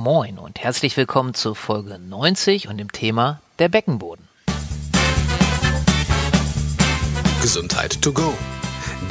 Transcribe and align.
Moin 0.00 0.38
und 0.38 0.60
herzlich 0.60 0.96
willkommen 0.96 1.34
zur 1.34 1.56
Folge 1.56 1.98
90 1.98 2.68
und 2.68 2.78
dem 2.78 2.92
Thema 2.92 3.40
der 3.58 3.68
Beckenboden. 3.68 4.28
Gesundheit 7.42 8.00
to 8.00 8.12
go. 8.12 8.32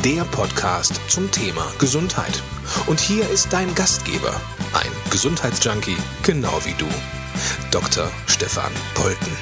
Der 0.06 0.24
Podcast 0.24 1.02
zum 1.10 1.30
Thema 1.30 1.70
Gesundheit. 1.78 2.42
Und 2.88 3.02
hier 3.02 3.30
ist 3.30 3.52
dein 3.52 3.76
Gastgeber, 3.76 4.34
ein 4.74 5.12
Gesundheitsjunkie, 5.12 5.98
genau 6.24 6.58
wie 6.64 6.76
du, 6.78 6.88
Dr. 7.70 8.10
Stefan 8.26 8.72
Polten. 8.94 9.36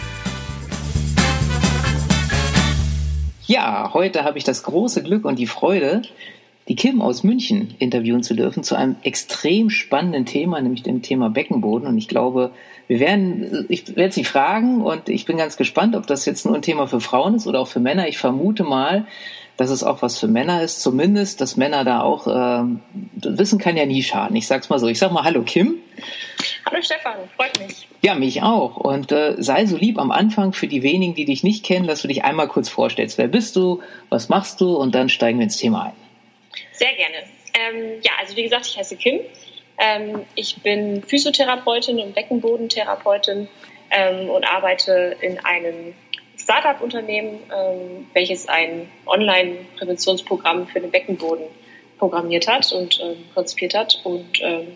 Ja, 3.46 3.92
heute 3.94 4.24
habe 4.24 4.40
ich 4.40 4.44
das 4.44 4.64
große 4.64 5.04
Glück 5.04 5.24
und 5.26 5.38
die 5.38 5.46
Freude, 5.46 6.02
die 6.68 6.76
Kim 6.76 7.02
aus 7.02 7.24
München 7.24 7.76
interviewen 7.78 8.24
zu 8.24 8.34
dürfen 8.34 8.64
zu 8.64 8.76
einem 8.76 8.96
extrem 9.04 9.70
spannenden 9.70 10.26
Thema, 10.26 10.60
nämlich 10.60 10.82
dem 10.82 11.04
Thema 11.04 11.30
Beckenboden. 11.30 11.88
Und 11.88 11.98
ich 11.98 12.08
glaube, 12.08 12.52
wir 12.88 13.00
werden, 13.00 13.66
ich 13.70 13.96
werde 13.96 14.14
Sie 14.14 14.24
fragen 14.24 14.82
und 14.82 15.10
ich 15.10 15.26
bin 15.26 15.38
ganz 15.38 15.58
gespannt, 15.58 15.96
ob 15.96 16.08
das 16.08 16.26
jetzt 16.26 16.46
nur 16.46 16.56
ein 16.56 16.64
Thema 16.64 16.88
für 16.88 17.02
Frauen 17.02 17.36
ist 17.36 17.46
oder 17.46 17.60
auch 17.60 17.68
für 17.68 17.80
Männer. 17.80 18.08
Ich 18.08 18.18
vermute 18.18 18.64
mal, 18.64 19.06
dass 19.58 19.70
es 19.70 19.84
auch 19.84 20.02
was 20.02 20.20
für 20.20 20.28
Männer 20.28 20.64
ist, 20.64 20.82
zumindest, 20.82 21.40
dass 21.40 21.56
Männer 21.56 21.86
da 21.86 22.02
auch, 22.02 22.28
äh, 22.28 22.64
Wissen 23.14 23.60
kann 23.60 23.78
ja 23.78 23.86
nie 23.86 24.04
schaden. 24.04 24.36
Ich 24.36 24.48
sag's 24.48 24.70
mal 24.70 24.80
so. 24.80 24.88
Ich 24.88 25.00
sag 25.00 25.12
mal 25.12 25.24
Hallo 25.24 25.44
Kim. 25.44 25.76
Hallo 26.66 26.82
Stefan, 26.82 27.14
freut 27.36 27.60
mich. 27.60 27.88
Ja, 28.02 28.16
mich 28.16 28.42
auch. 28.42 28.78
Und 28.78 29.12
äh, 29.12 29.36
sei 29.38 29.66
so 29.68 29.78
lieb 29.78 30.00
am 30.00 30.12
Anfang 30.12 30.52
für 30.52 30.68
die 30.68 30.84
wenigen, 30.84 31.14
die 31.14 31.26
dich 31.26 31.44
nicht 31.44 31.64
kennen, 31.64 31.88
dass 31.88 32.02
du 32.02 32.08
dich 32.08 32.24
einmal 32.24 32.48
kurz 32.48 32.70
vorstellst. 32.70 33.20
Wer 33.20 33.28
bist 33.28 33.56
du? 33.56 33.82
Was 34.10 34.30
machst 34.30 34.60
du? 34.62 34.76
Und 34.76 34.96
dann 34.96 35.10
steigen 35.10 35.38
wir 35.38 35.44
ins 35.44 35.58
Thema 35.58 35.84
ein. 35.86 36.05
Sehr 36.78 36.94
gerne. 36.94 37.24
Ähm, 37.54 38.02
ja, 38.04 38.12
also 38.20 38.36
wie 38.36 38.44
gesagt, 38.44 38.68
ich 38.68 38.78
heiße 38.78 38.98
Kim. 38.98 39.22
Ähm, 39.78 40.26
ich 40.36 40.62
bin 40.62 41.04
Physiotherapeutin 41.04 42.00
und 42.00 42.14
Beckenbodentherapeutin 42.14 43.48
ähm, 43.92 44.30
und 44.30 44.44
arbeite 44.46 45.16
in 45.22 45.40
einem 45.40 45.94
Startup-Unternehmen, 46.38 47.40
ähm, 47.54 48.08
welches 48.14 48.48
ein 48.48 48.90
Online-Präventionsprogramm 49.06 50.68
für 50.68 50.82
den 50.82 50.92
Beckenboden 50.92 51.46
programmiert 51.98 52.48
hat 52.48 52.72
und 52.74 53.00
ähm, 53.02 53.26
konzipiert 53.34 53.74
hat. 53.74 54.02
Und 54.04 54.42
ähm, 54.42 54.68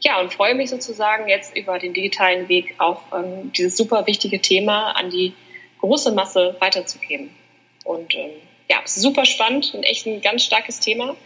ja, 0.00 0.20
und 0.20 0.32
freue 0.32 0.54
mich 0.54 0.70
sozusagen 0.70 1.28
jetzt 1.28 1.56
über 1.56 1.78
den 1.78 1.92
digitalen 1.92 2.48
Weg 2.48 2.74
auch 2.78 3.00
dieses 3.56 3.78
super 3.78 4.06
wichtige 4.06 4.40
Thema 4.40 4.92
an 4.92 5.08
die 5.08 5.32
große 5.80 6.12
Masse 6.12 6.54
weiterzugeben. 6.60 7.30
Und 7.82 8.14
ja, 8.68 8.78
super 8.84 9.24
spannend 9.24 9.72
und 9.74 9.84
echt 9.84 10.06
ein 10.06 10.20
ganz 10.20 10.44
starkes 10.44 10.80
Thema 10.80 11.16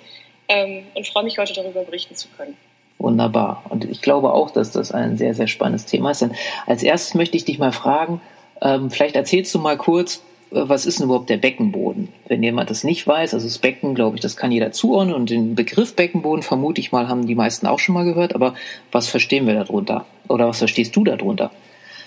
ähm, 0.50 0.82
und 0.94 1.06
freue 1.06 1.24
mich 1.24 1.38
heute 1.38 1.54
darüber 1.54 1.82
berichten 1.84 2.16
zu 2.16 2.28
können. 2.36 2.56
Wunderbar. 2.98 3.62
Und 3.70 3.84
ich 3.84 4.02
glaube 4.02 4.32
auch, 4.34 4.50
dass 4.50 4.72
das 4.72 4.92
ein 4.92 5.16
sehr, 5.16 5.34
sehr 5.34 5.46
spannendes 5.46 5.86
Thema 5.86 6.10
ist. 6.10 6.20
Denn 6.20 6.34
als 6.66 6.82
erstes 6.82 7.14
möchte 7.14 7.36
ich 7.36 7.46
dich 7.46 7.58
mal 7.58 7.72
fragen, 7.72 8.20
ähm, 8.60 8.90
vielleicht 8.90 9.16
erzählst 9.16 9.54
du 9.54 9.58
mal 9.58 9.78
kurz, 9.78 10.22
äh, 10.50 10.68
was 10.68 10.84
ist 10.84 10.98
denn 10.98 11.06
überhaupt 11.06 11.30
der 11.30 11.38
Beckenboden? 11.38 12.12
Wenn 12.26 12.42
jemand 12.42 12.68
das 12.68 12.84
nicht 12.84 13.06
weiß, 13.06 13.32
also 13.32 13.46
das 13.46 13.58
Becken, 13.58 13.94
glaube 13.94 14.16
ich, 14.16 14.22
das 14.22 14.36
kann 14.36 14.52
jeder 14.52 14.72
zuordnen 14.72 15.14
und 15.14 15.30
den 15.30 15.54
Begriff 15.54 15.96
Beckenboden, 15.96 16.42
vermute 16.42 16.80
ich 16.80 16.92
mal, 16.92 17.08
haben 17.08 17.26
die 17.26 17.34
meisten 17.34 17.66
auch 17.66 17.78
schon 17.78 17.94
mal 17.94 18.04
gehört. 18.04 18.34
Aber 18.34 18.54
was 18.92 19.08
verstehen 19.08 19.46
wir 19.46 19.54
darunter? 19.54 20.04
Oder 20.28 20.48
was 20.48 20.58
verstehst 20.58 20.94
du 20.94 21.04
darunter? 21.04 21.50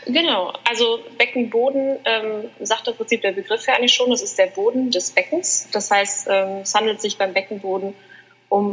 Genau, 0.05 0.51
also 0.69 0.99
Beckenboden 1.17 1.97
ähm, 2.03 2.49
sagt 2.59 2.87
im 2.89 2.95
Prinzip 2.95 3.21
der 3.21 3.31
Begriff 3.31 3.65
ja 3.65 3.75
eigentlich 3.75 3.93
schon, 3.93 4.09
das 4.09 4.21
ist 4.21 4.37
der 4.37 4.47
Boden 4.47 4.91
des 4.91 5.11
Beckens. 5.11 5.69
Das 5.71 5.89
heißt, 5.89 6.27
ähm, 6.29 6.59
es 6.63 6.75
handelt 6.75 7.01
sich 7.01 7.17
beim 7.17 7.33
Beckenboden 7.33 7.89
um 7.89 7.95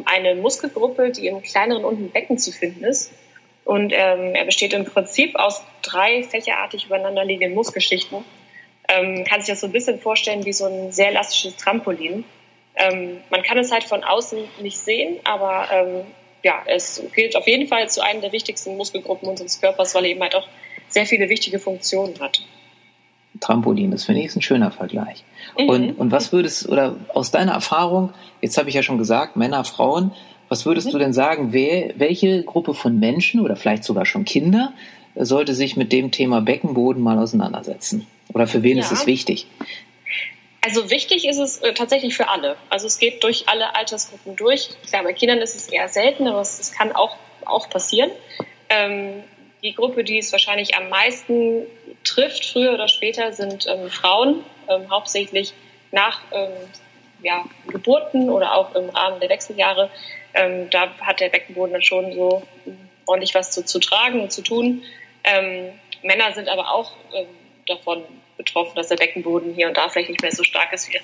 eine 0.05 0.35
Muskelgruppe, 0.35 1.11
die 1.11 1.27
im 1.27 1.43
kleineren 1.43 1.85
unten 1.85 2.11
Becken 2.11 2.39
zu 2.39 2.53
finden 2.53 2.85
ist. 2.85 3.13
Und 3.65 3.93
ähm, 3.93 4.35
er 4.35 4.45
besteht 4.45 4.73
im 4.73 4.85
Prinzip 4.85 5.37
aus 5.37 5.63
drei 5.83 6.23
fächerartig 6.23 6.87
übereinander 6.87 7.25
liegenden 7.25 7.55
Muskelschichten. 7.55 8.25
Ähm, 8.89 9.25
kann 9.25 9.41
sich 9.41 9.51
das 9.51 9.61
so 9.61 9.67
ein 9.67 9.73
bisschen 9.73 10.01
vorstellen 10.01 10.45
wie 10.45 10.53
so 10.53 10.67
ein 10.67 10.93
sehr 10.93 11.09
elastisches 11.09 11.57
Trampolin. 11.57 12.25
Ähm, 12.77 13.19
man 13.31 13.43
kann 13.43 13.59
es 13.59 13.71
halt 13.71 13.85
von 13.85 14.03
außen 14.03 14.39
nicht 14.61 14.79
sehen, 14.79 15.21
aber 15.25 15.69
ähm, 15.73 16.07
ja, 16.43 16.63
es 16.67 17.03
gilt 17.15 17.37
auf 17.37 17.47
jeden 17.47 17.69
Fall 17.69 17.89
zu 17.89 18.03
einer 18.03 18.21
der 18.21 18.33
wichtigsten 18.33 18.77
Muskelgruppen 18.77 19.29
unseres 19.29 19.61
Körpers, 19.61 19.95
weil 19.95 20.05
er 20.05 20.11
eben 20.11 20.23
halt 20.23 20.35
auch 20.35 20.49
sehr 20.89 21.07
viele 21.07 21.29
wichtige 21.29 21.59
Funktionen 21.59 22.19
hat. 22.21 22.43
Trampolin, 23.41 23.91
das 23.91 24.05
finde 24.05 24.23
ich 24.23 24.35
ein 24.35 24.43
schöner 24.43 24.71
Vergleich. 24.71 25.25
Mhm. 25.59 25.69
Und, 25.69 25.93
und 25.93 26.13
was 26.13 26.33
würdest, 26.33 26.69
oder 26.69 26.97
aus 27.15 27.31
deiner 27.31 27.53
Erfahrung, 27.53 28.13
jetzt 28.41 28.59
habe 28.59 28.69
ich 28.69 28.75
ja 28.75 28.83
schon 28.83 28.99
gesagt, 28.99 29.37
Männer, 29.37 29.65
Frauen, 29.65 30.13
was 30.49 30.67
würdest 30.67 30.89
mhm. 30.89 30.93
du 30.93 30.99
denn 30.99 31.13
sagen, 31.13 31.53
wer, 31.53 31.95
welche 31.97 32.43
Gruppe 32.43 32.75
von 32.75 32.99
Menschen 32.99 33.41
oder 33.41 33.57
vielleicht 33.57 33.85
sogar 33.85 34.05
schon 34.05 34.25
Kinder 34.25 34.73
sollte 35.15 35.55
sich 35.55 35.77
mit 35.77 35.93
dem 35.93 36.11
Thema 36.11 36.41
Beckenboden 36.41 37.03
mal 37.03 37.19
auseinandersetzen? 37.19 38.07
Oder 38.33 38.47
für 38.47 38.63
wen 38.63 38.77
ja. 38.77 38.85
ist 38.85 38.93
es 38.93 39.07
wichtig? 39.07 39.47
Also 40.63 40.91
wichtig 40.91 41.27
ist 41.27 41.39
es 41.39 41.59
äh, 41.59 41.73
tatsächlich 41.73 42.15
für 42.15 42.29
alle. 42.29 42.57
Also 42.69 42.87
es 42.87 42.99
geht 42.99 43.25
durch 43.25 43.49
alle 43.49 43.75
Altersgruppen 43.75 44.37
durch. 44.37 44.69
Klar, 44.89 45.05
bei 45.05 45.15
Kindern 45.15 45.39
ist 45.39 45.57
es 45.57 45.69
eher 45.69 45.89
selten, 45.89 46.29
aber 46.29 46.41
es, 46.41 46.61
es 46.61 46.73
kann 46.73 46.93
auch, 46.93 47.17
auch 47.47 47.71
passieren. 47.71 48.11
Ähm, 48.69 49.25
die 49.63 49.75
Gruppe, 49.75 50.05
die 50.05 50.19
es 50.19 50.33
wahrscheinlich 50.33 50.77
am 50.77 50.89
meisten 50.89 51.67
trifft, 52.05 52.45
früher 52.45 52.73
oder 52.73 52.89
später, 52.89 53.33
sind 53.33 53.67
ähm, 53.67 53.91
Frauen, 53.91 54.45
ähm, 54.69 54.91
hauptsächlich 54.91 55.53
nach 55.91 56.21
ähm, 56.33 56.53
ja, 57.23 57.45
Geburten 57.67 58.31
oder 58.31 58.55
auch 58.55 58.75
im 58.75 58.89
Rahmen 58.91 59.21
der 59.21 59.29
Wechseljahre. 59.29 59.91
Ähm, 60.35 60.71
da 60.71 60.91
hat 61.01 61.21
der 61.21 61.29
Beckenboden 61.29 61.73
dann 61.73 61.83
schon 61.83 62.13
so 62.15 62.43
ordentlich 63.07 63.35
was 63.35 63.51
zu, 63.51 63.65
zu 63.65 63.81
tragen 63.81 64.21
und 64.21 64.33
zu 64.33 64.43
tun. 64.43 64.83
Ähm, 65.25 65.73
Männer 66.03 66.33
sind 66.33 66.49
aber 66.49 66.73
auch 66.73 66.93
ähm, 67.15 67.27
davon 67.67 68.05
betroffen, 68.37 68.73
dass 68.77 68.89
der 68.89 68.97
Beckenboden 68.97 69.53
hier 69.55 69.69
und 69.69 69.77
da 69.77 69.89
vielleicht 69.89 70.09
nicht 70.09 70.23
mehr 70.23 70.33
so 70.33 70.45
stark 70.45 70.73
ist, 70.73 70.89
wie 70.89 70.99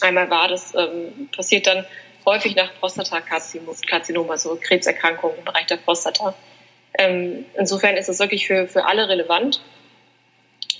einmal 0.00 0.28
war. 0.30 0.48
Das 0.48 0.74
passiert 1.36 1.68
dann 1.68 1.86
häufig 2.26 2.56
nach 2.56 2.74
Prostatakarzinom, 2.80 4.28
also 4.28 4.58
Krebserkrankungen 4.60 5.38
im 5.38 5.44
Bereich 5.44 5.66
der 5.66 5.76
Prostata. 5.76 6.34
Ähm, 6.98 7.44
insofern 7.58 7.96
ist 7.96 8.08
es 8.08 8.18
wirklich 8.18 8.46
für, 8.46 8.68
für 8.68 8.84
alle 8.84 9.08
relevant. 9.08 9.60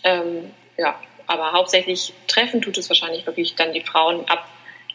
Ähm, 0.04 0.50
ja, 0.76 0.98
aber 1.26 1.52
hauptsächlich 1.52 2.12
treffen 2.26 2.60
tut 2.60 2.76
es 2.78 2.88
wahrscheinlich 2.88 3.26
wirklich 3.26 3.54
dann 3.54 3.72
die 3.72 3.80
Frauen 3.80 4.24
ab 4.28 4.46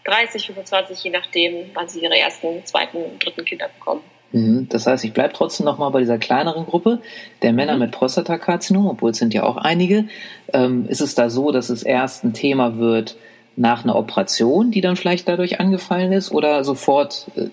30, 0.06 0.48
25, 0.48 1.04
je 1.04 1.10
nachdem, 1.10 1.72
wann 1.74 1.90
sie 1.90 2.02
ihre 2.02 2.18
ersten, 2.18 2.66
zweiten, 2.66 3.20
dritten 3.20 3.44
Kinder 3.46 3.70
bekommen. 3.78 4.02
Mhm. 4.32 4.68
Das 4.70 4.88
heißt, 4.88 5.04
ich 5.04 5.14
bleibe 5.14 5.34
trotzdem 5.34 5.66
nochmal 5.66 5.92
bei 5.92 6.00
dieser 6.00 6.18
kleineren 6.18 6.66
Gruppe 6.66 7.02
der 7.42 7.54
Männer 7.54 7.74
mhm. 7.74 7.80
mit 7.80 7.92
Prostatakarzinom, 7.92 8.88
obwohl 8.88 9.12
es 9.12 9.18
sind 9.18 9.34
ja 9.34 9.44
auch 9.44 9.58
einige. 9.58 10.08
Ähm, 10.54 10.88
ist 10.88 11.02
es 11.02 11.16
da 11.16 11.30
so, 11.30 11.52
dass 11.52 11.70
es 11.70 11.84
erst 11.84 12.24
ein 12.24 12.34
Thema 12.34 12.78
wird 12.78 13.18
nach 13.56 13.84
einer 13.84 13.96
Operation, 13.96 14.72
die 14.72 14.82
dann 14.82 14.96
vielleicht 14.96 15.28
dadurch 15.28 15.60
angefallen 15.60 16.12
ist, 16.12 16.32
oder 16.32 16.64
sofort 16.64 17.28
äh, 17.36 17.48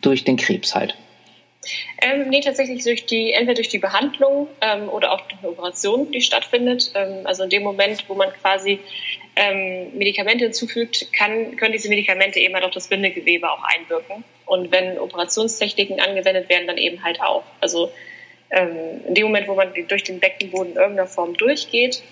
durch 0.00 0.24
den 0.24 0.36
Krebs 0.36 0.74
halt? 0.74 0.96
Ähm, 2.02 2.28
nee, 2.28 2.40
tatsächlich 2.40 2.84
durch 2.84 3.06
die, 3.06 3.32
entweder 3.32 3.54
durch 3.54 3.68
die 3.68 3.78
Behandlung 3.78 4.48
ähm, 4.60 4.88
oder 4.88 5.12
auch 5.12 5.20
durch 5.22 5.40
eine 5.40 5.50
Operation, 5.50 6.10
die 6.10 6.20
stattfindet. 6.20 6.92
Ähm, 6.94 7.26
also 7.26 7.44
in 7.44 7.50
dem 7.50 7.62
Moment, 7.62 8.04
wo 8.08 8.14
man 8.14 8.32
quasi 8.32 8.80
ähm, 9.36 9.96
Medikamente 9.96 10.44
hinzufügt, 10.44 11.12
kann, 11.12 11.56
können 11.56 11.72
diese 11.72 11.88
Medikamente 11.88 12.38
eben 12.38 12.54
halt 12.54 12.64
auch 12.64 12.70
das 12.70 12.88
Bindegewebe 12.88 13.50
auch 13.50 13.62
einwirken. 13.62 14.24
Und 14.46 14.70
wenn 14.72 14.98
Operationstechniken 14.98 16.00
angewendet 16.00 16.48
werden, 16.48 16.66
dann 16.66 16.78
eben 16.78 17.02
halt 17.02 17.20
auch. 17.20 17.44
Also 17.60 17.90
ähm, 18.50 19.00
in 19.08 19.14
dem 19.14 19.24
Moment, 19.24 19.48
wo 19.48 19.54
man 19.54 19.72
durch 19.88 20.04
den 20.04 20.20
Beckenboden 20.20 20.72
in 20.72 20.78
irgendeiner 20.78 21.08
Form 21.08 21.34
durchgeht, 21.34 22.02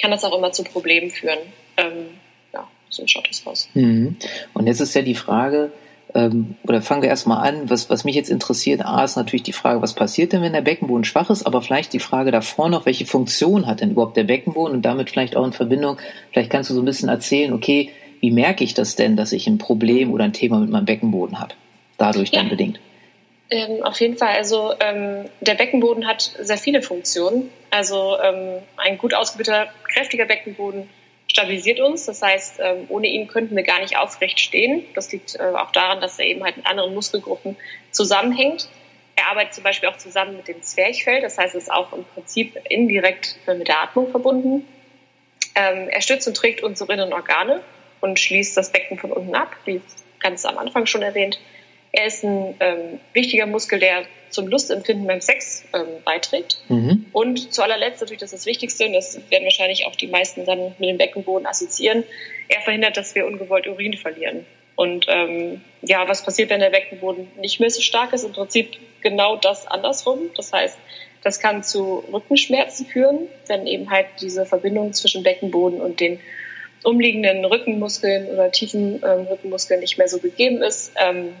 kann 0.00 0.10
das 0.10 0.24
auch 0.24 0.36
immer 0.36 0.52
zu 0.52 0.64
Problemen 0.64 1.10
führen. 1.10 1.38
Ähm, 1.76 2.08
ja, 2.52 2.68
so 2.88 3.06
schaut 3.06 3.28
das 3.28 3.46
aus. 3.46 3.68
Mhm. 3.74 4.16
Und 4.54 4.66
jetzt 4.66 4.80
ist 4.80 4.94
ja 4.94 5.02
die 5.02 5.14
Frage, 5.14 5.72
ähm, 6.14 6.56
oder 6.64 6.82
fangen 6.82 7.02
wir 7.02 7.08
erstmal 7.08 7.46
an, 7.46 7.70
was, 7.70 7.88
was 7.88 8.04
mich 8.04 8.14
jetzt 8.14 8.30
interessiert, 8.30 8.84
A 8.84 9.04
ist 9.04 9.16
natürlich 9.16 9.42
die 9.42 9.52
Frage, 9.52 9.80
was 9.82 9.94
passiert 9.94 10.32
denn, 10.32 10.42
wenn 10.42 10.52
der 10.52 10.60
Beckenboden 10.60 11.04
schwach 11.04 11.30
ist, 11.30 11.46
aber 11.46 11.62
vielleicht 11.62 11.92
die 11.92 12.00
Frage 12.00 12.30
davor 12.30 12.68
noch, 12.68 12.86
welche 12.86 13.06
Funktion 13.06 13.66
hat 13.66 13.80
denn 13.80 13.92
überhaupt 13.92 14.16
der 14.16 14.24
Beckenboden 14.24 14.76
und 14.76 14.82
damit 14.82 15.10
vielleicht 15.10 15.36
auch 15.36 15.44
in 15.46 15.52
Verbindung, 15.52 15.98
vielleicht 16.30 16.50
kannst 16.50 16.70
du 16.70 16.74
so 16.74 16.82
ein 16.82 16.86
bisschen 16.86 17.08
erzählen, 17.08 17.52
okay, 17.52 17.90
wie 18.20 18.30
merke 18.30 18.62
ich 18.62 18.74
das 18.74 18.94
denn, 18.94 19.16
dass 19.16 19.32
ich 19.32 19.46
ein 19.46 19.58
Problem 19.58 20.12
oder 20.12 20.24
ein 20.24 20.32
Thema 20.32 20.58
mit 20.58 20.70
meinem 20.70 20.84
Beckenboden 20.84 21.40
habe? 21.40 21.54
Dadurch 21.98 22.30
ja. 22.30 22.40
dann 22.40 22.50
bedingt. 22.50 22.78
Ähm, 23.50 23.82
auf 23.82 24.00
jeden 24.00 24.16
Fall. 24.16 24.36
Also 24.36 24.72
ähm, 24.80 25.26
der 25.40 25.54
Beckenboden 25.54 26.06
hat 26.06 26.22
sehr 26.40 26.56
viele 26.56 26.82
Funktionen. 26.82 27.50
Also 27.70 28.16
ähm, 28.22 28.62
ein 28.76 28.96
gut 28.96 29.12
ausgebildeter, 29.12 29.68
kräftiger 29.92 30.24
Beckenboden 30.24 30.88
stabilisiert 31.32 31.80
uns. 31.80 32.04
Das 32.04 32.20
heißt, 32.20 32.60
ähm, 32.60 32.84
ohne 32.88 33.06
ihn 33.06 33.26
könnten 33.26 33.56
wir 33.56 33.62
gar 33.62 33.80
nicht 33.80 33.96
aufrecht 33.96 34.38
stehen. 34.38 34.84
Das 34.94 35.10
liegt 35.10 35.34
äh, 35.36 35.42
auch 35.42 35.72
daran, 35.72 36.00
dass 36.00 36.18
er 36.18 36.26
eben 36.26 36.44
halt 36.44 36.58
mit 36.58 36.66
anderen 36.66 36.94
Muskelgruppen 36.94 37.56
zusammenhängt. 37.90 38.68
Er 39.16 39.28
arbeitet 39.28 39.54
zum 39.54 39.64
Beispiel 39.64 39.88
auch 39.88 39.96
zusammen 39.96 40.36
mit 40.36 40.48
dem 40.48 40.62
Zwerchfell. 40.62 41.22
Das 41.22 41.38
heißt, 41.38 41.54
es 41.54 41.64
ist 41.64 41.72
auch 41.72 41.92
im 41.92 42.04
Prinzip 42.04 42.58
indirekt 42.68 43.36
mit 43.46 43.68
der 43.68 43.80
Atmung 43.80 44.10
verbunden. 44.10 44.66
Ähm, 45.54 45.88
er 45.88 46.02
stützt 46.02 46.28
und 46.28 46.36
trägt 46.36 46.62
unsere 46.62 46.92
inneren 46.92 47.12
Organe 47.12 47.62
und 48.00 48.18
schließt 48.18 48.56
das 48.56 48.70
Becken 48.70 48.98
von 48.98 49.10
unten 49.10 49.34
ab, 49.34 49.56
wie 49.64 49.80
ganz 50.20 50.44
am 50.44 50.58
Anfang 50.58 50.86
schon 50.86 51.02
erwähnt. 51.02 51.40
Er 51.92 52.06
ist 52.06 52.24
ein 52.24 52.54
ähm, 52.60 53.00
wichtiger 53.12 53.46
Muskel, 53.46 53.78
der 53.78 54.04
zum 54.30 54.48
Lustempfinden 54.48 55.06
beim 55.06 55.20
Sex 55.20 55.64
ähm, 55.74 55.86
beiträgt. 56.04 56.58
Mhm. 56.68 57.06
Und 57.12 57.52
zu 57.52 57.62
allerletzt 57.62 58.00
natürlich, 58.00 58.20
das 58.20 58.32
ist 58.32 58.40
das 58.40 58.46
Wichtigste, 58.46 58.86
und 58.86 58.94
das 58.94 59.20
werden 59.30 59.44
wahrscheinlich 59.44 59.86
auch 59.86 59.94
die 59.94 60.06
meisten 60.06 60.46
dann 60.46 60.74
mit 60.78 60.88
dem 60.88 60.96
Beckenboden 60.96 61.46
assoziieren, 61.46 62.02
er 62.48 62.62
verhindert, 62.62 62.96
dass 62.96 63.14
wir 63.14 63.26
ungewollt 63.26 63.66
Urin 63.66 63.96
verlieren. 63.96 64.46
Und 64.74 65.06
ähm, 65.08 65.60
ja, 65.82 66.08
was 66.08 66.24
passiert, 66.24 66.48
wenn 66.48 66.60
der 66.60 66.70
Beckenboden 66.70 67.28
nicht 67.38 67.60
mehr 67.60 67.70
so 67.70 67.82
stark 67.82 68.14
ist? 68.14 68.24
Im 68.24 68.32
Prinzip 68.32 68.70
genau 69.02 69.36
das 69.36 69.66
andersrum. 69.66 70.30
Das 70.34 70.52
heißt, 70.52 70.78
das 71.22 71.40
kann 71.40 71.62
zu 71.62 72.02
Rückenschmerzen 72.10 72.86
führen, 72.86 73.28
wenn 73.48 73.66
eben 73.66 73.90
halt 73.90 74.06
diese 74.20 74.46
Verbindung 74.46 74.94
zwischen 74.94 75.22
Beckenboden 75.22 75.80
und 75.80 76.00
den 76.00 76.20
umliegenden 76.84 77.44
Rückenmuskeln 77.44 78.26
oder 78.28 78.50
tiefen 78.50 79.02
ähm, 79.04 79.26
Rückenmuskeln 79.30 79.80
nicht 79.80 79.98
mehr 79.98 80.08
so 80.08 80.18
gegeben 80.18 80.62
ist. 80.62 80.92
Ähm, 80.96 81.34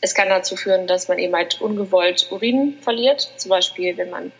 es 0.00 0.14
kann 0.14 0.28
dazu 0.28 0.56
führen, 0.56 0.86
dass 0.86 1.08
man 1.08 1.18
eben 1.18 1.34
halt 1.34 1.60
ungewollt 1.60 2.28
Urin 2.30 2.78
verliert, 2.80 3.30
zum 3.36 3.50
Beispiel 3.50 3.96
wenn 3.96 4.10
man 4.10 4.32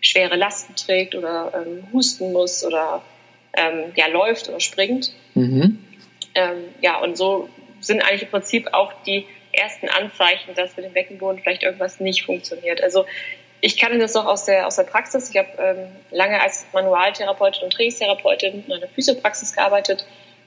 schwere 0.00 0.36
Lasten 0.36 0.74
trägt 0.74 1.14
oder 1.14 1.52
ähm, 1.54 1.86
husten 1.92 2.32
muss 2.32 2.64
oder 2.64 3.02
ähm, 3.56 3.92
ja 3.94 4.06
läuft 4.08 4.48
oder 4.48 4.60
springt. 4.60 5.12
Mhm. 5.34 5.78
Ähm, 6.34 6.64
ja, 6.80 6.98
und 7.00 7.16
so 7.16 7.48
sind 7.80 8.02
eigentlich 8.02 8.22
im 8.22 8.30
Prinzip 8.30 8.72
auch 8.72 8.92
die 9.04 9.26
ersten 9.52 9.88
Anzeichen, 9.88 10.54
dass 10.54 10.76
mit 10.76 10.86
dem 10.86 10.92
Beckenboden 10.92 11.40
vielleicht 11.40 11.62
irgendwas 11.62 12.00
nicht 12.00 12.24
funktioniert. 12.24 12.82
Also 12.82 13.04
ich 13.60 13.76
kann 13.76 13.98
das 14.00 14.16
auch 14.16 14.26
aus 14.26 14.44
der, 14.46 14.66
aus 14.66 14.76
der 14.76 14.84
Praxis. 14.84 15.30
Ich 15.30 15.36
habe 15.36 15.50
ähm, 15.58 15.88
lange 16.10 16.40
als 16.40 16.66
Manualtherapeutin 16.72 17.64
und 17.64 17.72
Trainingstherapeutin 17.72 18.64
in 18.66 18.72
einer 18.72 18.88
Physiopraxis 18.88 19.52
gearbeitet 19.52 20.04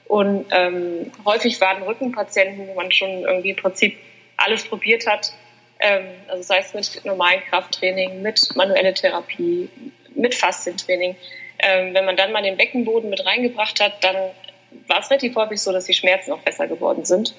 und 0.08 0.46
ähm, 0.50 1.10
häufig 1.24 1.60
waren 1.60 1.82
Rückenpatienten, 1.82 2.68
wo 2.68 2.74
man 2.74 2.92
schon 2.92 3.22
irgendwie 3.22 3.50
im 3.50 3.56
Prinzip 3.56 3.96
alles 4.36 4.64
probiert 4.64 5.06
hat. 5.06 5.32
Ähm, 5.78 6.06
also 6.28 6.42
sei 6.42 6.58
es 6.58 6.74
mit 6.74 7.04
normalen 7.04 7.40
Krafttraining, 7.50 8.22
mit 8.22 8.54
manuelle 8.56 8.94
Therapie, 8.94 9.68
mit 10.14 10.34
Faszientraining. 10.34 11.16
Ähm, 11.58 11.94
wenn 11.94 12.04
man 12.04 12.16
dann 12.16 12.32
mal 12.32 12.42
den 12.42 12.56
Beckenboden 12.56 13.10
mit 13.10 13.24
reingebracht 13.24 13.80
hat, 13.80 14.02
dann 14.02 14.16
war 14.88 15.00
es 15.00 15.10
relativ 15.10 15.36
häufig 15.36 15.60
so, 15.60 15.72
dass 15.72 15.86
die 15.86 15.94
Schmerzen 15.94 16.32
auch 16.32 16.40
besser 16.40 16.66
geworden 16.66 17.04
sind. 17.04 17.34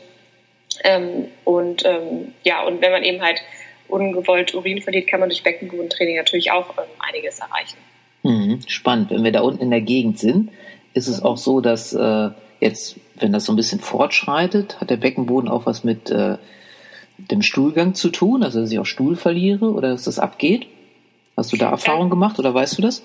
Ähm, 0.84 1.28
und 1.44 1.86
ähm, 1.86 2.34
ja, 2.44 2.64
und 2.64 2.82
wenn 2.82 2.92
man 2.92 3.04
eben 3.04 3.22
halt 3.22 3.42
ungewollt 3.88 4.54
Urin 4.54 4.82
verliert, 4.82 5.08
kann 5.08 5.20
man 5.20 5.30
durch 5.30 5.44
Beckenbodentraining 5.44 6.18
natürlich 6.18 6.52
auch 6.52 6.78
ähm, 6.78 6.86
einiges 7.00 7.40
erreichen. 7.40 7.78
Mhm, 8.24 8.62
spannend. 8.68 9.12
Wenn 9.12 9.24
wir 9.24 9.32
da 9.32 9.42
unten 9.42 9.64
in 9.64 9.72
der 9.72 9.82
Gegend 9.82 10.20
sind, 10.20 10.52
ist 10.94 11.08
es 11.08 11.22
auch 11.22 11.38
so, 11.38 11.62
dass 11.62 11.94
äh, 11.94 12.30
jetzt, 12.60 12.98
wenn 13.16 13.32
das 13.32 13.46
so 13.46 13.54
ein 13.54 13.56
bisschen 13.56 13.80
fortschreitet, 13.80 14.80
hat 14.82 14.90
der 14.90 14.98
Beckenboden 14.98 15.50
auch 15.50 15.66
was 15.66 15.84
mit 15.84 16.10
äh, 16.10 16.38
dem 17.18 17.42
Stuhlgang 17.42 17.94
zu 17.94 18.10
tun, 18.10 18.44
also 18.44 18.62
dass 18.62 18.72
ich 18.72 18.80
auch 18.80 18.86
Stuhl 18.86 19.16
verliere 19.16 19.72
oder 19.72 19.90
dass 19.90 20.04
das 20.04 20.20
abgeht? 20.20 20.68
Hast 21.36 21.52
du 21.54 21.58
da 21.58 21.70
Erfahrung 21.70 22.10
gemacht 22.10 22.40
oder 22.40 22.54
weißt 22.54 22.78
du 22.78 22.82
das? 22.82 23.04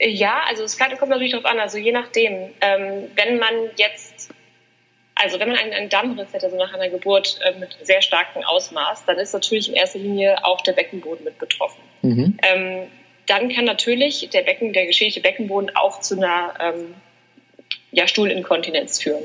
Ja, 0.00 0.40
also 0.48 0.64
es 0.64 0.78
kommt 0.78 1.08
natürlich 1.08 1.32
darauf 1.32 1.46
an, 1.46 1.58
also 1.58 1.78
je 1.78 1.92
nachdem. 1.92 2.32
Ähm, 2.60 3.08
wenn 3.16 3.38
man 3.38 3.54
jetzt 3.76 4.32
also 5.22 5.38
wenn 5.38 5.48
man 5.48 5.58
einen, 5.58 5.72
einen 5.72 5.88
Dammriss 5.88 6.32
hätte, 6.32 6.46
also 6.46 6.56
nach 6.56 6.72
einer 6.72 6.88
Geburt 6.88 7.38
äh, 7.44 7.58
mit 7.58 7.76
sehr 7.82 8.00
starkem 8.00 8.42
Ausmaß, 8.42 9.04
dann 9.04 9.18
ist 9.18 9.34
natürlich 9.34 9.68
in 9.68 9.74
erster 9.74 9.98
Linie 9.98 10.44
auch 10.44 10.62
der 10.62 10.72
Beckenboden 10.72 11.24
mit 11.24 11.38
betroffen. 11.38 11.82
Mhm. 12.02 12.38
Ähm, 12.42 12.86
dann 13.26 13.50
kann 13.50 13.64
natürlich 13.64 14.28
der 14.30 14.42
Becken, 14.42 14.72
der 14.72 14.86
geschädigte 14.86 15.20
Beckenboden 15.20 15.76
auch 15.76 16.00
zu 16.00 16.16
einer 16.16 16.54
ähm, 16.58 16.94
ja, 17.92 18.08
Stuhlinkontinenz 18.08 19.02
führen. 19.02 19.22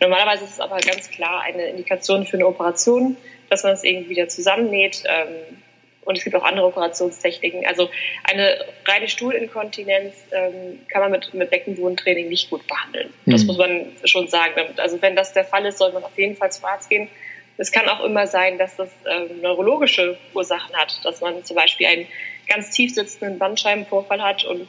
Normalerweise 0.00 0.44
ist 0.44 0.52
es 0.52 0.60
aber 0.60 0.78
ganz 0.78 1.10
klar 1.10 1.42
eine 1.42 1.64
Indikation 1.64 2.26
für 2.26 2.36
eine 2.36 2.46
Operation, 2.46 3.16
dass 3.48 3.62
man 3.62 3.72
es 3.72 3.84
irgendwie 3.84 4.10
wieder 4.10 4.28
zusammennäht. 4.28 5.04
Ähm, 5.06 5.58
und 6.04 6.16
es 6.16 6.24
gibt 6.24 6.34
auch 6.36 6.44
andere 6.44 6.66
Operationstechniken. 6.66 7.66
Also 7.66 7.90
eine 8.24 8.64
reine 8.86 9.08
Stuhlinkontinenz 9.08 10.14
ähm, 10.32 10.80
kann 10.88 11.02
man 11.02 11.10
mit, 11.10 11.34
mit 11.34 11.50
Beckenbodentraining 11.50 12.30
nicht 12.30 12.48
gut 12.48 12.66
behandeln. 12.66 13.12
Das 13.26 13.42
mhm. 13.42 13.46
muss 13.48 13.58
man 13.58 13.92
schon 14.04 14.26
sagen. 14.26 14.54
Also 14.78 15.02
wenn 15.02 15.16
das 15.16 15.34
der 15.34 15.44
Fall 15.44 15.66
ist, 15.66 15.76
soll 15.76 15.92
man 15.92 16.02
auf 16.02 16.16
jeden 16.16 16.34
Fall 16.34 16.50
zum 16.50 16.64
Arzt 16.64 16.88
gehen. 16.88 17.08
Es 17.58 17.72
kann 17.72 17.88
auch 17.88 18.02
immer 18.04 18.26
sein, 18.26 18.56
dass 18.56 18.76
das 18.76 18.88
ähm, 19.04 19.42
neurologische 19.42 20.16
Ursachen 20.32 20.74
hat, 20.76 20.98
dass 21.04 21.20
man 21.20 21.44
zum 21.44 21.56
Beispiel 21.56 21.86
einen 21.86 22.06
ganz 22.48 22.70
tief 22.70 22.94
sitzenden 22.94 23.38
Bandscheibenvorfall 23.38 24.22
hat 24.22 24.44
und 24.44 24.66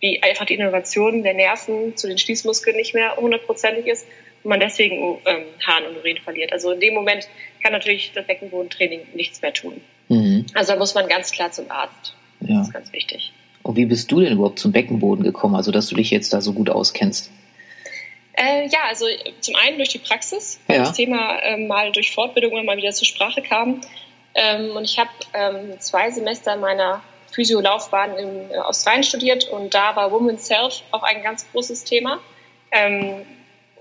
wie 0.00 0.22
einfach 0.22 0.46
die 0.46 0.54
Innovation 0.54 1.22
der 1.22 1.34
Nerven 1.34 1.96
zu 1.96 2.06
den 2.06 2.18
Schließmuskeln 2.18 2.76
nicht 2.76 2.94
mehr 2.94 3.16
hundertprozentig 3.16 3.86
ist 3.86 4.06
und 4.42 4.50
man 4.50 4.60
deswegen 4.60 5.18
ähm, 5.24 5.46
Harn 5.66 5.86
und 5.86 5.96
Urin 5.96 6.18
verliert. 6.18 6.52
Also 6.52 6.72
in 6.72 6.80
dem 6.80 6.94
Moment 6.94 7.28
kann 7.64 7.72
natürlich 7.72 8.12
das 8.14 8.26
Beckenbodentraining 8.26 9.00
nichts 9.14 9.40
mehr 9.40 9.52
tun. 9.52 9.80
Mhm. 10.08 10.44
Also 10.52 10.74
da 10.74 10.78
muss 10.78 10.94
man 10.94 11.08
ganz 11.08 11.32
klar 11.32 11.50
zum 11.50 11.70
Arzt. 11.70 12.14
Ja. 12.40 12.58
Das 12.58 12.68
ist 12.68 12.74
ganz 12.74 12.92
wichtig. 12.92 13.32
Und 13.62 13.76
wie 13.76 13.86
bist 13.86 14.12
du 14.12 14.20
denn 14.20 14.34
überhaupt 14.34 14.58
zum 14.58 14.70
Beckenboden 14.70 15.24
gekommen, 15.24 15.56
also 15.56 15.72
dass 15.72 15.88
du 15.88 15.96
dich 15.96 16.10
jetzt 16.10 16.34
da 16.34 16.42
so 16.42 16.52
gut 16.52 16.68
auskennst? 16.68 17.30
Äh, 18.34 18.68
ja, 18.68 18.80
also 18.88 19.06
zum 19.40 19.54
einen 19.56 19.78
durch 19.78 19.88
die 19.88 19.98
Praxis, 19.98 20.60
weil 20.66 20.76
ja. 20.76 20.82
das 20.82 20.92
Thema 20.92 21.38
äh, 21.38 21.56
mal 21.56 21.90
durch 21.92 22.12
Fortbildung 22.12 22.64
mal 22.66 22.76
wieder 22.76 22.92
zur 22.92 23.06
Sprache 23.06 23.40
kam. 23.40 23.80
Ähm, 24.34 24.76
und 24.76 24.84
ich 24.84 24.98
habe 24.98 25.10
ähm, 25.32 25.80
zwei 25.80 26.10
Semester 26.10 26.56
meiner 26.56 27.02
Physiolaufbahn 27.32 28.18
in 28.18 28.50
äh, 28.50 28.58
Australien 28.58 29.04
studiert 29.04 29.44
und 29.44 29.72
da 29.72 29.96
war 29.96 30.12
Women's 30.12 30.50
Health 30.50 30.82
auch 30.90 31.02
ein 31.02 31.22
ganz 31.22 31.50
großes 31.50 31.84
Thema. 31.84 32.20
Ähm, 32.70 33.22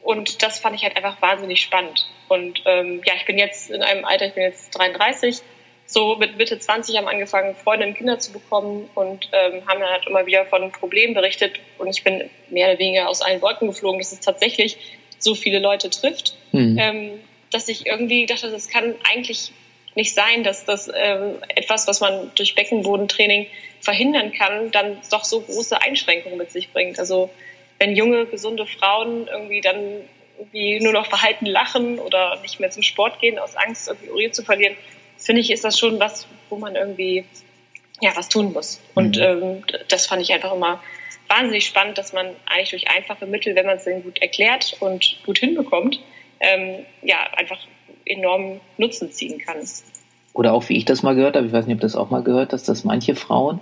und 0.03 0.43
das 0.43 0.59
fand 0.59 0.75
ich 0.75 0.83
halt 0.83 0.97
einfach 0.97 1.21
wahnsinnig 1.21 1.61
spannend. 1.61 2.07
Und 2.27 2.61
ähm, 2.65 3.01
ja, 3.05 3.13
ich 3.15 3.25
bin 3.25 3.37
jetzt 3.37 3.71
in 3.71 3.81
einem 3.81 4.05
Alter, 4.05 4.27
ich 4.27 4.33
bin 4.33 4.43
jetzt 4.43 4.71
33, 4.77 5.41
so 5.85 6.15
mit 6.15 6.37
Mitte 6.37 6.57
20 6.57 6.97
haben 6.97 7.07
angefangen, 7.07 7.55
Freunde 7.55 7.87
und 7.87 7.95
Kinder 7.95 8.19
zu 8.19 8.31
bekommen 8.31 8.89
und 8.95 9.29
ähm, 9.31 9.65
haben 9.67 9.79
dann 9.79 9.89
halt 9.89 10.07
immer 10.07 10.25
wieder 10.25 10.45
von 10.45 10.71
Problemen 10.71 11.13
berichtet. 11.13 11.59
Und 11.77 11.87
ich 11.87 12.03
bin 12.03 12.29
mehr 12.49 12.69
oder 12.69 12.79
weniger 12.79 13.09
aus 13.09 13.21
allen 13.21 13.41
Wolken 13.41 13.67
geflogen, 13.67 13.99
dass 13.99 14.11
es 14.11 14.19
tatsächlich 14.19 14.77
so 15.19 15.35
viele 15.35 15.59
Leute 15.59 15.89
trifft, 15.89 16.35
mhm. 16.51 16.77
ähm, 16.79 17.11
dass 17.51 17.67
ich 17.67 17.85
irgendwie 17.85 18.25
dachte, 18.25 18.49
das 18.49 18.69
kann 18.69 18.95
eigentlich 19.09 19.51
nicht 19.95 20.13
sein, 20.13 20.43
dass 20.43 20.65
das 20.65 20.89
ähm, 20.93 21.35
etwas, 21.49 21.87
was 21.87 21.99
man 21.99 22.31
durch 22.35 22.55
Beckenbodentraining 22.55 23.47
verhindern 23.79 24.33
kann, 24.33 24.71
dann 24.71 24.97
doch 25.11 25.23
so 25.23 25.41
große 25.41 25.79
Einschränkungen 25.79 26.37
mit 26.37 26.51
sich 26.51 26.71
bringt. 26.71 26.99
Also 26.99 27.29
wenn 27.83 27.97
junge, 27.97 28.25
gesunde 28.25 28.65
Frauen 28.65 29.27
irgendwie 29.27 29.59
dann 29.59 29.75
irgendwie 30.39 30.79
nur 30.79 30.93
noch 30.93 31.05
verhalten 31.05 31.45
lachen 31.45 31.99
oder 31.99 32.39
nicht 32.41 32.61
mehr 32.61 32.71
zum 32.71 32.81
Sport 32.81 33.19
gehen 33.19 33.37
aus 33.37 33.57
Angst, 33.57 33.89
irgendwie 33.89 34.09
Urin 34.09 34.31
zu 34.31 34.43
verlieren, 34.43 34.75
finde 35.17 35.41
ich, 35.41 35.51
ist 35.51 35.65
das 35.65 35.77
schon 35.77 35.99
was, 35.99 36.25
wo 36.49 36.55
man 36.55 36.75
irgendwie 36.75 37.25
ja 37.99 38.11
was 38.15 38.29
tun 38.29 38.53
muss. 38.53 38.79
Und 38.95 39.17
mhm. 39.17 39.23
ähm, 39.23 39.63
das 39.89 40.05
fand 40.05 40.21
ich 40.21 40.31
einfach 40.31 40.53
immer 40.53 40.81
wahnsinnig 41.27 41.65
spannend, 41.65 41.97
dass 41.97 42.13
man 42.13 42.27
eigentlich 42.45 42.69
durch 42.69 42.89
einfache 42.89 43.25
Mittel, 43.25 43.53
wenn 43.55 43.65
man 43.65 43.75
es 43.75 43.83
denn 43.83 44.01
gut 44.01 44.21
erklärt 44.21 44.77
und 44.79 45.17
gut 45.25 45.39
hinbekommt, 45.39 45.99
ähm, 46.39 46.85
ja 47.01 47.17
einfach 47.35 47.59
enormen 48.05 48.61
Nutzen 48.77 49.11
ziehen 49.11 49.39
kann. 49.39 49.57
Oder 50.31 50.53
auch 50.53 50.69
wie 50.69 50.77
ich 50.77 50.85
das 50.85 51.03
mal 51.03 51.15
gehört 51.15 51.35
habe, 51.35 51.47
ich 51.47 51.53
weiß 51.53 51.65
nicht, 51.65 51.75
ob 51.75 51.81
du 51.81 51.85
das 51.85 51.97
auch 51.97 52.09
mal 52.09 52.23
gehört 52.23 52.53
hast, 52.53 52.69
dass 52.69 52.85
manche 52.85 53.15
Frauen 53.15 53.59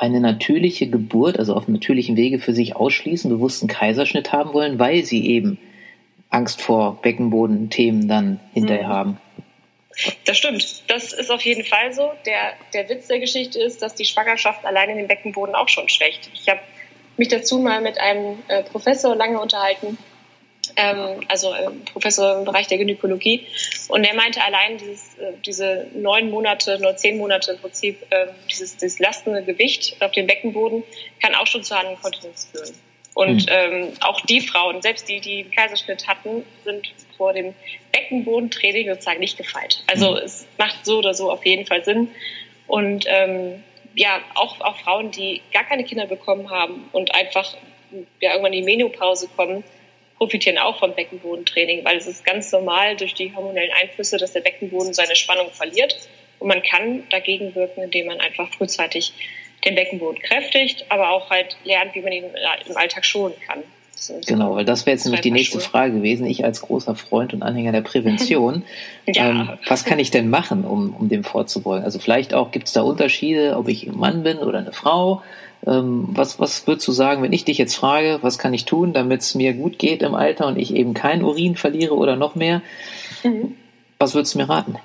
eine 0.00 0.20
natürliche 0.20 0.88
Geburt, 0.88 1.38
also 1.38 1.54
auf 1.54 1.68
natürlichem 1.68 2.16
Wege 2.16 2.38
für 2.38 2.54
sich 2.54 2.76
ausschließen, 2.76 3.30
bewussten 3.30 3.68
Kaiserschnitt 3.68 4.32
haben 4.32 4.52
wollen, 4.52 4.78
weil 4.78 5.04
sie 5.04 5.26
eben 5.26 5.58
Angst 6.30 6.60
vor 6.60 7.00
Beckenbodenthemen 7.02 8.08
dann 8.08 8.40
hinterher 8.52 8.88
mhm. 8.88 8.92
haben. 8.92 9.20
Das 10.24 10.38
stimmt. 10.38 10.84
Das 10.88 11.12
ist 11.12 11.30
auf 11.30 11.42
jeden 11.42 11.64
Fall 11.64 11.92
so. 11.92 12.12
Der, 12.24 12.52
der 12.72 12.88
Witz 12.88 13.08
der 13.08 13.18
Geschichte 13.18 13.60
ist, 13.60 13.82
dass 13.82 13.94
die 13.94 14.04
Schwangerschaft 14.04 14.64
allein 14.64 14.90
in 14.90 14.96
den 14.98 15.08
Beckenboden 15.08 15.54
auch 15.54 15.68
schon 15.68 15.88
schwächt. 15.88 16.30
Ich 16.34 16.48
habe 16.48 16.60
mich 17.16 17.28
dazu 17.28 17.58
mal 17.58 17.80
mit 17.80 17.98
einem 17.98 18.38
äh, 18.46 18.62
Professor 18.62 19.16
lange 19.16 19.40
unterhalten, 19.40 19.98
ähm, 20.76 21.20
also 21.28 21.52
äh, 21.52 21.70
Professor 21.92 22.38
im 22.38 22.44
Bereich 22.44 22.66
der 22.66 22.78
Gynäkologie. 22.78 23.46
Und 23.88 24.04
der 24.04 24.14
meinte 24.14 24.42
allein 24.42 24.78
dieses, 24.78 25.18
äh, 25.18 25.32
diese 25.44 25.86
neun 25.94 26.30
Monate, 26.30 26.78
nur 26.80 26.96
zehn 26.96 27.18
Monate 27.18 27.52
im 27.52 27.58
Prinzip, 27.58 28.00
äh, 28.10 28.26
dieses, 28.50 28.76
dieses 28.76 28.98
lastende 28.98 29.42
Gewicht 29.42 29.96
auf 30.00 30.12
dem 30.12 30.26
Beckenboden 30.26 30.82
kann 31.22 31.34
auch 31.34 31.46
schon 31.46 31.62
zu 31.62 31.74
Harninkontinenz 31.74 32.48
führen. 32.52 32.74
Und 33.14 33.46
mhm. 33.46 33.52
ähm, 33.52 33.92
auch 34.00 34.20
die 34.20 34.40
Frauen, 34.40 34.80
selbst 34.80 35.08
die, 35.08 35.20
die 35.20 35.40
einen 35.40 35.50
Kaiserschnitt 35.50 36.06
hatten, 36.06 36.44
sind 36.64 36.88
vor 37.16 37.32
dem 37.32 37.54
Beckenbodentraining 37.90 38.88
sozusagen 38.88 39.20
nicht 39.20 39.36
gefeit. 39.36 39.82
Also 39.88 40.12
mhm. 40.12 40.18
es 40.18 40.46
macht 40.56 40.86
so 40.86 40.98
oder 40.98 41.14
so 41.14 41.30
auf 41.30 41.44
jeden 41.44 41.66
Fall 41.66 41.84
Sinn. 41.84 42.08
Und 42.68 43.06
ähm, 43.08 43.64
ja, 43.94 44.20
auch, 44.34 44.60
auch 44.60 44.76
Frauen, 44.76 45.10
die 45.10 45.42
gar 45.52 45.64
keine 45.64 45.82
Kinder 45.82 46.06
bekommen 46.06 46.50
haben 46.50 46.88
und 46.92 47.12
einfach 47.14 47.56
ja, 48.20 48.30
irgendwann 48.30 48.52
in 48.52 48.64
die 48.64 48.76
Menopause 48.76 49.28
kommen, 49.34 49.64
profitieren 50.18 50.58
auch 50.58 50.78
vom 50.78 50.94
Beckenbodentraining, 50.94 51.84
weil 51.84 51.96
es 51.96 52.06
ist 52.06 52.24
ganz 52.24 52.52
normal 52.52 52.96
durch 52.96 53.14
die 53.14 53.34
hormonellen 53.34 53.72
Einflüsse, 53.80 54.18
dass 54.18 54.32
der 54.32 54.40
Beckenboden 54.40 54.92
seine 54.92 55.16
Spannung 55.16 55.50
verliert. 55.52 55.96
Und 56.40 56.48
man 56.48 56.62
kann 56.62 57.04
dagegen 57.10 57.54
wirken, 57.54 57.82
indem 57.82 58.06
man 58.06 58.20
einfach 58.20 58.52
frühzeitig 58.52 59.12
den 59.64 59.74
Beckenboden 59.74 60.20
kräftigt, 60.20 60.84
aber 60.88 61.10
auch 61.10 61.30
halt 61.30 61.56
lernt, 61.64 61.94
wie 61.94 62.00
man 62.00 62.12
ihn 62.12 62.24
im 62.66 62.76
Alltag 62.76 63.04
schonen 63.04 63.34
kann. 63.46 63.62
Genau, 64.26 64.54
weil 64.54 64.64
das 64.64 64.86
wäre 64.86 64.94
jetzt 64.94 65.04
nämlich 65.04 65.22
die 65.22 65.32
nächste 65.32 65.58
Frage 65.58 65.94
gewesen. 65.94 66.26
Ich 66.26 66.44
als 66.44 66.60
großer 66.60 66.94
Freund 66.94 67.34
und 67.34 67.42
Anhänger 67.42 67.72
der 67.72 67.80
Prävention, 67.80 68.62
ja. 69.06 69.30
ähm, 69.30 69.50
was 69.66 69.84
kann 69.84 69.98
ich 69.98 70.12
denn 70.12 70.30
machen, 70.30 70.64
um, 70.64 70.94
um 70.94 71.08
dem 71.08 71.24
vorzubeugen? 71.24 71.84
Also 71.84 71.98
vielleicht 71.98 72.32
auch, 72.32 72.52
gibt 72.52 72.68
es 72.68 72.72
da 72.72 72.82
Unterschiede, 72.82 73.56
ob 73.56 73.68
ich 73.68 73.86
ein 73.86 73.96
Mann 73.96 74.22
bin 74.22 74.38
oder 74.38 74.58
eine 74.58 74.72
Frau? 74.72 75.22
Ähm, 75.66 76.08
was, 76.10 76.38
was 76.38 76.66
würdest 76.66 76.86
du 76.88 76.92
sagen, 76.92 77.22
wenn 77.22 77.32
ich 77.32 77.44
dich 77.44 77.58
jetzt 77.58 77.74
frage, 77.74 78.18
was 78.22 78.38
kann 78.38 78.54
ich 78.54 78.64
tun, 78.64 78.92
damit 78.92 79.20
es 79.20 79.34
mir 79.34 79.52
gut 79.54 79.78
geht 79.78 80.02
im 80.02 80.14
Alter 80.14 80.46
und 80.46 80.58
ich 80.58 80.74
eben 80.74 80.94
kein 80.94 81.22
Urin 81.22 81.56
verliere 81.56 81.96
oder 81.96 82.16
noch 82.16 82.34
mehr? 82.34 82.62
Mhm. 83.22 83.56
Was 83.98 84.14
würdest 84.14 84.34
du 84.34 84.38
mir 84.38 84.48
raten? 84.48 84.76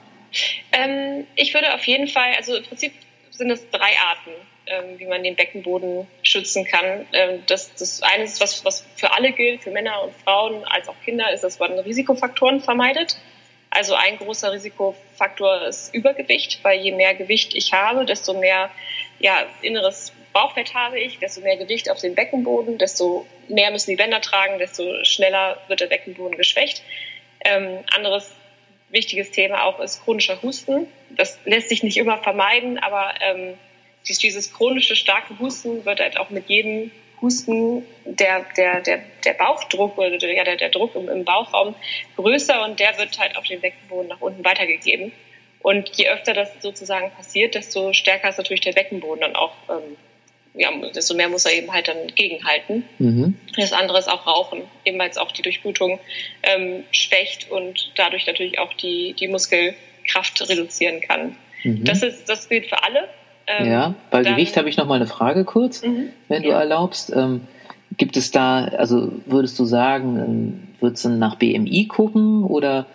Ähm, 0.71 1.25
ich 1.35 1.53
würde 1.53 1.73
auf 1.73 1.85
jeden 1.85 2.07
Fall, 2.07 2.33
also 2.37 2.55
im 2.55 2.63
Prinzip 2.63 2.93
sind 3.31 3.51
es 3.51 3.69
drei 3.69 3.91
Arten 4.09 4.31
ähm, 4.65 4.97
wie 4.97 5.05
man 5.05 5.23
den 5.23 5.35
Beckenboden 5.35 6.07
schützen 6.21 6.65
kann. 6.65 7.05
Ähm, 7.11 7.43
das, 7.47 7.73
das 7.75 8.01
eine 8.01 8.23
ist, 8.23 8.41
was, 8.41 8.63
was 8.63 8.85
für 8.95 9.13
alle 9.13 9.31
gilt, 9.33 9.63
für 9.63 9.71
Männer 9.71 10.03
und 10.03 10.13
Frauen 10.23 10.63
als 10.65 10.87
auch 10.87 10.95
Kinder, 11.03 11.31
ist, 11.33 11.43
dass 11.43 11.59
man 11.59 11.77
Risikofaktoren 11.79 12.61
vermeidet. 12.61 13.17
Also 13.69 13.95
ein 13.95 14.17
großer 14.17 14.51
Risikofaktor 14.51 15.63
ist 15.63 15.93
Übergewicht, 15.93 16.59
weil 16.63 16.79
je 16.79 16.91
mehr 16.91 17.15
Gewicht 17.15 17.55
ich 17.55 17.73
habe, 17.73 18.05
desto 18.05 18.39
mehr 18.39 18.69
ja, 19.19 19.45
inneres 19.61 20.13
Bauchfett 20.33 20.73
habe 20.73 20.99
ich, 20.99 21.19
desto 21.19 21.41
mehr 21.41 21.57
Gewicht 21.57 21.89
auf 21.89 21.99
dem 21.99 22.15
Beckenboden, 22.15 22.77
desto 22.77 23.25
mehr 23.47 23.71
müssen 23.71 23.91
die 23.91 23.95
Bänder 23.95 24.21
tragen, 24.21 24.59
desto 24.59 25.03
schneller 25.03 25.61
wird 25.67 25.79
der 25.79 25.87
Beckenboden 25.87 26.37
geschwächt. 26.37 26.83
Ähm, 27.45 27.79
anderes 27.95 28.31
wichtiges 28.89 29.31
Thema 29.31 29.63
auch 29.63 29.79
ist 29.79 30.03
chronischer 30.03 30.41
Husten. 30.41 30.87
Das 31.09 31.39
lässt 31.45 31.69
sich 31.69 31.83
nicht 31.83 31.97
immer 31.97 32.17
vermeiden, 32.17 32.77
aber 32.79 33.13
ähm, 33.21 33.57
dieses 34.07 34.53
chronische 34.53 34.95
starke 34.95 35.37
Husten 35.39 35.85
wird 35.85 35.99
halt 35.99 36.17
auch 36.17 36.29
mit 36.29 36.49
jedem 36.49 36.91
Husten 37.21 37.85
der, 38.05 38.45
der, 38.57 38.81
der, 38.81 39.01
der 39.23 39.33
Bauchdruck 39.33 39.97
oder 39.97 40.17
der, 40.17 40.43
der, 40.43 40.57
der 40.57 40.69
Druck 40.69 40.95
im, 40.95 41.09
im 41.09 41.23
Bauchraum 41.23 41.73
größer 42.17 42.63
und 42.65 42.79
der 42.79 42.97
wird 42.97 43.17
halt 43.17 43.37
auf 43.37 43.45
den 43.45 43.61
Beckenboden 43.61 44.09
nach 44.09 44.21
unten 44.21 44.43
weitergegeben. 44.43 45.13
Und 45.61 45.89
je 45.95 46.09
öfter 46.09 46.33
das 46.33 46.51
sozusagen 46.61 47.11
passiert, 47.11 47.55
desto 47.55 47.93
stärker 47.93 48.29
ist 48.29 48.37
natürlich 48.37 48.61
der 48.61 48.73
Beckenboden 48.73 49.21
dann 49.21 49.35
auch, 49.35 49.53
ähm, 49.69 49.95
ja, 50.53 50.69
desto 50.95 51.15
mehr 51.15 51.29
muss 51.29 51.45
er 51.45 51.53
eben 51.53 51.71
halt 51.71 51.87
dann 51.87 52.07
gegenhalten. 52.15 52.83
Mhm. 52.99 53.35
Das 53.55 53.73
andere 53.73 53.97
ist 53.99 54.09
auch 54.09 54.27
Rauchen, 54.27 54.61
eben 54.85 54.99
weil 54.99 55.09
es 55.09 55.17
auch 55.17 55.31
die 55.31 55.41
Durchblutung 55.41 55.99
ähm, 56.43 56.83
schwächt 56.91 57.49
und 57.49 57.91
dadurch 57.95 58.27
natürlich 58.27 58.59
auch 58.59 58.73
die, 58.73 59.15
die 59.19 59.27
Muskelkraft 59.27 60.47
reduzieren 60.47 61.01
kann. 61.01 61.35
Mhm. 61.63 61.83
Das, 61.85 62.03
ist, 62.03 62.29
das 62.29 62.49
gilt 62.49 62.67
für 62.67 62.83
alle. 62.83 63.07
Ähm, 63.47 63.69
ja, 63.69 63.95
bei 64.11 64.21
Gewicht 64.21 64.55
habe 64.55 64.69
ich 64.69 64.77
noch 64.77 64.85
mal 64.85 64.95
eine 64.95 65.07
Frage 65.07 65.43
kurz, 65.43 65.81
mhm, 65.81 66.09
wenn 66.27 66.43
du 66.43 66.49
ja. 66.49 66.59
erlaubst. 66.59 67.11
Ähm, 67.15 67.47
gibt 67.97 68.17
es 68.17 68.31
da, 68.31 68.65
also 68.65 69.11
würdest 69.25 69.57
du 69.59 69.65
sagen, 69.65 70.17
ähm, 70.17 70.67
würdest 70.79 71.05
du 71.05 71.09
nach 71.09 71.35
BMI 71.35 71.87
gucken 71.87 72.43
oder 72.43 72.85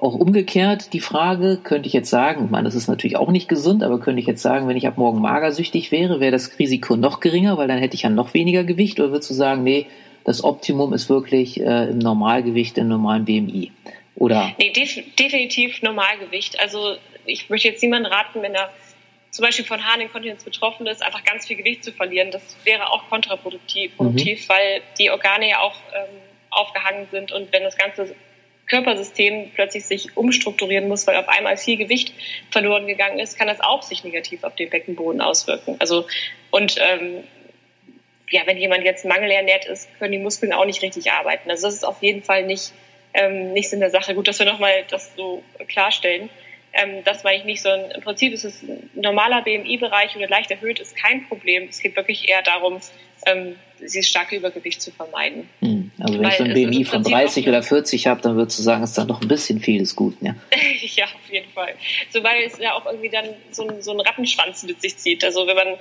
auch 0.00 0.14
umgekehrt 0.14 0.92
die 0.92 1.00
Frage, 1.00 1.58
könnte 1.62 1.86
ich 1.86 1.94
jetzt 1.94 2.10
sagen, 2.10 2.44
ich 2.44 2.50
meine, 2.50 2.64
das 2.64 2.74
ist 2.74 2.86
natürlich 2.86 3.16
auch 3.16 3.30
nicht 3.30 3.48
gesund, 3.48 3.82
aber 3.82 3.98
könnte 3.98 4.20
ich 4.20 4.26
jetzt 4.26 4.42
sagen, 4.42 4.68
wenn 4.68 4.76
ich 4.76 4.86
ab 4.86 4.98
morgen 4.98 5.20
magersüchtig 5.20 5.90
wäre, 5.90 6.20
wäre 6.20 6.32
das 6.32 6.58
Risiko 6.58 6.96
noch 6.96 7.20
geringer, 7.20 7.56
weil 7.56 7.66
dann 7.66 7.78
hätte 7.78 7.94
ich 7.94 8.02
ja 8.02 8.10
noch 8.10 8.34
weniger 8.34 8.62
Gewicht 8.62 9.00
oder 9.00 9.10
würdest 9.10 9.30
du 9.30 9.34
sagen, 9.34 9.62
nee, 9.62 9.86
das 10.24 10.44
Optimum 10.44 10.92
ist 10.92 11.08
wirklich 11.08 11.60
äh, 11.60 11.88
im 11.88 11.98
Normalgewicht, 11.98 12.76
im 12.76 12.88
normalen 12.88 13.24
BMI? 13.24 13.72
Oder? 14.16 14.52
Nee, 14.58 14.70
def 14.72 14.98
definitiv 15.18 15.80
Normalgewicht. 15.82 16.60
Also 16.60 16.96
ich 17.24 17.48
möchte 17.48 17.68
jetzt 17.68 17.82
niemanden 17.82 18.06
raten, 18.06 18.42
wenn 18.42 18.54
er 18.54 18.70
zum 19.30 19.44
Beispiel 19.44 19.64
von 19.64 19.84
Harninkontinenz 19.84 20.44
betroffen 20.44 20.86
ist, 20.86 21.02
einfach 21.02 21.24
ganz 21.24 21.46
viel 21.46 21.56
Gewicht 21.56 21.84
zu 21.84 21.92
verlieren. 21.92 22.30
Das 22.30 22.56
wäre 22.64 22.90
auch 22.90 23.08
kontraproduktiv, 23.08 23.92
mhm. 23.98 24.16
weil 24.48 24.82
die 24.98 25.10
Organe 25.10 25.48
ja 25.48 25.60
auch 25.60 25.76
ähm, 25.94 26.16
aufgehangen 26.50 27.06
sind 27.10 27.32
und 27.32 27.52
wenn 27.52 27.62
das 27.62 27.76
ganze 27.76 28.14
Körpersystem 28.66 29.50
plötzlich 29.54 29.86
sich 29.86 30.16
umstrukturieren 30.16 30.88
muss, 30.88 31.06
weil 31.06 31.16
auf 31.16 31.28
einmal 31.28 31.56
viel 31.56 31.76
Gewicht 31.76 32.12
verloren 32.50 32.86
gegangen 32.86 33.18
ist, 33.18 33.38
kann 33.38 33.46
das 33.46 33.60
auch 33.60 33.82
sich 33.82 34.04
negativ 34.04 34.44
auf 34.44 34.54
den 34.56 34.70
Beckenboden 34.70 35.20
auswirken. 35.20 35.76
Also 35.78 36.06
und 36.50 36.76
ähm, 36.78 37.24
ja, 38.30 38.42
wenn 38.46 38.58
jemand 38.58 38.84
jetzt 38.84 39.04
mangelernährt 39.04 39.66
ist, 39.66 39.88
können 39.98 40.12
die 40.12 40.18
Muskeln 40.18 40.52
auch 40.52 40.64
nicht 40.64 40.82
richtig 40.82 41.12
arbeiten. 41.12 41.50
Also 41.50 41.66
das 41.66 41.74
ist 41.74 41.84
auf 41.84 42.02
jeden 42.02 42.22
Fall 42.22 42.44
nicht 42.44 42.72
ähm, 43.14 43.52
nichts 43.52 43.72
in 43.72 43.80
der 43.80 43.90
Sache. 43.90 44.14
Gut, 44.14 44.28
dass 44.28 44.38
wir 44.38 44.46
nochmal 44.46 44.84
das 44.90 45.14
so 45.16 45.42
klarstellen. 45.68 46.28
Ähm, 46.72 47.04
das 47.04 47.24
meine 47.24 47.38
ich 47.38 47.44
nicht, 47.44 47.62
sondern 47.62 47.90
im 47.92 48.02
Prinzip 48.02 48.32
ist 48.32 48.44
es 48.44 48.62
ein 48.62 48.90
normaler 48.94 49.42
BMI-Bereich 49.42 50.16
oder 50.16 50.28
leicht 50.28 50.50
erhöht 50.50 50.80
ist 50.80 50.96
kein 50.96 51.26
Problem. 51.26 51.68
Es 51.68 51.80
geht 51.80 51.96
wirklich 51.96 52.28
eher 52.28 52.42
darum, 52.42 52.80
ähm, 53.26 53.56
dieses 53.80 54.08
starke 54.08 54.36
Übergewicht 54.36 54.80
zu 54.80 54.90
vermeiden. 54.90 55.48
Hm. 55.60 55.90
Also 55.98 56.14
wenn 56.14 56.24
Weil 56.24 56.30
ich 56.30 56.38
so 56.38 56.44
ein 56.44 56.54
BMI 56.54 56.84
von 56.84 57.02
30 57.02 57.48
oder 57.48 57.62
40 57.62 58.06
habe, 58.06 58.20
dann 58.22 58.36
würdest 58.36 58.58
du 58.58 58.62
sagen, 58.62 58.82
ist 58.82 58.96
da 58.96 59.04
noch 59.04 59.20
ein 59.20 59.28
bisschen 59.28 59.60
viel 59.60 59.82
ist 59.82 59.96
gut, 59.96 60.16
ja? 60.20 60.34
ja, 60.80 61.04
auf 61.04 61.30
jeden 61.30 61.50
Fall. 61.52 61.74
So, 62.10 62.22
weil 62.22 62.44
es 62.44 62.58
ja 62.58 62.74
auch 62.74 62.86
irgendwie 62.86 63.10
dann 63.10 63.26
so, 63.50 63.68
ein, 63.68 63.82
so 63.82 63.90
einen 63.90 64.00
Rattenschwanz 64.00 64.62
mit 64.62 64.80
sich 64.80 64.96
zieht. 64.96 65.24
Also 65.24 65.46
wenn 65.46 65.56
man 65.56 65.74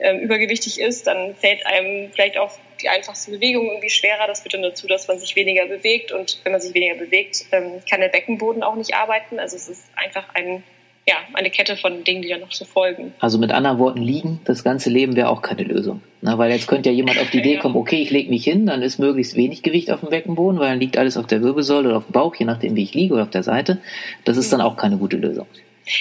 ähm, 0.00 0.20
übergewichtig 0.20 0.80
ist, 0.80 1.06
dann 1.06 1.34
fällt 1.34 1.66
einem 1.66 2.10
vielleicht 2.12 2.38
auch 2.38 2.52
die 2.80 2.88
einfachste 2.88 3.30
Bewegung 3.32 3.66
irgendwie 3.66 3.90
schwerer. 3.90 4.26
Das 4.26 4.42
führt 4.42 4.54
dann 4.54 4.62
dazu, 4.62 4.86
dass 4.86 5.08
man 5.08 5.18
sich 5.18 5.36
weniger 5.36 5.66
bewegt. 5.66 6.12
Und 6.12 6.40
wenn 6.44 6.52
man 6.52 6.60
sich 6.60 6.74
weniger 6.74 6.94
bewegt, 6.94 7.44
ähm, 7.52 7.82
kann 7.88 8.00
der 8.00 8.08
Beckenboden 8.08 8.62
auch 8.62 8.76
nicht 8.76 8.94
arbeiten. 8.94 9.38
Also 9.38 9.56
es 9.56 9.68
ist 9.68 9.84
einfach 9.96 10.34
ein 10.34 10.62
ja, 11.06 11.16
eine 11.34 11.50
Kette 11.50 11.76
von 11.76 12.04
Dingen, 12.04 12.22
die 12.22 12.28
dann 12.28 12.40
noch 12.40 12.52
so 12.52 12.64
folgen. 12.64 13.12
Also 13.18 13.38
mit 13.38 13.50
anderen 13.50 13.78
Worten, 13.78 14.00
liegen, 14.00 14.40
das 14.44 14.62
ganze 14.62 14.88
Leben 14.88 15.16
wäre 15.16 15.28
auch 15.28 15.42
keine 15.42 15.64
Lösung. 15.64 16.00
Na, 16.20 16.38
weil 16.38 16.52
jetzt 16.52 16.68
könnte 16.68 16.90
ja 16.90 16.94
jemand 16.94 17.18
auf 17.18 17.30
die 17.30 17.38
Idee 17.38 17.56
kommen, 17.56 17.74
okay, 17.74 18.00
ich 18.00 18.10
lege 18.10 18.30
mich 18.30 18.44
hin, 18.44 18.66
dann 18.66 18.82
ist 18.82 18.98
möglichst 18.98 19.34
wenig 19.34 19.64
Gewicht 19.64 19.90
auf 19.90 20.00
dem 20.00 20.10
Beckenboden, 20.10 20.60
weil 20.60 20.70
dann 20.70 20.80
liegt 20.80 20.96
alles 20.96 21.16
auf 21.16 21.26
der 21.26 21.42
Wirbelsäule 21.42 21.88
oder 21.88 21.98
auf 21.98 22.06
dem 22.06 22.12
Bauch, 22.12 22.36
je 22.36 22.46
nachdem, 22.46 22.76
wie 22.76 22.84
ich 22.84 22.94
liege 22.94 23.14
oder 23.14 23.24
auf 23.24 23.30
der 23.30 23.42
Seite. 23.42 23.80
Das 24.24 24.36
ist 24.36 24.52
dann 24.52 24.60
mhm. 24.60 24.66
auch 24.66 24.76
keine 24.76 24.96
gute 24.96 25.16
Lösung. 25.16 25.46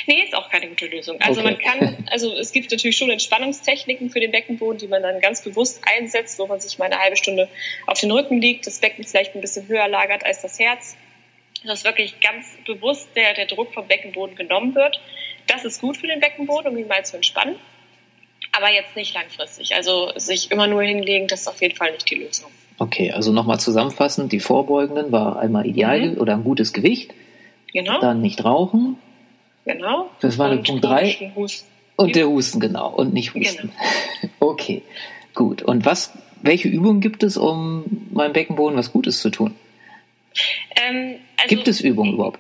Nee, 0.06 0.22
ist 0.24 0.36
auch 0.36 0.48
keine 0.52 0.68
gute 0.68 0.86
Lösung. 0.86 1.20
Also 1.20 1.42
okay. 1.42 1.50
man 1.50 1.58
kann, 1.58 1.98
also 2.12 2.32
es 2.36 2.52
gibt 2.52 2.70
natürlich 2.70 2.96
schon 2.96 3.10
Entspannungstechniken 3.10 4.12
für 4.12 4.20
den 4.20 4.30
Beckenboden, 4.30 4.78
die 4.78 4.88
man 4.88 5.02
dann 5.02 5.20
ganz 5.20 5.44
bewusst 5.44 5.82
einsetzt, 5.84 6.38
wo 6.38 6.46
man 6.46 6.60
sich 6.60 6.78
mal 6.78 6.86
eine 6.86 7.00
halbe 7.00 7.18
Stunde 7.18 7.50
auf 7.88 8.00
den 8.00 8.12
Rücken 8.12 8.40
liegt, 8.40 8.68
das 8.68 8.78
Becken 8.78 9.04
vielleicht 9.04 9.34
ein 9.34 9.42
bisschen 9.42 9.68
höher 9.68 9.88
lagert 9.88 10.24
als 10.24 10.44
das 10.44 10.60
Herz 10.60 10.96
dass 11.64 11.84
wirklich 11.84 12.20
ganz 12.20 12.46
bewusst 12.66 13.10
der, 13.16 13.34
der 13.34 13.46
Druck 13.46 13.74
vom 13.74 13.88
Beckenboden 13.88 14.36
genommen 14.36 14.76
wird. 14.76 15.00
Das 15.48 15.66
ist 15.66 15.82
gut 15.82 15.98
für 15.98 16.08
den 16.08 16.20
Beckenboden, 16.20 16.72
um 16.72 16.78
ihn 16.78 16.88
mal 16.88 17.06
zu 17.06 17.16
entspannen. 17.16 17.56
Aber 18.54 18.70
jetzt 18.72 18.96
nicht 18.96 19.14
langfristig. 19.14 19.76
Also 19.76 20.12
sich 20.16 20.52
immer 20.52 20.68
nur 20.68 20.84
hinlegen, 20.84 21.28
das 21.28 21.42
ist 21.42 21.48
auf 21.48 21.62
jeden 21.62 21.76
Fall 21.76 21.92
nicht 21.92 22.10
die 22.10 22.16
Lösung. 22.16 22.52
Okay, 22.80 23.12
also 23.12 23.32
nochmal 23.32 23.60
zusammenfassend, 23.60 24.32
die 24.32 24.40
vorbeugenden 24.40 25.12
war 25.12 25.40
einmal 25.40 25.66
ideal 25.68 26.12
mhm. 26.12 26.18
oder 26.18 26.34
ein 26.34 26.44
gutes 26.44 26.74
Gewicht. 26.74 27.14
Genau. 27.72 28.00
Dann 28.02 28.22
nicht 28.22 28.44
rauchen. 28.44 28.98
Genau. 29.66 30.10
Das 30.20 30.38
war 30.38 30.50
der 30.50 30.64
Punkt 30.64 30.84
3. 30.84 31.32
Und 31.96 32.16
der 32.16 32.28
Husten, 32.28 32.60
genau. 32.60 32.90
Und 32.90 33.14
nicht 33.14 33.34
husten. 33.34 33.72
Genau. 34.22 34.34
Okay, 34.40 34.82
gut. 35.34 35.62
Und 35.62 35.86
was, 35.86 36.12
welche 36.42 36.68
Übungen 36.68 37.00
gibt 37.00 37.24
es, 37.24 37.38
um 37.38 38.08
meinem 38.12 38.34
Beckenboden 38.34 38.78
was 38.78 38.92
Gutes 38.92 39.22
zu 39.22 39.30
tun? 39.30 39.56
Ähm, 40.76 41.20
also, 41.38 41.56
gibt 41.56 41.68
es 41.68 41.82
Übungen 41.82 42.14
überhaupt? 42.14 42.40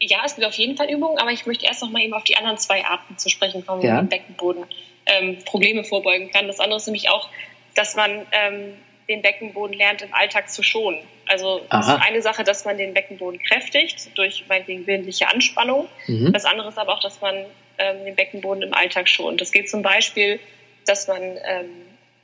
Ja, 0.00 0.22
es 0.24 0.34
gibt 0.34 0.46
auf 0.46 0.54
jeden 0.54 0.76
Fall 0.76 0.90
Übungen, 0.90 1.18
aber 1.18 1.30
ich 1.30 1.46
möchte 1.46 1.66
erst 1.66 1.82
noch 1.82 1.90
mal 1.90 2.02
eben 2.02 2.14
auf 2.14 2.24
die 2.24 2.36
anderen 2.36 2.58
zwei 2.58 2.84
Arten 2.84 3.16
zu 3.16 3.30
sprechen 3.30 3.64
kommen, 3.64 3.82
wie 3.82 3.88
man 3.88 4.08
Beckenboden 4.08 4.64
ähm, 5.06 5.38
Probleme 5.44 5.84
vorbeugen 5.84 6.30
kann. 6.30 6.46
Das 6.46 6.60
andere 6.60 6.76
ist 6.76 6.86
nämlich 6.86 7.08
auch, 7.08 7.28
dass 7.74 7.96
man 7.96 8.26
ähm, 8.32 8.74
den 9.08 9.22
Beckenboden 9.22 9.76
lernt, 9.76 10.02
im 10.02 10.12
Alltag 10.12 10.50
zu 10.50 10.62
schonen. 10.62 11.00
Also 11.26 11.62
das 11.70 11.88
ist 11.88 12.00
eine 12.02 12.22
Sache, 12.22 12.44
dass 12.44 12.64
man 12.64 12.76
den 12.76 12.94
Beckenboden 12.94 13.40
kräftigt 13.40 14.16
durch 14.16 14.44
meinetwegen 14.48 14.86
willentliche 14.86 15.28
Anspannung. 15.28 15.88
Mhm. 16.06 16.32
Das 16.32 16.44
andere 16.44 16.68
ist 16.68 16.78
aber 16.78 16.94
auch, 16.94 17.00
dass 17.00 17.20
man 17.20 17.34
ähm, 17.78 18.04
den 18.04 18.14
Beckenboden 18.14 18.62
im 18.62 18.74
Alltag 18.74 19.08
schont. 19.08 19.40
Das 19.40 19.52
geht 19.52 19.68
zum 19.68 19.82
Beispiel, 19.82 20.38
dass 20.86 21.08
man 21.08 21.22
ähm, 21.22 21.70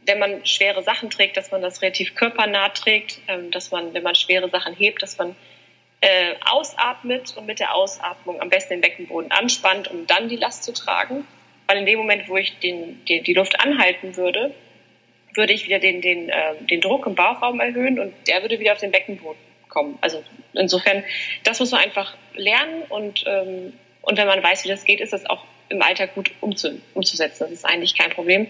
wenn 0.06 0.18
man 0.18 0.44
schwere 0.46 0.82
Sachen 0.82 1.10
trägt, 1.10 1.36
dass 1.36 1.50
man 1.50 1.62
das 1.62 1.82
relativ 1.82 2.14
körpernah 2.14 2.70
trägt, 2.70 3.20
ähm, 3.28 3.50
dass 3.50 3.70
man, 3.70 3.94
wenn 3.94 4.02
man 4.02 4.14
schwere 4.14 4.48
Sachen 4.50 4.74
hebt, 4.74 5.02
dass 5.02 5.18
man 5.18 5.36
äh, 6.00 6.34
ausatmet 6.46 7.36
und 7.36 7.46
mit 7.46 7.60
der 7.60 7.74
Ausatmung 7.74 8.40
am 8.40 8.48
besten 8.48 8.74
den 8.74 8.80
Beckenboden 8.80 9.30
anspannt, 9.30 9.88
um 9.88 10.06
dann 10.06 10.28
die 10.28 10.36
Last 10.36 10.64
zu 10.64 10.72
tragen. 10.72 11.26
Weil 11.66 11.78
in 11.78 11.86
dem 11.86 11.98
Moment, 11.98 12.28
wo 12.28 12.36
ich 12.36 12.58
den, 12.58 13.04
den, 13.04 13.22
die 13.22 13.34
Luft 13.34 13.60
anhalten 13.60 14.16
würde, 14.16 14.54
würde 15.34 15.52
ich 15.52 15.66
wieder 15.66 15.78
den, 15.78 16.00
den, 16.00 16.28
äh, 16.28 16.54
den 16.62 16.80
Druck 16.80 17.06
im 17.06 17.14
Bauchraum 17.14 17.60
erhöhen 17.60 18.00
und 18.00 18.12
der 18.26 18.42
würde 18.42 18.58
wieder 18.58 18.72
auf 18.72 18.78
den 18.78 18.90
Beckenboden 18.90 19.40
kommen. 19.68 19.98
Also 20.00 20.24
insofern, 20.54 21.04
das 21.44 21.60
muss 21.60 21.70
man 21.70 21.82
einfach 21.82 22.16
lernen 22.34 22.82
und, 22.88 23.24
ähm, 23.26 23.74
und 24.02 24.18
wenn 24.18 24.26
man 24.26 24.42
weiß, 24.42 24.64
wie 24.64 24.68
das 24.68 24.84
geht, 24.84 25.00
ist 25.00 25.12
das 25.12 25.26
auch 25.26 25.44
im 25.68 25.80
Alltag 25.82 26.14
gut 26.14 26.32
umzu, 26.40 26.80
umzusetzen. 26.94 27.44
Das 27.44 27.52
ist 27.52 27.64
eigentlich 27.64 27.96
kein 27.96 28.10
Problem. 28.10 28.48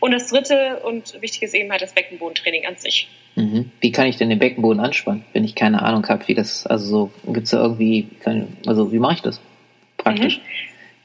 Und 0.00 0.12
das 0.12 0.28
dritte 0.28 0.80
und 0.84 1.20
wichtige 1.20 1.46
ist 1.46 1.54
eben 1.54 1.70
halt 1.70 1.82
das 1.82 1.92
Beckenbodentraining 1.92 2.66
an 2.66 2.76
sich. 2.76 3.08
Mhm. 3.34 3.70
Wie 3.80 3.92
kann 3.92 4.06
ich 4.06 4.16
denn 4.16 4.30
den 4.30 4.38
Beckenboden 4.38 4.80
anspannen, 4.80 5.24
wenn 5.32 5.44
ich 5.44 5.54
keine 5.54 5.82
Ahnung 5.82 6.06
habe, 6.08 6.26
wie 6.28 6.34
das, 6.34 6.66
also 6.66 7.10
so, 7.24 7.32
gibt 7.32 7.46
es 7.46 7.50
da 7.50 7.62
irgendwie, 7.62 8.08
also 8.66 8.92
wie 8.92 8.98
mache 8.98 9.14
ich 9.14 9.22
das 9.22 9.40
praktisch? 9.96 10.38
Mhm. 10.38 10.42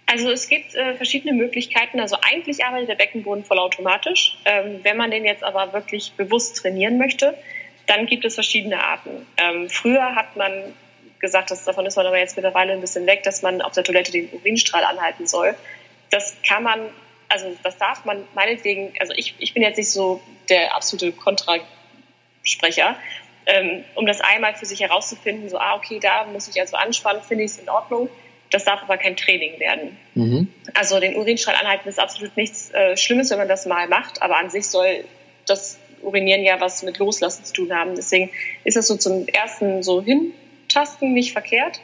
Also 0.06 0.30
es 0.30 0.48
gibt 0.48 0.76
äh, 0.76 0.94
verschiedene 0.96 1.34
Möglichkeiten. 1.34 2.00
Also 2.00 2.18
eigentlich 2.22 2.64
arbeitet 2.66 2.90
der 2.90 2.96
Beckenboden 2.96 3.44
vollautomatisch. 3.46 4.38
Ähm, 4.46 4.80
wenn 4.84 4.98
man 4.98 5.12
den 5.12 5.26
jetzt 5.26 5.44
aber 5.44 5.74
wirklich 5.74 6.12
bewusst 6.14 6.58
trainieren 6.58 6.98
möchte, 6.98 7.36
dann 7.88 8.06
gibt 8.06 8.26
es 8.26 8.36
verschiedene 8.36 8.84
Arten. 8.84 9.26
Ähm, 9.38 9.70
früher 9.70 10.16
hat 10.16 10.36
man 10.36 10.52
gesagt, 11.20 11.52
dass, 11.52 11.64
davon 11.64 11.86
ist 11.86 11.96
man 11.96 12.06
aber 12.06 12.20
jetzt 12.20 12.36
mittlerweile 12.36 12.74
ein 12.74 12.82
bisschen 12.82 13.08
weg, 13.08 13.24
dass 13.24 13.42
man 13.42 13.62
auf 13.62 13.74
der 13.74 13.84
Toilette 13.84 14.12
den 14.12 14.30
Urinstrahl 14.32 14.84
anhalten 14.84 15.26
soll. 15.26 15.56
Das 16.12 16.36
kann 16.48 16.64
man, 16.64 16.82
also 17.34 17.58
das 17.63 17.78
darf 17.78 18.06
man 18.06 18.24
meinetwegen, 18.36 18.94
also 19.00 19.12
ich, 19.16 19.34
ich 19.40 19.54
bin 19.54 19.63
jetzt 19.63 19.78
nicht 19.78 19.92
so 19.92 20.22
der 20.50 20.75
absolute 20.75 21.12
Kontrasprecher, 21.12 22.96
ähm, 23.46 23.84
um 23.96 24.06
das 24.06 24.22
einmal 24.22 24.54
für 24.54 24.66
sich 24.66 24.80
herauszufinden, 24.82 25.50
so, 25.50 25.58
ah, 25.58 25.75
okay, 25.75 26.00
da 26.00 26.25
muss 26.25 26.48
ich 26.48 26.60
also 26.62 26.78
anspannen, 26.78 27.22
finde 27.22 27.44
ich 27.44 27.52
es 27.52 27.58
in 27.58 27.70
Ordnung. 27.70 28.08
Das 28.52 28.66
darf 28.66 28.84
aber 28.84 28.98
kein 28.98 29.18
Training 29.18 29.60
werden. 29.60 29.98
Mhm. 30.13 30.54
Also 30.75 31.00
den 31.00 31.16
Urinstrahl 31.16 31.56
anhalten 31.56 31.90
ist 31.90 32.00
absolut 32.00 32.38
nichts 32.38 32.70
äh, 32.72 32.96
Schlimmes, 32.96 33.32
wenn 33.32 33.40
man 33.40 33.48
das 33.48 33.66
mal 33.66 33.88
macht, 33.88 34.22
aber 34.22 34.38
an 34.38 34.52
sich 34.52 34.68
soll 34.68 35.04
das 35.48 35.80
Urinieren 36.04 36.44
ja 36.44 36.62
was 36.62 36.84
mit 36.84 37.00
Loslassen 37.00 37.46
zu 37.46 37.54
tun 37.54 37.74
haben. 37.74 37.96
Deswegen 37.96 38.30
ist 38.63 38.78
das 38.78 38.88
so 38.88 38.96
zum 38.96 39.28
ersten 39.28 39.82
so 39.82 40.04
hintasten 40.04 41.13
nicht 41.13 41.32
verkehrt. 41.32 41.80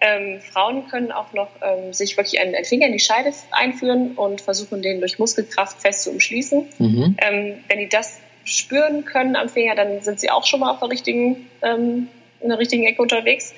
Ähm, 0.00 0.40
Frauen 0.40 0.88
können 0.88 1.12
auch 1.12 1.32
noch 1.32 1.48
ähm, 1.62 1.92
sich 1.92 2.16
wirklich 2.16 2.40
einen, 2.40 2.54
einen, 2.54 2.64
Finger 2.64 2.86
in 2.86 2.92
die 2.92 3.00
Scheide 3.00 3.32
einführen 3.52 4.12
und 4.16 4.40
versuchen, 4.40 4.82
den 4.82 5.00
durch 5.00 5.18
Muskelkraft 5.18 5.80
fest 5.80 6.02
zu 6.02 6.10
umschließen. 6.10 6.66
Mhm. 6.78 7.16
Ähm, 7.18 7.54
wenn 7.68 7.78
die 7.78 7.88
das 7.88 8.18
spüren 8.44 9.04
können 9.04 9.36
am 9.36 9.48
Finger, 9.48 9.74
dann 9.74 10.02
sind 10.02 10.20
sie 10.20 10.30
auch 10.30 10.46
schon 10.46 10.60
mal 10.60 10.72
auf 10.72 10.80
der 10.80 10.90
richtigen, 10.90 11.48
ähm, 11.62 12.08
in 12.40 12.48
der 12.48 12.58
richtigen 12.58 12.84
Ecke 12.84 13.00
unterwegs. 13.00 13.54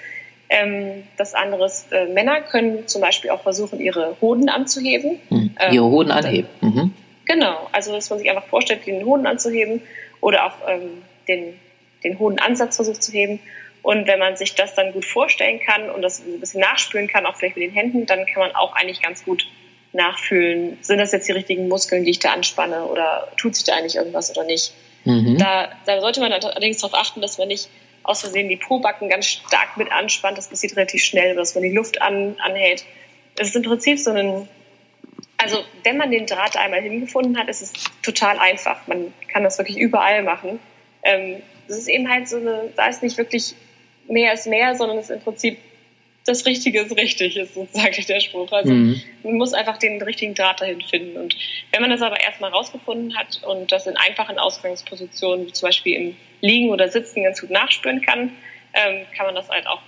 Ähm, 0.48 1.04
das 1.16 1.34
andere 1.34 1.66
ist, 1.66 1.90
äh, 1.90 2.06
Männer 2.06 2.40
können 2.42 2.86
zum 2.86 3.00
Beispiel 3.00 3.30
auch 3.30 3.42
versuchen, 3.42 3.80
ihre 3.80 4.16
Hoden 4.20 4.48
anzuheben. 4.48 5.18
Mhm. 5.30 5.50
ihre 5.72 5.86
Hoden 5.86 6.12
anheben. 6.12 6.48
Mhm. 6.60 6.92
Genau, 7.24 7.68
also 7.72 7.92
dass 7.92 8.08
man 8.10 8.20
sich 8.20 8.30
einfach 8.30 8.46
vorstellt, 8.46 8.86
den 8.86 9.04
Hoden 9.04 9.26
anzuheben 9.26 9.82
oder 10.20 10.46
auch 10.46 10.54
ähm, 10.68 11.02
den, 11.26 11.54
den 12.04 12.18
Hodenansatz 12.18 12.76
versucht 12.76 13.02
zu 13.02 13.12
heben. 13.12 13.40
Und 13.86 14.08
wenn 14.08 14.18
man 14.18 14.36
sich 14.36 14.56
das 14.56 14.74
dann 14.74 14.92
gut 14.92 15.04
vorstellen 15.04 15.60
kann 15.60 15.90
und 15.90 16.02
das 16.02 16.18
ein 16.18 16.40
bisschen 16.40 16.60
nachspüren 16.60 17.06
kann, 17.06 17.24
auch 17.24 17.36
vielleicht 17.36 17.56
mit 17.56 17.68
den 17.68 17.72
Händen, 17.72 18.04
dann 18.04 18.26
kann 18.26 18.40
man 18.40 18.52
auch 18.56 18.74
eigentlich 18.74 19.00
ganz 19.00 19.24
gut 19.24 19.46
nachfühlen, 19.92 20.76
sind 20.80 20.98
das 20.98 21.12
jetzt 21.12 21.28
die 21.28 21.32
richtigen 21.32 21.68
Muskeln, 21.68 22.04
die 22.04 22.10
ich 22.10 22.18
da 22.18 22.32
anspanne 22.32 22.86
oder 22.86 23.30
tut 23.36 23.54
sich 23.54 23.64
da 23.64 23.76
eigentlich 23.76 23.94
irgendwas 23.94 24.28
oder 24.32 24.42
nicht. 24.42 24.72
Mhm. 25.04 25.38
Da, 25.38 25.70
da 25.86 26.00
sollte 26.00 26.18
man 26.18 26.32
allerdings 26.32 26.78
darauf 26.78 26.98
achten, 26.98 27.20
dass 27.20 27.38
man 27.38 27.46
nicht 27.46 27.68
aus 28.02 28.22
Versehen 28.22 28.48
die 28.48 28.56
Pobacken 28.56 29.08
ganz 29.08 29.26
stark 29.26 29.76
mit 29.76 29.92
anspannt. 29.92 30.36
Das 30.36 30.48
passiert 30.48 30.74
relativ 30.74 31.04
schnell, 31.04 31.36
dass 31.36 31.54
man 31.54 31.62
die 31.62 31.70
Luft 31.70 32.02
an, 32.02 32.34
anhält. 32.40 32.84
Es 33.38 33.50
ist 33.50 33.54
im 33.54 33.62
Prinzip 33.62 34.00
so 34.00 34.10
ein, 34.10 34.48
also 35.36 35.62
wenn 35.84 35.96
man 35.96 36.10
den 36.10 36.26
Draht 36.26 36.56
einmal 36.56 36.82
hingefunden 36.82 37.38
hat, 37.38 37.48
ist 37.48 37.62
es 37.62 37.72
total 38.02 38.40
einfach. 38.40 38.84
Man 38.88 39.14
kann 39.28 39.44
das 39.44 39.58
wirklich 39.58 39.78
überall 39.78 40.24
machen. 40.24 40.58
Ähm, 41.04 41.40
das 41.68 41.78
ist 41.78 41.86
eben 41.86 42.10
halt 42.10 42.28
so 42.28 42.38
eine, 42.38 42.72
da 42.74 42.88
ist 42.88 43.04
nicht 43.04 43.16
wirklich 43.16 43.54
mehr 44.08 44.32
ist 44.32 44.46
mehr, 44.46 44.74
sondern 44.74 44.98
es 44.98 45.10
ist 45.10 45.16
im 45.16 45.22
Prinzip 45.22 45.58
das 46.26 46.44
Richtige 46.44 46.80
ist 46.80 46.94
richtig, 46.96 47.36
ist 47.36 47.54
sozusagen 47.54 48.02
der 48.08 48.20
Spruch. 48.20 48.52
Also 48.52 48.72
mhm. 48.72 49.00
man 49.22 49.34
muss 49.34 49.54
einfach 49.54 49.78
den 49.78 50.02
richtigen 50.02 50.34
Draht 50.34 50.60
dahin 50.60 50.82
finden. 50.82 51.16
Und 51.16 51.36
wenn 51.72 51.80
man 51.80 51.90
das 51.90 52.02
aber 52.02 52.20
erstmal 52.20 52.50
rausgefunden 52.50 53.16
hat 53.16 53.42
und 53.44 53.72
das 53.72 53.86
in 53.86 53.96
einfachen 53.96 54.38
Ausgangspositionen, 54.38 55.46
wie 55.46 55.52
zum 55.52 55.68
Beispiel 55.68 55.96
im 55.96 56.16
Liegen 56.40 56.70
oder 56.70 56.88
Sitzen 56.88 57.22
ganz 57.22 57.40
gut 57.40 57.50
nachspüren 57.50 58.02
kann, 58.02 58.32
ähm, 58.74 59.06
kann 59.16 59.26
man 59.26 59.34
das 59.34 59.48
halt 59.48 59.66
auch 59.66 59.80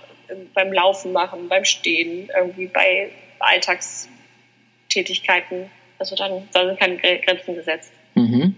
beim 0.53 0.71
Laufen 0.71 1.11
machen, 1.11 1.49
beim 1.49 1.65
Stehen, 1.65 2.29
irgendwie 2.35 2.67
bei 2.67 3.09
Alltagstätigkeiten. 3.39 5.71
Also 5.97 6.15
dann, 6.15 6.47
da 6.53 6.65
sind 6.65 6.79
keine 6.79 6.97
Grenzen 6.97 7.55
gesetzt. 7.55 7.91
Mhm. 8.15 8.48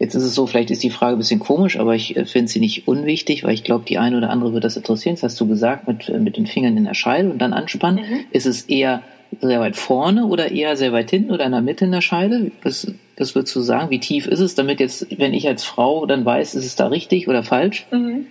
Jetzt 0.00 0.14
ist 0.14 0.22
es 0.22 0.34
so, 0.34 0.46
vielleicht 0.46 0.70
ist 0.70 0.82
die 0.82 0.88
Frage 0.88 1.16
ein 1.16 1.18
bisschen 1.18 1.40
komisch, 1.40 1.78
aber 1.78 1.94
ich 1.94 2.16
äh, 2.16 2.24
finde 2.24 2.48
sie 2.48 2.58
nicht 2.58 2.88
unwichtig, 2.88 3.44
weil 3.44 3.52
ich 3.52 3.64
glaube, 3.64 3.84
die 3.86 3.98
eine 3.98 4.16
oder 4.16 4.30
andere 4.30 4.54
wird 4.54 4.64
das 4.64 4.76
interessieren. 4.76 5.14
Das 5.14 5.22
hast 5.22 5.40
du 5.40 5.46
gesagt, 5.46 5.86
mit, 5.86 6.08
äh, 6.08 6.18
mit 6.18 6.38
den 6.38 6.46
Fingern 6.46 6.78
in 6.78 6.84
der 6.84 6.94
Scheide 6.94 7.30
und 7.30 7.38
dann 7.38 7.52
anspannen. 7.52 8.02
Mhm. 8.02 8.24
Ist 8.30 8.46
es 8.46 8.62
eher 8.62 9.02
sehr 9.42 9.60
weit 9.60 9.76
vorne 9.76 10.24
oder 10.24 10.50
eher 10.50 10.78
sehr 10.78 10.92
weit 10.92 11.10
hinten 11.10 11.30
oder 11.30 11.44
in 11.44 11.52
der 11.52 11.60
Mitte 11.60 11.84
in 11.84 11.92
der 11.92 12.00
Scheide? 12.00 12.50
Was, 12.62 12.90
was 13.18 13.34
würdest 13.34 13.54
du 13.54 13.60
sagen? 13.60 13.90
Wie 13.90 14.00
tief 14.00 14.26
ist 14.26 14.40
es, 14.40 14.54
damit 14.54 14.80
jetzt, 14.80 15.06
wenn 15.18 15.34
ich 15.34 15.46
als 15.46 15.64
Frau 15.64 16.06
dann 16.06 16.24
weiß, 16.24 16.54
ist 16.54 16.64
es 16.64 16.76
da 16.76 16.86
richtig 16.86 17.28
oder 17.28 17.42
falsch? 17.42 17.86
Mhm. 17.90 18.26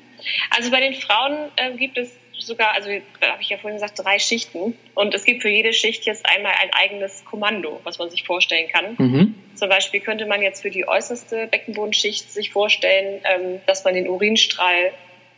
Also 0.57 0.71
bei 0.71 0.81
den 0.81 0.95
Frauen 0.95 1.33
äh, 1.55 1.77
gibt 1.77 1.99
es 1.99 2.09
sogar, 2.49 2.73
also 2.73 2.89
habe 2.89 3.41
ich 3.41 3.49
ja 3.49 3.57
vorhin 3.57 3.79
gesagt, 3.79 3.97
drei 3.97 4.19
Schichten. 4.19 4.77
Und 4.93 5.13
es 5.13 5.23
gibt 5.23 5.41
für 5.41 5.49
jede 5.49 5.71
Schicht 5.71 6.05
jetzt 6.05 6.25
einmal 6.25 6.53
ein 6.61 6.71
eigenes 6.73 7.23
Kommando, 7.23 7.79
was 7.85 7.97
man 7.97 8.09
sich 8.09 8.23
vorstellen 8.25 8.67
kann. 8.67 8.95
Mhm. 8.97 9.35
Zum 9.55 9.69
Beispiel 9.69 10.01
könnte 10.01 10.25
man 10.25 10.41
jetzt 10.41 10.61
für 10.61 10.69
die 10.69 10.87
äußerste 10.87 11.47
Beckenbodenschicht 11.47 12.31
sich 12.31 12.51
vorstellen, 12.51 13.21
ähm, 13.23 13.61
dass 13.65 13.85
man 13.85 13.93
den 13.93 14.09
Urinstrahl, 14.09 14.91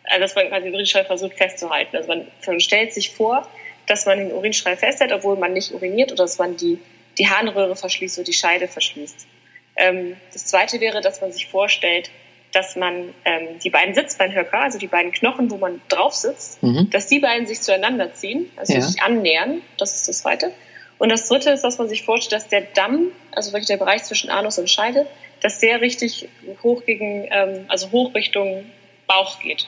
also 0.06 0.22
dass 0.22 0.36
man 0.36 0.48
quasi 0.48 0.64
den 0.64 0.74
Urinstrahl 0.74 1.06
versucht 1.06 1.38
festzuhalten. 1.38 1.96
Also 1.96 2.08
man 2.10 2.60
stellt 2.60 2.94
sich 2.94 3.12
vor, 3.12 3.48
dass 3.86 4.06
man 4.06 4.18
den 4.18 4.32
Urinstrahl 4.32 4.78
festhält, 4.78 5.12
obwohl 5.12 5.38
man 5.38 5.54
nicht 5.54 5.72
uriniert 5.72 6.12
oder 6.12 6.24
dass 6.24 6.40
man 6.40 6.58
die, 6.58 6.80
die 7.18 7.28
Harnröhre 7.28 7.76
verschließt 7.76 8.18
oder 8.18 8.26
die 8.26 8.34
Scheide 8.34 8.68
verschließt. 8.68 9.28
Ähm, 9.76 10.16
das 10.34 10.46
zweite 10.48 10.80
wäre, 10.80 11.02
dass 11.02 11.22
man 11.22 11.32
sich 11.32 11.48
vorstellt, 11.48 12.10
dass 12.52 12.76
man 12.76 13.14
ähm, 13.26 13.60
die 13.64 13.70
beiden 13.70 13.94
Sitzbeinhöcker, 13.94 14.60
also 14.60 14.78
die 14.78 14.88
beiden 14.88 15.12
Knochen, 15.12 15.50
wo 15.52 15.58
man 15.58 15.82
drauf 15.88 16.14
sitzt, 16.14 16.62
mhm. 16.62 16.90
dass 16.90 17.08
die 17.08 17.20
beiden 17.20 17.48
sich 17.48 17.62
zueinander 17.62 18.14
ziehen, 18.14 18.52
also 18.58 18.74
ja. 18.74 18.82
sich 18.82 19.02
annähern. 19.02 19.62
Das 19.78 19.96
ist 19.96 20.08
das 20.08 20.20
Zweite. 20.20 20.52
Und 20.98 21.10
das 21.10 21.28
Dritte 21.28 21.50
ist, 21.52 21.64
dass 21.64 21.78
man 21.78 21.90
sich 21.90 22.04
vorstellt, 22.04 22.42
dass 22.42 22.50
der 22.50 22.62
Damm, 22.62 23.08
also 23.32 23.54
wirklich 23.54 23.68
der 23.68 23.78
Bereich 23.78 24.04
zwischen 24.04 24.30
Anus 24.30 24.60
und 24.60 24.70
Scheide, 24.70 25.08
dass 25.40 25.60
der 25.60 25.82
richtig 25.82 26.30
hoch 26.62 26.86
gegen, 26.86 27.28
ähm, 27.32 27.66
also 27.70 27.92
hoch 27.92 28.14
Richtung 28.14 28.66
Bauch 29.08 29.40
geht. 29.40 29.68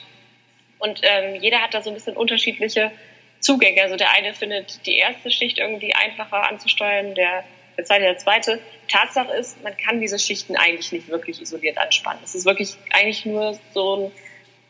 Und 0.78 1.00
ähm, 1.02 1.40
jeder 1.40 1.60
hat 1.60 1.74
da 1.74 1.82
so 1.82 1.90
ein 1.90 1.94
bisschen 1.94 2.16
unterschiedliche 2.16 2.92
Zugänge. 3.40 3.82
Also 3.82 3.96
der 3.96 4.12
eine 4.12 4.34
findet 4.34 4.86
die 4.86 4.96
erste 4.96 5.30
Schicht 5.30 5.58
irgendwie 5.58 5.94
einfacher 5.94 6.48
anzusteuern, 6.48 7.14
der 7.14 7.44
der 7.76 7.84
zweite, 7.84 8.04
der 8.04 8.18
zweite. 8.18 8.60
Tatsache 8.88 9.32
ist, 9.34 9.62
man 9.62 9.76
kann 9.76 10.00
diese 10.00 10.18
Schichten 10.18 10.56
eigentlich 10.56 10.92
nicht 10.92 11.08
wirklich 11.08 11.40
isoliert 11.40 11.78
anspannen. 11.78 12.22
Es 12.22 12.34
ist 12.34 12.44
wirklich 12.44 12.76
eigentlich 12.90 13.24
nur 13.24 13.58
so 13.72 13.96
ein, 13.96 14.12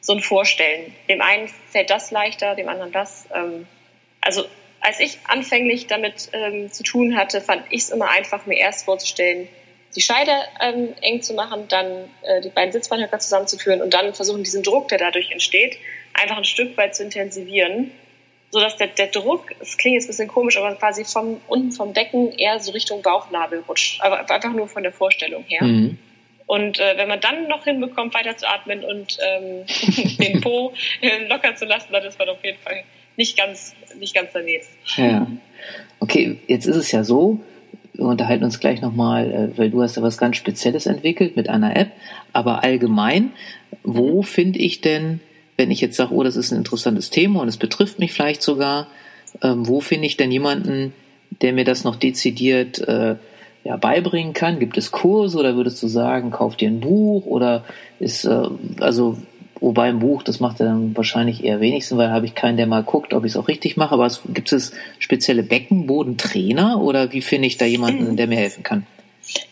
so 0.00 0.12
ein 0.12 0.20
Vorstellen. 0.20 0.94
Dem 1.08 1.20
einen 1.20 1.48
fällt 1.48 1.90
das 1.90 2.10
leichter, 2.10 2.54
dem 2.54 2.68
anderen 2.68 2.92
das. 2.92 3.26
Ähm, 3.34 3.66
also 4.20 4.44
als 4.80 5.00
ich 5.00 5.18
anfänglich 5.24 5.86
damit 5.86 6.28
ähm, 6.32 6.70
zu 6.70 6.82
tun 6.82 7.16
hatte, 7.16 7.40
fand 7.40 7.64
ich 7.70 7.82
es 7.82 7.90
immer 7.90 8.10
einfach, 8.10 8.46
mir 8.46 8.58
erst 8.58 8.84
vorzustellen, 8.84 9.48
die 9.96 10.00
Scheide 10.00 10.32
ähm, 10.60 10.94
eng 11.00 11.22
zu 11.22 11.34
machen, 11.34 11.68
dann 11.68 12.10
äh, 12.22 12.40
die 12.40 12.50
beiden 12.50 12.72
Sitzbeinhöcker 12.72 13.18
zusammenzuführen 13.18 13.80
und 13.80 13.94
dann 13.94 14.12
versuchen, 14.12 14.42
diesen 14.42 14.62
Druck, 14.62 14.88
der 14.88 14.98
dadurch 14.98 15.30
entsteht, 15.30 15.78
einfach 16.12 16.36
ein 16.36 16.44
Stück 16.44 16.76
weit 16.76 16.94
zu 16.96 17.04
intensivieren 17.04 17.92
so 18.54 18.60
dass 18.60 18.76
der, 18.76 18.86
der 18.86 19.08
Druck, 19.08 19.46
es 19.58 19.76
klingt 19.76 19.94
jetzt 19.94 20.04
ein 20.04 20.10
bisschen 20.10 20.28
komisch, 20.28 20.56
aber 20.56 20.72
quasi 20.76 21.04
vom 21.04 21.40
unten 21.48 21.72
vom 21.72 21.92
Becken 21.92 22.30
eher 22.30 22.60
so 22.60 22.70
Richtung 22.70 23.02
Bauchnabel 23.02 23.64
rutscht. 23.68 24.00
Aber 24.00 24.30
einfach 24.30 24.52
nur 24.52 24.68
von 24.68 24.84
der 24.84 24.92
Vorstellung 24.92 25.42
her. 25.48 25.64
Mhm. 25.64 25.98
Und 26.46 26.78
äh, 26.78 26.96
wenn 26.96 27.08
man 27.08 27.20
dann 27.20 27.48
noch 27.48 27.64
hinbekommt, 27.64 28.14
weiter 28.14 28.36
zu 28.36 28.48
atmen 28.48 28.84
und 28.84 29.18
ähm, 29.26 29.64
den 30.20 30.40
Po 30.40 30.72
äh, 31.00 31.26
locker 31.26 31.56
zu 31.56 31.64
lassen, 31.64 31.88
dann 31.90 32.04
ist 32.04 32.16
man 32.16 32.28
auf 32.28 32.44
jeden 32.44 32.58
Fall 32.58 32.84
nicht 33.16 33.36
ganz, 33.36 33.74
nicht 33.98 34.14
ganz 34.14 34.30
daneben. 34.32 34.64
Ja. 34.94 35.26
Okay, 35.98 36.38
jetzt 36.46 36.66
ist 36.66 36.76
es 36.76 36.92
ja 36.92 37.02
so, 37.02 37.40
wir 37.94 38.04
unterhalten 38.04 38.44
uns 38.44 38.60
gleich 38.60 38.80
nochmal, 38.80 39.32
äh, 39.32 39.58
weil 39.58 39.70
du 39.70 39.82
hast 39.82 39.96
ja 39.96 40.02
was 40.02 40.16
ganz 40.16 40.36
Spezielles 40.36 40.86
entwickelt 40.86 41.34
mit 41.34 41.48
einer 41.48 41.74
App, 41.74 41.90
aber 42.32 42.62
allgemein, 42.62 43.32
wo 43.82 44.22
finde 44.22 44.60
ich 44.60 44.80
denn 44.80 45.18
wenn 45.56 45.70
ich 45.70 45.80
jetzt 45.80 45.96
sage, 45.96 46.12
oh, 46.14 46.22
das 46.22 46.36
ist 46.36 46.52
ein 46.52 46.58
interessantes 46.58 47.10
Thema 47.10 47.40
und 47.40 47.48
es 47.48 47.56
betrifft 47.56 47.98
mich 47.98 48.12
vielleicht 48.12 48.42
sogar, 48.42 48.88
ähm, 49.42 49.66
wo 49.66 49.80
finde 49.80 50.06
ich 50.06 50.16
denn 50.16 50.32
jemanden, 50.32 50.92
der 51.42 51.52
mir 51.52 51.64
das 51.64 51.84
noch 51.84 51.96
dezidiert 51.96 52.78
äh, 52.80 53.16
ja, 53.64 53.76
beibringen 53.76 54.32
kann? 54.32 54.58
Gibt 54.58 54.76
es 54.76 54.90
Kurse 54.90 55.38
oder 55.38 55.56
würdest 55.56 55.82
du 55.82 55.88
sagen, 55.88 56.30
kauf 56.30 56.56
dir 56.56 56.68
ein 56.68 56.80
Buch 56.80 57.26
oder 57.26 57.64
ist, 57.98 58.24
äh, 58.24 58.48
also, 58.80 59.18
wobei 59.60 59.88
ein 59.88 60.00
Buch, 60.00 60.22
das 60.22 60.40
macht 60.40 60.60
ja 60.60 60.66
dann 60.66 60.96
wahrscheinlich 60.96 61.42
eher 61.44 61.60
wenig 61.60 61.86
Sinn, 61.86 61.98
weil 61.98 62.10
habe 62.10 62.26
ich 62.26 62.34
keinen, 62.34 62.56
der 62.56 62.66
mal 62.66 62.82
guckt, 62.82 63.14
ob 63.14 63.24
ich 63.24 63.32
es 63.32 63.36
auch 63.36 63.48
richtig 63.48 63.76
mache, 63.76 63.94
aber 63.94 64.06
es, 64.06 64.22
gibt 64.28 64.52
es 64.52 64.72
spezielle 64.98 65.42
Beckenbodentrainer 65.42 66.80
oder 66.80 67.12
wie 67.12 67.22
finde 67.22 67.46
ich 67.46 67.56
da 67.56 67.64
jemanden, 67.64 68.16
der 68.16 68.26
mir 68.26 68.36
helfen 68.36 68.62
kann? 68.62 68.86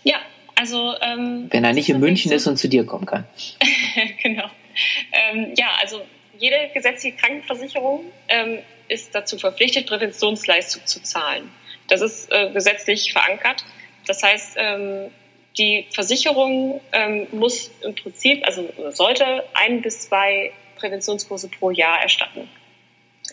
Ja, 0.05 0.17
also 0.55 0.93
ähm, 1.01 1.47
wenn 1.51 1.65
er 1.65 1.73
nicht 1.73 1.89
in 1.89 1.99
München 1.99 2.31
so 2.31 2.37
ist 2.37 2.47
und 2.47 2.59
zu 2.59 2.69
dir 2.69 2.85
kommen 2.85 3.07
kann. 3.07 3.25
genau. 4.23 4.45
Ähm, 5.13 5.55
ja, 5.57 5.69
also 5.81 6.03
jede 6.39 6.71
gesetzliche 6.73 7.17
Krankenversicherung 7.17 8.11
ähm, 8.29 8.61
ist 8.89 9.15
dazu 9.15 9.39
verpflichtet, 9.39 9.87
Präventionsleistung 9.87 10.87
zu 10.87 11.03
zahlen. 11.03 11.51
Das 11.89 12.01
ist 12.01 12.33
äh, 12.33 12.51
gesetzlich 12.51 13.13
verankert. 13.13 13.65
Das 14.07 14.23
heißt, 14.23 14.55
ähm, 14.57 15.11
die 15.59 15.87
Versicherung 15.91 16.81
ähm, 16.93 17.27
muss 17.33 17.71
im 17.83 17.95
Prinzip, 17.95 18.45
also 18.47 18.69
sollte 18.91 19.45
ein 19.55 19.83
bis 19.83 20.01
zwei 20.01 20.53
Präventionskurse 20.77 21.49
pro 21.49 21.71
Jahr 21.71 22.01
erstatten. 22.01 22.49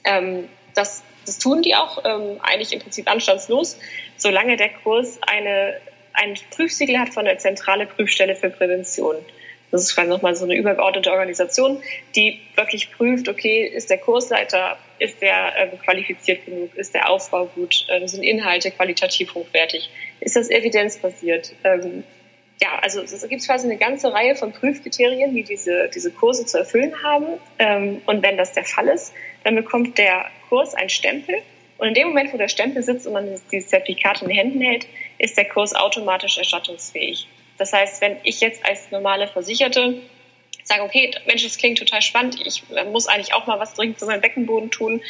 Ähm, 0.03 0.49
das, 0.75 1.03
das 1.25 1.39
tun 1.39 1.61
die 1.61 1.75
auch 1.75 2.03
ähm, 2.05 2.39
eigentlich 2.41 2.73
im 2.73 2.79
Prinzip 2.79 3.09
anstandslos, 3.09 3.79
solange 4.17 4.57
der 4.57 4.69
Kurs 4.69 5.19
eine, 5.25 5.79
ein 6.13 6.35
Prüfsiegel 6.51 6.99
hat 6.99 7.09
von 7.09 7.25
der 7.25 7.37
Zentrale 7.37 7.85
Prüfstelle 7.85 8.35
für 8.35 8.49
Prävention. 8.49 9.15
Das 9.71 9.81
ist 9.81 9.95
quasi 9.95 10.09
nochmal 10.09 10.35
so 10.35 10.45
eine 10.45 10.55
übergeordnete 10.55 11.11
Organisation, 11.11 11.81
die 12.15 12.39
wirklich 12.55 12.91
prüft, 12.91 13.29
okay, 13.29 13.65
ist 13.67 13.89
der 13.89 13.99
Kursleiter, 13.99 14.77
ist 14.97 15.21
der 15.21 15.57
äh, 15.57 15.77
qualifiziert 15.77 16.45
genug, 16.45 16.75
ist 16.75 16.93
der 16.93 17.09
Aufbau 17.09 17.45
gut, 17.53 17.85
äh, 17.87 18.05
sind 18.07 18.23
Inhalte 18.23 18.71
qualitativ 18.71 19.35
hochwertig, 19.35 19.89
ist 20.19 20.35
das 20.35 20.49
evidenzbasiert? 20.49 21.53
Ähm, 21.63 22.03
ja, 22.61 22.77
also 22.81 23.01
es 23.01 23.27
gibt 23.27 23.45
quasi 23.45 23.67
eine 23.67 23.77
ganze 23.77 24.11
Reihe 24.11 24.35
von 24.35 24.51
Prüfkriterien, 24.51 25.33
die 25.33 25.43
diese, 25.43 25.89
diese 25.93 26.11
Kurse 26.11 26.45
zu 26.45 26.57
erfüllen 26.57 27.03
haben. 27.03 27.39
Ähm, 27.57 28.01
und 28.05 28.21
wenn 28.21 28.37
das 28.37 28.51
der 28.51 28.65
Fall 28.65 28.89
ist, 28.89 29.13
dann 29.45 29.55
bekommt 29.55 29.97
der 29.97 30.25
Kurs 30.49 30.75
einen 30.75 30.89
Stempel. 30.89 31.35
Und 31.77 31.87
in 31.87 31.93
dem 31.93 32.07
Moment, 32.09 32.33
wo 32.33 32.37
der 32.37 32.49
Stempel 32.49 32.83
sitzt 32.83 33.07
und 33.07 33.13
man 33.13 33.39
dieses 33.51 33.69
Zertifikat 33.69 34.21
in 34.21 34.27
den 34.27 34.35
Händen 34.35 34.61
hält, 34.61 34.87
ist 35.17 35.37
der 35.37 35.47
Kurs 35.47 35.73
automatisch 35.73 36.37
erstattungsfähig. 36.37 37.27
Das 37.59 37.73
heißt, 37.73 38.01
wenn 38.01 38.17
ich 38.23 38.41
jetzt 38.41 38.65
als 38.65 38.89
normale 38.89 39.27
Versicherte 39.27 40.01
sage, 40.63 40.83
okay, 40.83 41.11
Mensch, 41.27 41.43
das 41.43 41.57
klingt 41.57 41.77
total 41.77 42.01
spannend, 42.01 42.39
ich 42.45 42.63
muss 42.91 43.07
eigentlich 43.07 43.33
auch 43.33 43.47
mal 43.47 43.59
was 43.59 43.73
dringend 43.73 43.99
für 43.99 44.05
meinen 44.05 44.21
Beckenboden 44.21 44.71
tun, 44.71 45.01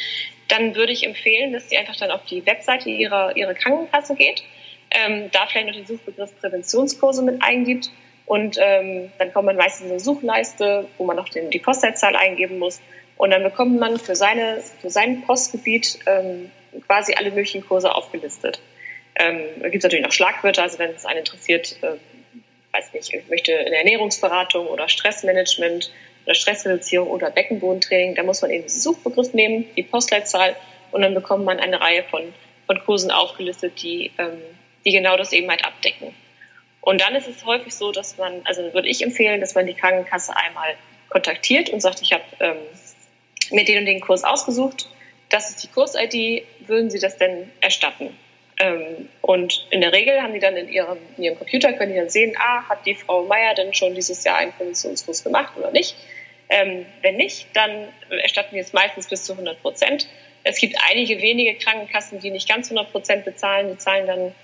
dann 0.48 0.74
würde 0.74 0.92
ich 0.92 1.06
empfehlen, 1.06 1.52
dass 1.52 1.68
sie 1.68 1.78
einfach 1.78 1.96
dann 1.96 2.10
auf 2.10 2.24
die 2.24 2.44
Webseite 2.44 2.90
ihrer, 2.90 3.36
ihrer 3.36 3.54
Krankenkasse 3.54 4.16
geht, 4.16 4.42
ähm, 4.90 5.30
da 5.30 5.46
vielleicht 5.46 5.68
noch 5.68 5.74
den 5.74 5.86
Suchbegriff 5.86 6.38
Präventionskurse 6.40 7.22
mit 7.22 7.42
eingibt 7.42 7.90
und 8.26 8.56
ähm, 8.60 9.12
dann 9.18 9.32
kommt 9.32 9.46
man 9.46 9.56
meistens 9.56 9.86
in 9.86 9.92
eine 9.92 10.00
Suchleiste, 10.00 10.86
wo 10.98 11.04
man 11.04 11.16
noch 11.16 11.28
den, 11.28 11.50
die 11.50 11.58
Postleitzahl 11.58 12.16
eingeben 12.16 12.58
muss 12.58 12.80
und 13.16 13.30
dann 13.30 13.42
bekommt 13.44 13.78
man 13.78 13.98
für, 13.98 14.16
seine, 14.16 14.62
für 14.80 14.90
sein 14.90 15.22
Postgebiet 15.22 16.00
ähm, 16.06 16.50
quasi 16.86 17.14
alle 17.14 17.30
möglichen 17.30 17.64
Kurse 17.64 17.94
aufgelistet. 17.94 18.60
Ähm, 19.16 19.40
da 19.60 19.68
gibt 19.68 19.78
es 19.78 19.82
natürlich 19.82 20.04
noch 20.04 20.12
Schlagwörter, 20.12 20.62
also 20.62 20.78
wenn 20.78 20.90
es 20.92 21.04
einen 21.04 21.18
interessiert, 21.18 21.76
äh, 21.82 21.96
weiß 22.72 22.92
nicht, 22.92 23.12
ich 23.12 23.28
möchte 23.28 23.56
eine 23.56 23.76
Ernährungsberatung 23.76 24.66
oder 24.66 24.88
Stressmanagement 24.88 25.92
oder 26.24 26.34
Stressreduzierung 26.34 27.08
oder 27.08 27.30
Beckenbodentraining, 27.30 28.14
da 28.14 28.22
muss 28.22 28.42
man 28.42 28.50
eben 28.50 28.64
diesen 28.64 28.80
Suchbegriff 28.80 29.32
nehmen, 29.32 29.66
die 29.76 29.82
Postleitzahl 29.82 30.56
und 30.90 31.02
dann 31.02 31.14
bekommt 31.14 31.44
man 31.44 31.58
eine 31.58 31.80
Reihe 31.80 32.04
von, 32.04 32.32
von 32.66 32.78
Kursen 32.84 33.10
aufgelistet, 33.10 33.82
die, 33.82 34.12
ähm, 34.18 34.40
die 34.84 34.92
genau 34.92 35.16
das 35.16 35.32
eben 35.32 35.48
halt 35.48 35.64
abdecken. 35.64 36.14
Und 36.80 37.00
dann 37.00 37.14
ist 37.14 37.28
es 37.28 37.44
häufig 37.44 37.74
so, 37.74 37.92
dass 37.92 38.16
man, 38.16 38.42
also 38.44 38.72
würde 38.72 38.88
ich 38.88 39.02
empfehlen, 39.02 39.40
dass 39.40 39.54
man 39.54 39.66
die 39.66 39.74
Krankenkasse 39.74 40.34
einmal 40.34 40.74
kontaktiert 41.08 41.70
und 41.70 41.80
sagt, 41.80 42.00
ich 42.00 42.12
habe 42.12 42.24
ähm, 42.40 42.56
mir 43.50 43.64
den 43.64 43.78
und 43.78 43.86
den 43.86 44.00
Kurs 44.00 44.24
ausgesucht, 44.24 44.88
das 45.28 45.50
ist 45.50 45.62
die 45.62 45.68
Kurs-ID, 45.68 46.44
würden 46.66 46.90
Sie 46.90 46.98
das 46.98 47.16
denn 47.16 47.50
erstatten? 47.60 48.16
Ähm, 48.60 49.08
und 49.22 49.66
in 49.70 49.80
der 49.80 49.92
Regel 49.92 50.22
haben 50.22 50.34
die 50.34 50.38
dann 50.38 50.56
in 50.56 50.68
ihrem, 50.68 50.98
in 51.16 51.24
ihrem 51.24 51.38
Computer, 51.38 51.72
können 51.72 51.92
die 51.92 51.98
dann 51.98 52.10
sehen, 52.10 52.36
ah, 52.38 52.68
hat 52.68 52.84
die 52.84 52.94
Frau 52.94 53.24
Meier 53.24 53.54
denn 53.54 53.72
schon 53.72 53.94
dieses 53.94 54.22
Jahr 54.22 54.36
einen 54.36 54.52
Präventionskurs 54.52 55.24
gemacht 55.24 55.54
oder 55.56 55.70
nicht? 55.70 55.96
Ähm, 56.50 56.84
wenn 57.00 57.16
nicht, 57.16 57.46
dann 57.54 57.88
erstatten 58.10 58.54
wir 58.54 58.62
es 58.62 58.72
meistens 58.72 59.08
bis 59.08 59.24
zu 59.24 59.32
100 59.32 59.62
Prozent. 59.62 60.08
Es 60.44 60.58
gibt 60.58 60.76
einige 60.90 61.22
wenige 61.22 61.54
Krankenkassen, 61.54 62.20
die 62.20 62.30
nicht 62.30 62.48
ganz 62.48 62.70
100 62.70 62.92
Prozent 62.92 63.24
bezahlen. 63.24 63.70
Die 63.70 63.78
zahlen 63.78 64.06
dann 64.06 64.34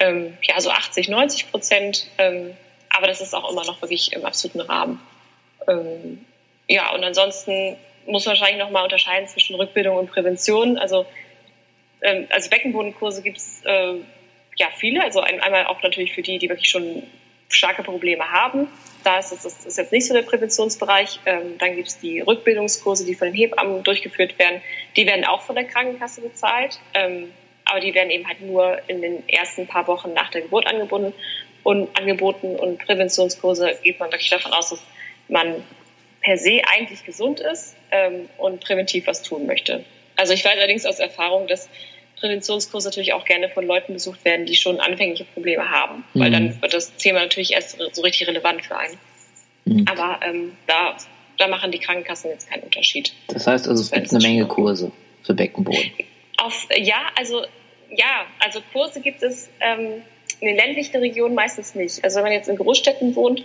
ähm, 0.00 0.38
ja 0.42 0.60
so 0.60 0.70
80, 0.70 1.08
90 1.08 1.50
Prozent. 1.50 2.06
Ähm, 2.18 2.56
aber 2.90 3.08
das 3.08 3.20
ist 3.20 3.34
auch 3.34 3.50
immer 3.50 3.64
noch 3.64 3.82
wirklich 3.82 4.12
im 4.12 4.24
absoluten 4.24 4.60
Rahmen. 4.60 5.00
Ähm, 5.66 6.24
ja, 6.68 6.94
und 6.94 7.02
ansonsten 7.02 7.76
muss 8.06 8.24
man 8.26 8.34
wahrscheinlich 8.38 8.62
nochmal 8.62 8.84
unterscheiden 8.84 9.26
zwischen 9.26 9.56
Rückbildung 9.56 9.96
und 9.96 10.10
Prävention. 10.10 10.78
Also 10.78 11.06
ähm, 12.04 12.26
also 12.30 12.50
Beckenbodenkurse 12.50 13.22
gibt 13.22 13.38
es 13.38 13.62
äh, 13.64 13.94
ja 14.56 14.68
viele, 14.76 15.02
also 15.02 15.20
ein, 15.20 15.40
einmal 15.40 15.66
auch 15.66 15.82
natürlich 15.82 16.12
für 16.12 16.22
die, 16.22 16.38
die 16.38 16.48
wirklich 16.48 16.70
schon 16.70 17.02
starke 17.48 17.82
Probleme 17.82 18.30
haben. 18.30 18.68
Da 19.04 19.18
ist, 19.18 19.32
es, 19.32 19.42
das 19.42 19.66
ist 19.66 19.78
jetzt 19.78 19.92
nicht 19.92 20.06
so 20.06 20.14
der 20.14 20.22
Präventionsbereich. 20.22 21.20
Ähm, 21.26 21.58
dann 21.58 21.76
gibt 21.76 21.88
es 21.88 21.98
die 21.98 22.20
Rückbildungskurse, 22.20 23.04
die 23.04 23.14
von 23.14 23.28
den 23.28 23.34
Hebammen 23.34 23.82
durchgeführt 23.82 24.38
werden. 24.38 24.60
Die 24.96 25.06
werden 25.06 25.24
auch 25.24 25.42
von 25.42 25.54
der 25.54 25.64
Krankenkasse 25.64 26.20
bezahlt, 26.20 26.78
ähm, 26.94 27.32
aber 27.64 27.80
die 27.80 27.94
werden 27.94 28.10
eben 28.10 28.26
halt 28.26 28.40
nur 28.40 28.78
in 28.88 29.02
den 29.02 29.28
ersten 29.28 29.66
paar 29.66 29.86
Wochen 29.86 30.12
nach 30.12 30.30
der 30.30 30.42
Geburt 30.42 30.66
angebunden 30.66 31.14
und 31.62 31.96
angeboten. 31.98 32.56
Und 32.56 32.78
Präventionskurse 32.78 33.78
geht 33.82 33.98
man 33.98 34.12
wirklich 34.12 34.30
davon 34.30 34.52
aus, 34.52 34.70
dass 34.70 34.82
man 35.28 35.62
per 36.20 36.38
se 36.38 36.62
eigentlich 36.66 37.04
gesund 37.04 37.40
ist 37.40 37.76
ähm, 37.90 38.28
und 38.38 38.60
präventiv 38.62 39.06
was 39.06 39.22
tun 39.22 39.46
möchte. 39.46 39.84
Also 40.16 40.32
ich 40.32 40.44
weiß 40.44 40.56
allerdings 40.56 40.86
aus 40.86 40.98
Erfahrung, 40.98 41.46
dass 41.46 41.68
Präventionskurse 42.24 42.88
natürlich 42.88 43.12
auch 43.12 43.26
gerne 43.26 43.50
von 43.50 43.66
Leuten 43.66 43.92
besucht 43.92 44.24
werden, 44.24 44.46
die 44.46 44.54
schon 44.54 44.80
anfängliche 44.80 45.24
Probleme 45.24 45.70
haben, 45.70 46.04
mhm. 46.14 46.20
weil 46.20 46.30
dann 46.30 46.62
wird 46.62 46.72
das 46.72 46.96
Thema 46.96 47.20
natürlich 47.20 47.52
erst 47.52 47.78
so 47.92 48.02
richtig 48.02 48.26
relevant 48.26 48.64
für 48.64 48.76
einen. 48.76 48.96
Mhm. 49.66 49.84
Aber 49.88 50.20
ähm, 50.24 50.52
da, 50.66 50.96
da 51.36 51.48
machen 51.48 51.70
die 51.70 51.78
Krankenkassen 51.78 52.30
jetzt 52.30 52.48
keinen 52.48 52.62
Unterschied. 52.62 53.12
Das 53.28 53.46
heißt 53.46 53.68
also, 53.68 53.82
es 53.82 53.90
gibt 53.90 54.10
eine 54.10 54.22
Menge 54.22 54.46
Kurse 54.46 54.90
für 55.22 55.34
Beckenboden. 55.34 55.90
Auf, 56.38 56.66
ja, 56.74 57.02
also 57.16 57.44
ja, 57.90 58.26
also 58.40 58.60
Kurse 58.72 59.00
gibt 59.00 59.22
es 59.22 59.48
ähm, 59.60 60.02
in 60.40 60.48
den 60.48 60.56
ländlichen 60.56 60.96
Regionen 60.96 61.34
meistens 61.34 61.74
nicht. 61.74 62.02
Also 62.02 62.16
wenn 62.16 62.24
man 62.24 62.32
jetzt 62.32 62.48
in 62.48 62.56
Großstädten 62.56 63.14
wohnt, 63.14 63.44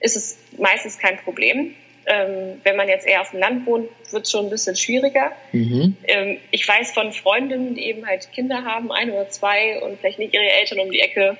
ist 0.00 0.16
es 0.16 0.38
meistens 0.58 0.98
kein 0.98 1.16
Problem. 1.18 1.74
Ähm, 2.08 2.60
wenn 2.62 2.76
man 2.76 2.88
jetzt 2.88 3.06
eher 3.06 3.20
auf 3.20 3.30
dem 3.30 3.40
Land 3.40 3.66
wohnt, 3.66 3.88
wird 4.12 4.24
es 4.24 4.30
schon 4.30 4.46
ein 4.46 4.50
bisschen 4.50 4.76
schwieriger. 4.76 5.32
Mhm. 5.52 5.96
Ähm, 6.04 6.38
ich 6.52 6.66
weiß 6.66 6.92
von 6.92 7.12
Freundinnen, 7.12 7.74
die 7.74 7.84
eben 7.84 8.06
halt 8.06 8.30
Kinder 8.32 8.64
haben, 8.64 8.92
ein 8.92 9.10
oder 9.10 9.28
zwei 9.28 9.80
und 9.82 9.98
vielleicht 9.98 10.20
nicht 10.20 10.32
ihre 10.32 10.44
Eltern 10.44 10.78
um 10.78 10.90
die 10.90 11.00
Ecke 11.00 11.36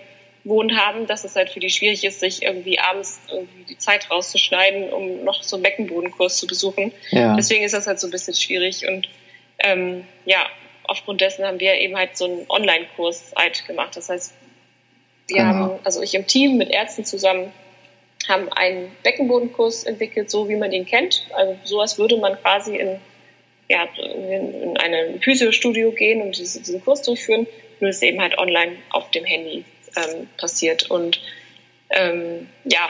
wohnt 0.46 0.76
haben, 0.76 1.06
dass 1.06 1.24
es 1.24 1.36
halt 1.36 1.50
für 1.50 1.60
die 1.60 1.70
schwierig 1.70 2.04
ist, 2.04 2.20
sich 2.20 2.42
irgendwie 2.42 2.78
abends 2.78 3.20
irgendwie 3.28 3.64
die 3.64 3.78
Zeit 3.78 4.10
rauszuschneiden, 4.10 4.92
um 4.92 5.24
noch 5.24 5.42
so 5.42 5.56
einen 5.56 5.62
Beckenbodenkurs 5.62 6.38
zu 6.38 6.46
besuchen. 6.46 6.92
Ja. 7.10 7.34
Deswegen 7.36 7.64
ist 7.64 7.72
das 7.72 7.86
halt 7.86 8.00
so 8.00 8.06
ein 8.06 8.10
bisschen 8.10 8.34
schwierig 8.34 8.86
und 8.88 9.08
ähm, 9.58 10.04
ja, 10.24 10.46
aufgrund 10.84 11.20
dessen 11.20 11.44
haben 11.44 11.60
wir 11.60 11.74
eben 11.74 11.96
halt 11.96 12.16
so 12.16 12.26
einen 12.26 12.46
Online-Kurs 12.48 13.32
halt 13.36 13.66
gemacht. 13.66 13.96
Das 13.96 14.08
heißt, 14.08 14.34
wir 15.28 15.36
genau. 15.36 15.48
haben, 15.48 15.78
also 15.84 16.02
ich 16.02 16.14
im 16.14 16.26
Team 16.26 16.56
mit 16.56 16.70
Ärzten 16.70 17.04
zusammen 17.04 17.52
haben 18.28 18.50
einen 18.52 18.90
Beckenbodenkurs 19.02 19.84
entwickelt, 19.84 20.30
so 20.30 20.48
wie 20.48 20.56
man 20.56 20.72
ihn 20.72 20.86
kennt. 20.86 21.26
Also 21.34 21.56
sowas 21.64 21.98
würde 21.98 22.16
man 22.16 22.40
quasi 22.40 22.76
in, 22.76 23.00
ja, 23.68 23.88
in, 23.96 24.52
in 24.52 24.76
ein 24.78 25.20
Physiostudio 25.20 25.92
gehen 25.92 26.22
und 26.22 26.36
diesen, 26.36 26.62
diesen 26.62 26.84
Kurs 26.84 27.02
durchführen, 27.02 27.46
nur 27.80 27.90
ist 27.90 28.02
eben 28.02 28.20
halt 28.20 28.38
online 28.38 28.76
auf 28.90 29.10
dem 29.10 29.24
Handy 29.24 29.64
ähm, 29.96 30.28
passiert. 30.36 30.90
Und 30.90 31.20
ähm, 31.90 32.48
ja, 32.64 32.88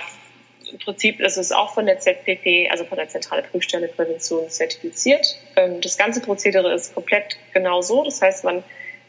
im 0.70 0.79
Prinzip 0.79 1.20
ist 1.20 1.37
es 1.37 1.53
auch 1.53 1.75
von 1.75 1.87
der 1.87 2.01
ZPP, 2.01 2.70
also 2.70 2.85
von 2.85 2.99
der 2.99 3.09
Zentrale 3.09 3.42
Prüfstelle 3.42 3.88
Prävention 3.88 4.49
zertifiziert. 4.51 5.37
Ähm, 5.57 5.81
das 5.81 5.96
ganze 5.96 6.20
Prozedere 6.20 6.75
ist 6.75 6.94
komplett 6.94 7.37
genau 7.53 7.83
so. 7.83 8.05
Das 8.05 8.20
heißt, 8.20 8.44
man 8.44 8.64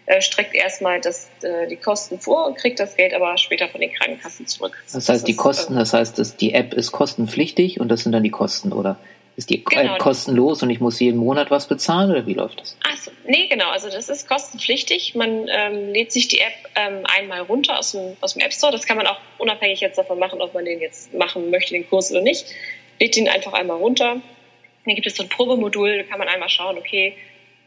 äh, 0.07 0.21
streckt 0.21 0.55
erstmal 0.55 1.01
das, 1.01 1.29
äh, 1.41 1.67
die 1.67 1.75
Kosten 1.75 2.17
vor 2.17 2.47
und 2.47 2.57
kriegt 2.57 2.79
das 2.79 2.95
Geld 2.95 3.13
aber 3.13 3.37
später 3.37 3.67
von 3.67 3.81
den 3.81 3.91
Krankenkassen 3.91 4.47
zurück. 4.47 4.81
Das 4.91 5.09
heißt, 5.09 5.27
die 5.27 5.35
Kosten, 5.35 5.75
äh, 5.75 5.79
das 5.79 5.91
heißt, 5.91 6.17
dass 6.17 6.37
die 6.37 6.53
App 6.53 6.73
ist 6.73 6.93
kostenpflichtig 6.93 7.81
und 7.81 7.89
das 7.89 8.03
sind 8.03 8.13
dann 8.13 8.23
die 8.23 8.31
Kosten, 8.31 8.71
oder? 8.71 8.97
Ist 9.35 9.49
die 9.49 9.63
genau. 9.63 9.95
App 9.95 9.99
kostenlos 9.99 10.63
und 10.63 10.69
ich 10.69 10.79
muss 10.79 10.99
jeden 11.01 11.17
Monat 11.17 11.51
was 11.51 11.67
bezahlen 11.67 12.09
oder 12.09 12.25
wie 12.25 12.33
läuft 12.33 12.61
das? 12.61 12.77
Achso, 12.89 13.11
nee, 13.27 13.47
genau. 13.47 13.69
Also 13.69 13.89
das 13.89 14.07
ist 14.07 14.27
kostenpflichtig. 14.27 15.13
Man 15.13 15.47
ähm, 15.49 15.89
lädt 15.93 16.13
sich 16.13 16.29
die 16.29 16.39
App 16.39 16.53
ähm, 16.75 17.05
einmal 17.05 17.41
runter 17.41 17.77
aus 17.77 17.91
dem, 17.91 18.15
aus 18.21 18.33
dem 18.33 18.41
App 18.41 18.53
Store. 18.53 18.71
Das 18.71 18.87
kann 18.87 18.95
man 18.95 19.05
auch 19.07 19.19
unabhängig 19.37 19.81
jetzt 19.81 19.97
davon 19.97 20.17
machen, 20.17 20.41
ob 20.41 20.53
man 20.53 20.63
den 20.63 20.79
jetzt 20.79 21.13
machen 21.13 21.51
möchte, 21.51 21.73
den 21.73 21.87
Kurs 21.87 22.11
oder 22.11 22.21
nicht. 22.21 22.47
Lädt 22.99 23.15
ihn 23.17 23.27
einfach 23.27 23.53
einmal 23.53 23.77
runter. 23.77 24.21
Dann 24.85 24.95
gibt 24.95 25.05
es 25.05 25.17
so 25.17 25.23
ein 25.23 25.29
Probemodul, 25.29 25.97
da 25.97 26.03
kann 26.03 26.17
man 26.17 26.29
einmal 26.29 26.49
schauen, 26.49 26.77
okay, 26.77 27.13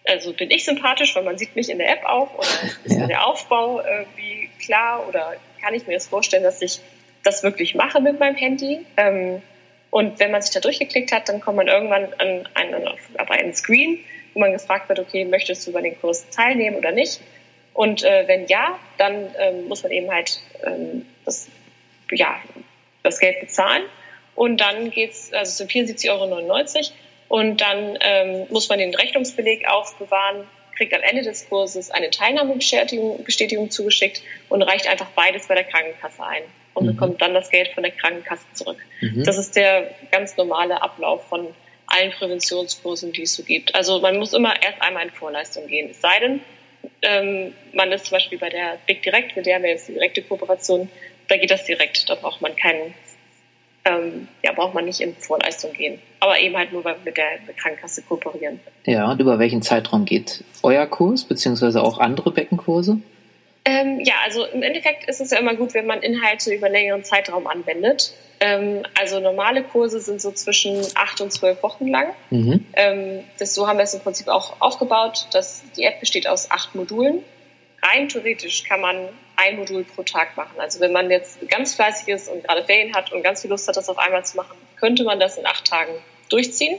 also 0.06 0.32
bin 0.32 0.50
ich 0.50 0.64
sympathisch, 0.64 1.14
weil 1.14 1.22
man 1.22 1.38
sieht 1.38 1.54
mich 1.56 1.68
in 1.68 1.78
der 1.78 1.90
App 1.90 2.04
auch 2.04 2.34
oder 2.34 2.48
ist 2.84 2.98
ja. 2.98 3.06
der 3.06 3.26
Aufbau 3.26 3.80
irgendwie 3.80 4.50
klar 4.58 5.06
oder 5.08 5.36
kann 5.60 5.74
ich 5.74 5.86
mir 5.86 5.94
das 5.94 6.06
vorstellen, 6.06 6.42
dass 6.42 6.62
ich 6.62 6.80
das 7.22 7.42
wirklich 7.42 7.74
mache 7.74 8.00
mit 8.00 8.18
meinem 8.18 8.36
Handy. 8.36 8.80
Ähm, 8.96 9.42
und 9.90 10.18
wenn 10.20 10.30
man 10.30 10.40
sich 10.40 10.52
da 10.52 10.60
durchgeklickt 10.60 11.12
hat, 11.12 11.28
dann 11.28 11.40
kommt 11.40 11.56
man 11.56 11.68
irgendwann 11.68 12.12
an 12.18 12.48
einen, 12.54 12.88
auf, 12.88 13.30
einen 13.30 13.54
Screen, 13.54 13.98
wo 14.34 14.40
man 14.40 14.52
gefragt 14.52 14.88
wird, 14.88 15.00
okay, 15.00 15.24
möchtest 15.24 15.66
du 15.66 15.72
bei 15.72 15.82
den 15.82 16.00
Kurs 16.00 16.30
teilnehmen 16.30 16.76
oder 16.76 16.92
nicht? 16.92 17.20
Und 17.74 18.04
äh, 18.04 18.26
wenn 18.26 18.46
ja, 18.46 18.78
dann 18.98 19.34
ähm, 19.38 19.68
muss 19.68 19.82
man 19.82 19.92
eben 19.92 20.10
halt 20.10 20.40
ähm, 20.64 21.06
das, 21.24 21.48
ja, 22.10 22.40
das 23.02 23.18
Geld 23.18 23.40
bezahlen. 23.40 23.82
Und 24.34 24.60
dann 24.60 24.90
geht's, 24.90 25.32
also 25.32 25.50
es 25.50 25.58
sind 25.58 25.70
74,99 25.70 26.10
Euro 26.10 26.46
und 27.30 27.60
dann 27.60 27.96
ähm, 28.00 28.46
muss 28.50 28.68
man 28.68 28.80
den 28.80 28.92
Rechnungsbeleg 28.92 29.68
aufbewahren, 29.68 30.48
kriegt 30.76 30.92
am 30.92 31.00
Ende 31.00 31.22
des 31.22 31.48
Kurses 31.48 31.92
eine 31.92 32.10
Teilnahmebestätigung 32.10 33.22
Bestätigung 33.22 33.70
zugeschickt 33.70 34.20
und 34.48 34.62
reicht 34.62 34.88
einfach 34.88 35.06
beides 35.14 35.46
bei 35.46 35.54
der 35.54 35.62
Krankenkasse 35.62 36.24
ein 36.24 36.42
und 36.74 36.86
mhm. 36.86 36.96
bekommt 36.96 37.22
dann 37.22 37.32
das 37.32 37.48
Geld 37.50 37.68
von 37.68 37.84
der 37.84 37.92
Krankenkasse 37.92 38.44
zurück. 38.54 38.78
Mhm. 39.00 39.22
Das 39.22 39.38
ist 39.38 39.54
der 39.54 39.94
ganz 40.10 40.36
normale 40.36 40.82
Ablauf 40.82 41.28
von 41.28 41.46
allen 41.86 42.10
Präventionskursen, 42.10 43.12
die 43.12 43.22
es 43.22 43.34
so 43.34 43.44
gibt. 43.44 43.76
Also 43.76 44.00
man 44.00 44.18
muss 44.18 44.32
immer 44.32 44.60
erst 44.60 44.82
einmal 44.82 45.04
in 45.04 45.12
Vorleistung 45.12 45.68
gehen. 45.68 45.88
Es 45.88 46.00
sei 46.00 46.18
denn, 46.18 46.40
ähm, 47.02 47.54
man 47.72 47.92
ist 47.92 48.06
zum 48.06 48.16
Beispiel 48.16 48.38
bei 48.38 48.48
der 48.48 48.76
Big 48.88 49.04
Direct, 49.04 49.36
mit 49.36 49.46
der 49.46 49.54
haben 49.54 49.62
wir 49.62 49.70
jetzt 49.70 49.86
die 49.86 49.92
direkte 49.92 50.22
Kooperation, 50.22 50.90
da 51.28 51.36
geht 51.36 51.52
das 51.52 51.64
direkt. 51.64 52.10
Da 52.10 52.16
braucht 52.16 52.40
man 52.40 52.56
keinen 52.56 52.92
ähm, 53.84 54.28
ja, 54.42 54.52
braucht 54.52 54.74
man 54.74 54.84
nicht 54.84 55.00
in 55.00 55.14
Vorleistung 55.16 55.72
gehen. 55.72 55.98
Aber 56.20 56.38
eben 56.38 56.56
halt 56.56 56.72
nur, 56.72 56.84
weil 56.84 56.96
wir 56.96 57.04
mit 57.04 57.16
der 57.16 57.54
Krankenkasse 57.56 58.02
kooperieren. 58.02 58.60
Ja, 58.84 59.10
und 59.10 59.20
über 59.20 59.38
welchen 59.38 59.62
Zeitraum 59.62 60.04
geht 60.04 60.44
euer 60.62 60.86
Kurs, 60.86 61.24
beziehungsweise 61.24 61.82
auch 61.82 61.98
andere 61.98 62.30
Beckenkurse? 62.30 62.98
Ähm, 63.64 64.00
ja, 64.00 64.14
also 64.24 64.44
im 64.46 64.62
Endeffekt 64.62 65.08
ist 65.08 65.20
es 65.20 65.30
ja 65.30 65.38
immer 65.38 65.54
gut, 65.54 65.74
wenn 65.74 65.86
man 65.86 66.02
Inhalte 66.02 66.52
über 66.52 66.66
einen 66.66 66.74
längeren 66.74 67.04
Zeitraum 67.04 67.46
anwendet. 67.46 68.14
Ähm, 68.40 68.82
also 68.98 69.20
normale 69.20 69.62
Kurse 69.62 70.00
sind 70.00 70.20
so 70.20 70.32
zwischen 70.32 70.82
acht 70.94 71.20
und 71.20 71.30
zwölf 71.30 71.62
Wochen 71.62 71.86
lang. 71.86 72.08
Mhm. 72.30 72.64
Ähm, 72.72 73.20
das, 73.38 73.54
so 73.54 73.68
haben 73.68 73.78
wir 73.78 73.84
es 73.84 73.92
im 73.92 74.00
Prinzip 74.00 74.28
auch 74.28 74.60
aufgebaut. 74.60 75.26
Dass 75.32 75.62
die 75.76 75.84
App 75.84 76.00
besteht 76.00 76.26
aus 76.26 76.50
acht 76.50 76.74
Modulen. 76.74 77.22
Rein 77.82 78.08
theoretisch 78.08 78.64
kann 78.64 78.80
man 78.80 79.08
ein 79.40 79.56
Modul 79.56 79.84
pro 79.84 80.02
Tag 80.02 80.36
machen. 80.36 80.58
Also 80.58 80.80
wenn 80.80 80.92
man 80.92 81.10
jetzt 81.10 81.48
ganz 81.48 81.74
fleißig 81.74 82.08
ist 82.08 82.28
und 82.28 82.44
gerade 82.44 82.64
Ferien 82.64 82.94
hat 82.94 83.12
und 83.12 83.22
ganz 83.22 83.42
viel 83.42 83.50
Lust 83.50 83.66
hat, 83.68 83.76
das 83.76 83.88
auf 83.88 83.98
einmal 83.98 84.24
zu 84.24 84.36
machen, 84.36 84.56
könnte 84.76 85.04
man 85.04 85.18
das 85.18 85.38
in 85.38 85.46
acht 85.46 85.66
Tagen 85.66 85.92
durchziehen. 86.28 86.78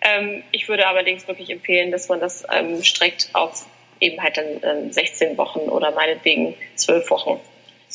Ähm, 0.00 0.42
ich 0.52 0.68
würde 0.68 0.86
allerdings 0.86 1.26
wirklich 1.28 1.50
empfehlen, 1.50 1.90
dass 1.90 2.08
man 2.08 2.20
das 2.20 2.44
ähm, 2.52 2.82
streckt 2.82 3.30
auf 3.34 3.66
eben 4.00 4.22
halt 4.22 4.36
dann 4.36 4.92
16 4.92 5.30
ähm, 5.30 5.38
Wochen 5.38 5.60
oder 5.60 5.90
meinetwegen 5.90 6.54
12 6.76 7.10
Wochen. 7.10 7.40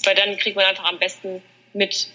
Weil 0.06 0.15
dann 0.15 0.38
kriegt 0.38 0.56
man 0.56 0.65
einfach 0.65 0.86
am 0.86 0.99
besten 0.99 1.41
mit, 1.73 2.10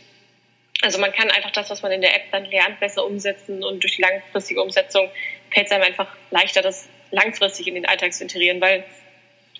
also 0.82 0.98
man 0.98 1.12
kann 1.12 1.30
einfach 1.30 1.50
das, 1.52 1.70
was 1.70 1.82
man 1.82 1.92
in 1.92 2.02
der 2.02 2.14
App 2.14 2.30
dann 2.30 2.44
lernt, 2.44 2.80
besser 2.80 3.04
umsetzen 3.04 3.64
und 3.64 3.82
durch 3.82 3.96
die 3.96 4.02
langfristige 4.02 4.62
Umsetzung 4.62 5.10
fällt 5.50 5.66
es 5.66 5.72
einem 5.72 5.84
einfach 5.84 6.14
leichter, 6.30 6.60
das 6.60 6.88
langfristig 7.10 7.66
in 7.66 7.74
den 7.74 7.86
Alltag 7.86 8.12
zu 8.12 8.24
integrieren, 8.24 8.60
weil 8.60 8.84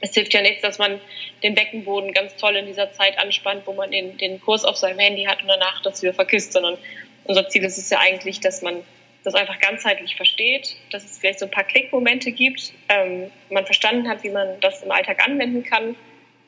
es 0.01 0.15
hilft 0.15 0.33
ja 0.35 0.43
nichts, 0.43 0.63
dass 0.63 0.79
man 0.79 1.01
den 1.43 1.55
Beckenboden 1.55 2.13
ganz 2.13 2.37
toll 2.37 2.57
in 2.57 2.67
dieser 2.67 2.93
Zeit 2.93 3.19
anspannt, 3.19 3.63
wo 3.67 3.73
man 3.73 3.91
den, 3.91 4.17
den 4.19 4.41
Kurs 4.41 4.65
auf 4.65 4.77
seinem 4.77 4.99
Handy 4.99 5.25
hat 5.25 5.43
und 5.43 5.49
danach 5.49 5.83
das 5.83 6.03
wieder 6.03 6.15
vergisst, 6.15 6.53
sondern 6.53 6.79
unser 7.25 7.49
Ziel 7.49 7.65
ist 7.65 7.79
es 7.79 7.91
ja 7.91 7.99
eigentlich, 7.99 8.41
dass 8.41 8.63
man 8.63 8.83
das 9.25 9.35
einfach 9.35 9.59
ganzheitlich 9.59 10.17
versteht, 10.17 10.77
dass 10.91 11.05
es 11.05 11.19
vielleicht 11.19 11.41
so 11.41 11.47
ein 11.47 11.51
paar 11.51 11.65
Klickmomente 11.65 12.33
gibt, 12.33 12.73
ähm, 12.89 13.31
man 13.51 13.67
verstanden 13.67 14.09
hat, 14.09 14.23
wie 14.23 14.31
man 14.31 14.61
das 14.61 14.83
im 14.83 14.91
Alltag 14.91 15.25
anwenden 15.27 15.65
kann, 15.65 15.97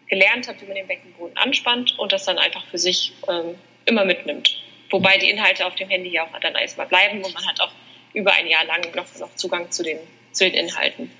gelernt 0.09 0.49
hat, 0.49 0.61
wie 0.61 0.67
man 0.67 0.77
den 0.77 0.87
Beckenboden 0.87 1.37
anspannt 1.37 1.99
und 1.99 2.13
das 2.13 2.25
dann 2.25 2.39
einfach 2.39 2.65
für 2.67 2.79
sich 2.79 3.13
ähm, 3.29 3.57
immer 3.85 4.05
mitnimmt. 4.05 4.63
Wobei 4.91 5.19
die 5.19 5.31
Inhalte 5.31 5.67
auf 5.67 5.75
dem 5.75 5.89
Handy 5.89 6.11
ja 6.11 6.25
auch 6.25 6.41
dann 6.41 6.55
erstmal 6.55 6.87
bleiben 6.87 7.23
und 7.23 7.35
man 7.35 7.47
hat 7.47 7.61
auch 7.61 7.73
über 8.13 8.33
ein 8.33 8.47
Jahr 8.47 8.65
lang 8.65 8.83
noch, 8.95 9.07
noch 9.19 9.35
Zugang 9.37 9.71
zu 9.71 9.83
den, 9.83 9.99
zu 10.33 10.45
den 10.45 10.55
Inhalten. 10.55 11.11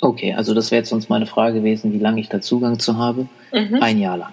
Okay, 0.00 0.34
also 0.34 0.54
das 0.54 0.70
wäre 0.70 0.80
jetzt 0.80 0.90
sonst 0.90 1.10
meine 1.10 1.26
Frage 1.26 1.58
gewesen, 1.58 1.92
wie 1.92 1.98
lange 1.98 2.20
ich 2.20 2.28
da 2.28 2.40
Zugang 2.40 2.78
zu 2.78 2.96
habe. 2.96 3.28
Mhm. 3.52 3.82
Ein 3.82 3.98
Jahr 3.98 4.16
lang. 4.16 4.32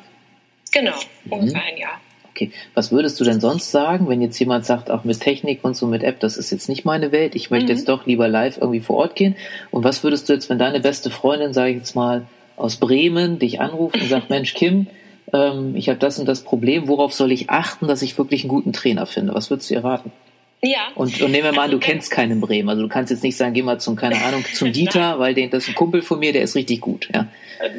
Genau, 0.72 0.96
mhm. 1.26 1.32
ungefähr 1.32 1.64
ein 1.64 1.78
Jahr. 1.78 2.00
Okay, 2.32 2.52
was 2.76 2.92
würdest 2.92 3.20
du 3.20 3.24
denn 3.24 3.40
sonst 3.40 3.72
sagen, 3.72 4.08
wenn 4.10 4.22
jetzt 4.22 4.38
jemand 4.38 4.64
sagt, 4.64 4.92
auch 4.92 5.04
mit 5.04 5.20
Technik 5.20 5.64
und 5.64 5.76
so 5.76 5.88
mit 5.88 6.04
App, 6.04 6.20
das 6.20 6.38
ist 6.38 6.52
jetzt 6.52 6.70
nicht 6.70 6.86
meine 6.86 7.12
Welt, 7.12 7.36
ich 7.36 7.50
möchte 7.50 7.72
mhm. 7.72 7.78
jetzt 7.78 7.90
doch 7.90 8.06
lieber 8.06 8.28
live 8.28 8.58
irgendwie 8.58 8.80
vor 8.80 8.98
Ort 8.98 9.16
gehen? 9.16 9.36
Und 9.72 9.84
was 9.84 10.04
würdest 10.04 10.30
du 10.30 10.34
jetzt, 10.34 10.50
wenn 10.50 10.60
deine 10.60 10.80
beste 10.80 11.10
Freundin, 11.10 11.54
sage 11.54 11.72
ich 11.72 11.78
jetzt 11.78 11.96
mal, 11.96 12.28
aus 12.56 12.78
Bremen 12.78 13.40
dich 13.40 13.60
anruft 13.60 14.00
und 14.00 14.08
sagt, 14.08 14.30
Mensch, 14.30 14.54
Kim, 14.54 14.86
ähm, 15.34 15.76
ich 15.76 15.90
habe 15.90 15.98
das 16.00 16.20
und 16.20 16.28
das 16.28 16.44
Problem, 16.44 16.88
worauf 16.88 17.14
soll 17.14 17.32
ich 17.32 17.50
achten, 17.50 17.88
dass 17.88 18.04
ich 18.04 18.18
wirklich 18.18 18.44
einen 18.44 18.50
guten 18.50 18.72
Trainer 18.72 19.08
finde? 19.08 19.34
Was 19.34 19.50
würdest 19.50 19.70
du 19.70 19.74
ihr 19.74 19.84
raten? 19.84 20.12
Ja. 20.62 20.92
Und, 20.96 21.22
und 21.22 21.32
nehmen 21.32 21.44
wir 21.44 21.52
mal 21.52 21.66
an, 21.66 21.72
du 21.72 21.80
kennst 21.80 22.10
keinen 22.10 22.42
Bremen. 22.42 22.68
Also 22.70 22.82
du 22.82 22.88
kannst 22.88 23.12
jetzt 23.12 23.24
nicht 23.24 23.38
sagen, 23.38 23.54
geh 23.54 23.62
mal 23.62 23.80
zum, 23.80 23.96
keine 23.96 24.22
Ahnung, 24.24 24.44
zum 24.54 24.72
Dieter, 24.72 25.20
weil 25.20 25.34
den, 25.34 25.50
das 25.50 25.64
ist 25.64 25.70
ein 25.70 25.76
Kumpel 25.76 26.02
von 26.02 26.20
mir, 26.20 26.34
der 26.34 26.42
ist 26.42 26.56
richtig 26.56 26.82
gut. 26.82 27.08
Ja. 27.14 27.28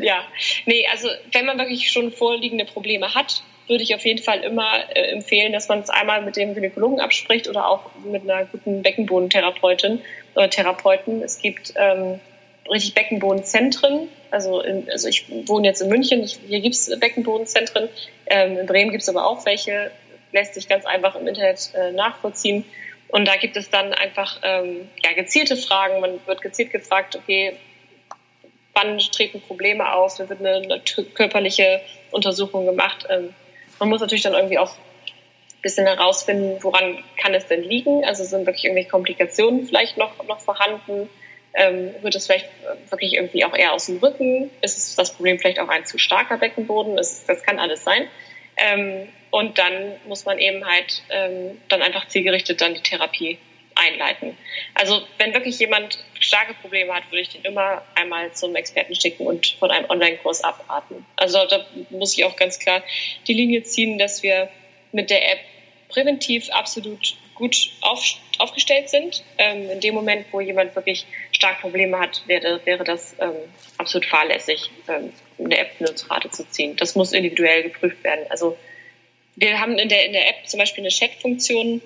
ja. 0.00 0.24
Nee, 0.66 0.86
also 0.90 1.08
wenn 1.32 1.46
man 1.46 1.58
wirklich 1.58 1.90
schon 1.90 2.12
vorliegende 2.12 2.64
Probleme 2.64 3.14
hat, 3.14 3.42
würde 3.68 3.82
ich 3.82 3.94
auf 3.94 4.04
jeden 4.04 4.22
Fall 4.22 4.40
immer 4.40 4.72
äh, 4.94 5.12
empfehlen, 5.12 5.52
dass 5.52 5.68
man 5.68 5.80
es 5.80 5.90
einmal 5.90 6.22
mit 6.22 6.36
dem 6.36 6.54
Gynäkologen 6.54 7.00
abspricht 7.00 7.48
oder 7.48 7.68
auch 7.68 7.82
mit 8.04 8.22
einer 8.22 8.46
guten 8.46 8.82
Beckenbodentherapeutin 8.82 10.00
oder 10.34 10.48
Therapeuten. 10.48 11.22
Es 11.22 11.38
gibt 11.38 11.74
ähm, 11.76 12.20
richtig 12.70 12.94
Beckenbodenzentren. 12.94 14.08
Also, 14.30 14.60
in, 14.60 14.88
also 14.90 15.08
ich 15.08 15.26
wohne 15.46 15.68
jetzt 15.68 15.80
in 15.80 15.88
München, 15.88 16.22
ich, 16.22 16.38
hier 16.46 16.60
gibt 16.60 16.74
es 16.74 16.98
Beckenbodenzentren. 16.98 17.88
Ähm, 18.26 18.58
in 18.58 18.66
Bremen 18.66 18.90
gibt 18.90 19.02
es 19.02 19.08
aber 19.08 19.26
auch 19.26 19.44
welche, 19.46 19.90
lässt 20.32 20.54
sich 20.54 20.68
ganz 20.68 20.84
einfach 20.86 21.14
im 21.16 21.26
Internet 21.26 21.72
äh, 21.74 21.92
nachvollziehen. 21.92 22.64
Und 23.08 23.26
da 23.26 23.36
gibt 23.36 23.56
es 23.56 23.70
dann 23.70 23.94
einfach 23.94 24.38
ähm, 24.42 24.88
ja, 25.02 25.12
gezielte 25.14 25.56
Fragen. 25.56 26.00
Man 26.00 26.20
wird 26.26 26.42
gezielt 26.42 26.70
gefragt, 26.70 27.16
okay, 27.16 27.56
wann 28.74 28.98
treten 28.98 29.40
Probleme 29.40 29.92
auf? 29.92 30.16
Da 30.16 30.28
wird 30.28 30.40
eine, 30.40 30.56
eine 30.56 30.82
körperliche 31.14 31.80
Untersuchung 32.10 32.66
gemacht. 32.66 33.06
Ähm, 33.08 33.34
man 33.78 33.88
muss 33.88 34.00
natürlich 34.00 34.24
dann 34.24 34.34
irgendwie 34.34 34.58
auch 34.58 34.72
ein 34.72 35.62
bisschen 35.62 35.86
herausfinden, 35.86 36.62
woran 36.62 37.02
kann 37.20 37.34
es 37.34 37.46
denn 37.46 37.62
liegen? 37.62 38.04
Also 38.04 38.24
sind 38.24 38.46
wirklich 38.46 38.64
irgendwelche 38.64 38.90
Komplikationen 38.90 39.66
vielleicht 39.66 39.96
noch, 39.96 40.24
noch 40.26 40.40
vorhanden? 40.40 41.08
Ähm, 41.54 41.94
wird 42.02 42.14
es 42.14 42.26
vielleicht 42.26 42.48
wirklich 42.90 43.14
irgendwie 43.14 43.44
auch 43.44 43.56
eher 43.56 43.72
aus 43.72 43.86
dem 43.86 43.98
Rücken? 43.98 44.50
Ist 44.60 44.98
das 44.98 45.12
Problem 45.14 45.38
vielleicht 45.38 45.58
auch 45.60 45.68
ein 45.68 45.86
zu 45.86 45.98
starker 45.98 46.36
Beckenboden? 46.36 46.96
Das, 46.96 47.24
das 47.24 47.42
kann 47.42 47.58
alles 47.58 47.84
sein. 47.84 48.06
Ähm, 48.58 49.08
und 49.30 49.58
dann 49.58 49.96
muss 50.06 50.24
man 50.24 50.38
eben 50.38 50.66
halt 50.66 51.02
ähm, 51.10 51.60
dann 51.68 51.82
einfach 51.82 52.08
zielgerichtet 52.08 52.60
dann 52.60 52.74
die 52.74 52.80
Therapie 52.80 53.38
einleiten. 53.74 54.36
Also 54.74 55.02
wenn 55.18 55.32
wirklich 55.34 55.58
jemand 55.58 55.98
starke 56.18 56.54
Probleme 56.54 56.92
hat, 56.94 57.04
würde 57.10 57.20
ich 57.20 57.28
den 57.28 57.44
immer 57.44 57.82
einmal 57.94 58.32
zum 58.32 58.56
Experten 58.56 58.94
schicken 58.94 59.26
und 59.26 59.56
von 59.58 59.70
einem 59.70 59.88
Online-Kurs 59.88 60.42
abraten. 60.42 61.06
Also 61.16 61.38
da 61.46 61.64
muss 61.90 62.16
ich 62.16 62.24
auch 62.24 62.36
ganz 62.36 62.58
klar 62.58 62.82
die 63.26 63.34
Linie 63.34 63.62
ziehen, 63.62 63.98
dass 63.98 64.22
wir 64.22 64.48
mit 64.92 65.10
der 65.10 65.32
App 65.32 65.38
präventiv 65.88 66.50
absolut 66.50 67.16
gut 67.34 67.70
auf, 67.80 68.02
aufgestellt 68.38 68.88
sind. 68.88 69.22
Ähm, 69.38 69.70
in 69.70 69.80
dem 69.80 69.94
Moment, 69.94 70.26
wo 70.32 70.40
jemand 70.40 70.74
wirklich 70.74 71.06
stark 71.30 71.60
Probleme 71.60 71.98
hat, 71.98 72.22
wäre, 72.26 72.60
wäre 72.64 72.84
das 72.84 73.14
ähm, 73.20 73.36
absolut 73.78 74.06
fahrlässig, 74.06 74.70
ähm, 74.88 75.12
eine 75.38 75.58
App 75.58 75.80
nur 75.80 75.94
zu 75.94 76.08
Rate 76.08 76.30
zu 76.30 76.48
ziehen. 76.48 76.76
Das 76.76 76.94
muss 76.94 77.12
individuell 77.12 77.64
geprüft 77.64 78.02
werden. 78.04 78.24
Also 78.30 78.56
wir 79.36 79.60
haben 79.60 79.78
in 79.78 79.88
der, 79.88 80.06
in 80.06 80.12
der 80.12 80.28
App 80.28 80.48
zum 80.48 80.58
Beispiel 80.58 80.82
eine 80.82 80.90
Chat-Funktion, 80.90 81.80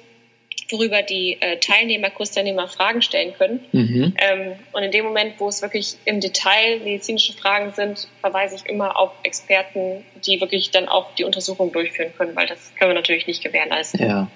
worüber 0.71 1.03
die 1.03 1.37
äh, 1.41 1.59
Teilnehmer, 1.59 2.11
Kursteilnehmer 2.11 2.67
Fragen 2.67 3.03
stellen 3.03 3.35
können. 3.35 3.61
Mhm. 3.73 4.15
Ähm, 4.17 4.53
und 4.73 4.83
in 4.83 4.91
dem 4.91 5.05
Moment, 5.05 5.35
wo 5.39 5.49
es 5.49 5.61
wirklich 5.61 5.97
im 6.07 6.21
Detail 6.21 6.81
medizinische 6.81 7.35
Fragen 7.35 7.73
sind, 7.73 8.09
verweise 8.21 8.57
ich 8.57 8.67
immer 8.67 8.99
auf 8.99 9.11
Experten, 9.23 10.05
die 10.27 10.41
wirklich 10.41 10.71
dann 10.71 10.89
auch 10.89 11.15
die 11.15 11.25
Untersuchung 11.25 11.73
durchführen 11.73 12.13
können, 12.17 12.35
weil 12.35 12.47
das 12.47 12.73
können 12.79 12.91
wir 12.91 12.95
natürlich 12.95 13.27
nicht 13.27 13.43
gewährleisten. 13.45 14.01
Ja, 14.03 14.31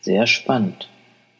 sehr 0.00 0.26
spannend. 0.28 0.88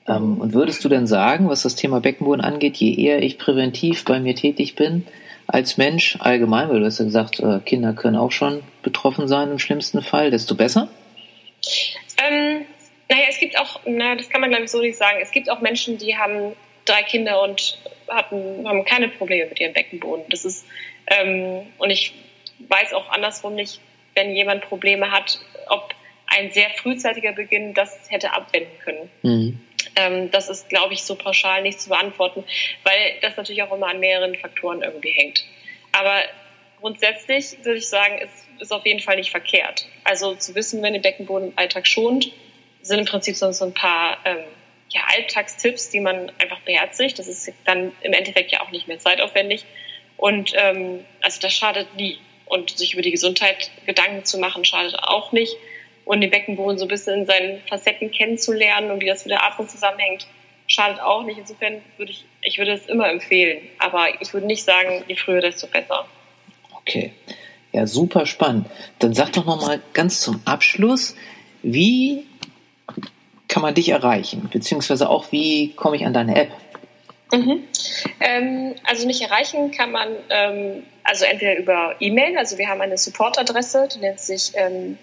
Ähm, 0.09 0.39
und 0.39 0.53
würdest 0.53 0.85
du 0.85 0.89
denn 0.89 1.07
sagen, 1.07 1.49
was 1.49 1.63
das 1.63 1.77
Thema 1.77 2.01
Beckenboden 2.01 2.45
angeht, 2.45 2.77
je 2.77 2.95
eher 2.95 3.23
ich 3.23 3.39
präventiv 3.39 4.05
bei 4.05 4.19
mir 4.21 4.35
tätig 4.35 4.75
bin, 4.75 5.07
als 5.47 5.77
Mensch 5.77 6.17
allgemein, 6.21 6.69
weil 6.69 6.81
du 6.81 6.87
hast 6.87 6.99
ja 6.99 7.05
gesagt, 7.05 7.41
äh, 7.41 7.61
Kinder 7.65 7.93
können 7.93 8.17
auch 8.17 8.33
schon 8.33 8.63
betroffen 8.83 9.29
sein 9.29 9.51
im 9.51 9.59
schlimmsten 9.59 10.03
Fall, 10.03 10.31
desto 10.31 10.55
besser? 10.55 10.89
Ähm, 12.27 12.67
naja, 13.09 13.25
es 13.29 13.39
gibt 13.39 13.59
auch, 13.59 13.81
na, 13.87 14.17
das 14.17 14.29
kann 14.29 14.41
man 14.41 14.51
glaube 14.51 14.65
ich 14.65 14.71
so 14.71 14.81
nicht 14.81 14.99
sagen, 14.99 15.19
es 15.23 15.31
gibt 15.31 15.51
auch 15.51 15.61
Menschen, 15.61 15.99
die 15.99 16.17
haben 16.17 16.55
drei 16.85 17.03
Kinder 17.03 17.43
und 17.43 17.79
hatten, 18.09 18.67
haben 18.67 18.85
keine 18.85 19.09
Probleme 19.09 19.49
mit 19.49 19.61
ihrem 19.61 19.73
Beckenboden. 19.73 20.25
Das 20.31 20.45
ist, 20.45 20.65
ähm, 21.09 21.67
und 21.79 21.91
ich 21.91 22.15
weiß 22.69 22.93
auch 22.95 23.11
andersrum 23.11 23.55
nicht, 23.55 23.81
wenn 24.15 24.35
jemand 24.35 24.63
Probleme 24.63 25.11
hat, 25.11 25.39
ob 25.69 25.95
ein 26.27 26.51
sehr 26.51 26.71
frühzeitiger 26.71 27.33
Beginn 27.33 27.75
das 27.75 27.97
hätte 28.09 28.33
abwenden 28.33 28.79
können. 28.85 29.11
Mhm. 29.23 29.61
Ähm, 29.97 30.31
das 30.31 30.49
ist, 30.49 30.69
glaube 30.69 30.95
ich, 30.95 31.03
so 31.03 31.15
pauschal 31.15 31.63
nicht 31.63 31.81
zu 31.81 31.89
beantworten, 31.89 32.45
weil 32.85 33.15
das 33.23 33.37
natürlich 33.37 33.63
auch 33.63 33.73
immer 33.73 33.89
an 33.89 34.01
mehreren 34.01 34.37
Faktoren 34.37 34.83
irgendwie 34.83 35.11
hängt. 35.11 35.45
Aber 35.93 36.23
grundsätzlich 36.81 37.57
würde 37.65 37.79
ich 37.79 37.89
sagen, 37.89 38.19
es 38.23 38.31
ist 38.61 38.73
auf 38.73 38.85
jeden 38.87 39.01
Fall 39.01 39.17
nicht 39.17 39.31
verkehrt. 39.31 39.87
Also 40.05 40.35
zu 40.35 40.55
wissen, 40.55 40.83
wenn 40.83 40.93
der 40.93 41.01
Beckenboden 41.01 41.49
im 41.49 41.59
Alltag 41.59 41.87
schont, 41.87 42.31
sind 42.83 43.01
im 43.01 43.05
Prinzip 43.07 43.35
so 43.37 43.65
ein 43.65 43.75
paar 43.75 44.19
ähm, 44.25 44.45
ja, 44.91 45.01
Alltagstipps, 45.15 45.91
die 45.91 46.01
man 46.01 46.31
einfach 46.39 46.61
beherzigt. 46.61 47.19
Das 47.19 47.27
ist 47.27 47.53
dann 47.65 47.93
im 48.03 48.13
Endeffekt 48.13 48.53
ja 48.53 48.61
auch 48.61 48.71
nicht 48.71 48.89
mehr 48.89 48.99
zeitaufwendig. 48.99 49.65
Und 50.17 50.53
ähm, 50.55 51.05
also 51.23 51.41
das 51.41 51.53
schadet 51.53 51.95
nie. 51.97 52.19
Und 52.47 52.71
sich 52.71 52.93
über 52.93 53.03
die 53.03 53.11
Gesundheit 53.11 53.71
Gedanken 53.87 54.25
zu 54.25 54.39
machen, 54.39 54.65
schadet 54.65 54.95
auch 55.03 55.33
nicht. 55.33 55.57
Und 56.07 56.23
den 56.23 56.31
Beckenboden 56.31 56.79
so 56.79 56.87
ein 56.87 56.89
bisschen 56.89 57.21
in 57.21 57.27
seinen 57.27 57.61
Facetten 57.69 58.11
kennenzulernen 58.11 58.91
und 58.91 59.03
wie 59.03 59.07
das 59.07 59.25
mit 59.25 59.33
der 59.33 59.45
Atmung 59.45 59.69
zusammenhängt, 59.69 60.27
schadet 60.67 61.01
auch 61.01 61.25
nicht. 61.25 61.39
Insofern 61.39 61.83
würde 61.99 62.13
ich, 62.13 62.25
ich 62.43 62.59
würde 62.59 62.73
es 62.73 62.87
immer 62.87 63.11
empfehlen. 63.11 63.59
Aber 63.79 64.07
ich 64.21 64.33
würde 64.33 64.47
nicht 64.47 64.65
sagen, 64.65 65.05
je 65.09 65.17
früher, 65.17 65.41
desto 65.41 65.67
besser. 65.67 66.07
Okay. 66.73 67.13
Ja, 67.73 67.87
super 67.87 68.25
spannend. 68.25 68.69
Dann 69.01 69.13
sag 69.13 69.33
doch 69.33 69.45
nochmal 69.45 69.83
ganz 69.93 70.21
zum 70.21 70.41
Abschluss, 70.47 71.15
wie 71.63 72.25
kann 73.49 73.63
man 73.63 73.75
dich 73.75 73.89
erreichen? 73.89 74.49
Beziehungsweise 74.53 75.11
auch, 75.11 75.33
wie 75.33 75.73
komme 75.73 75.97
ich 75.97 76.07
an 76.07 76.15
deine 76.15 76.37
App? 76.37 76.51
Mhm. 77.33 77.65
Ähm, 78.21 78.75
also 78.85 79.07
mich 79.07 79.21
erreichen 79.21 79.73
kann 79.73 79.91
man 79.91 80.09
ähm, 80.31 80.85
also 81.03 81.25
entweder 81.25 81.57
über 81.59 81.97
E-Mail, 82.01 82.39
also 82.39 82.59
wir 82.59 82.69
haben 82.69 82.81
eine 82.81 82.97
Support-Adresse, 82.97 83.89
die 83.95 83.99
nennt 83.99 84.21
sich 84.21 84.53
ähm, 84.55 84.99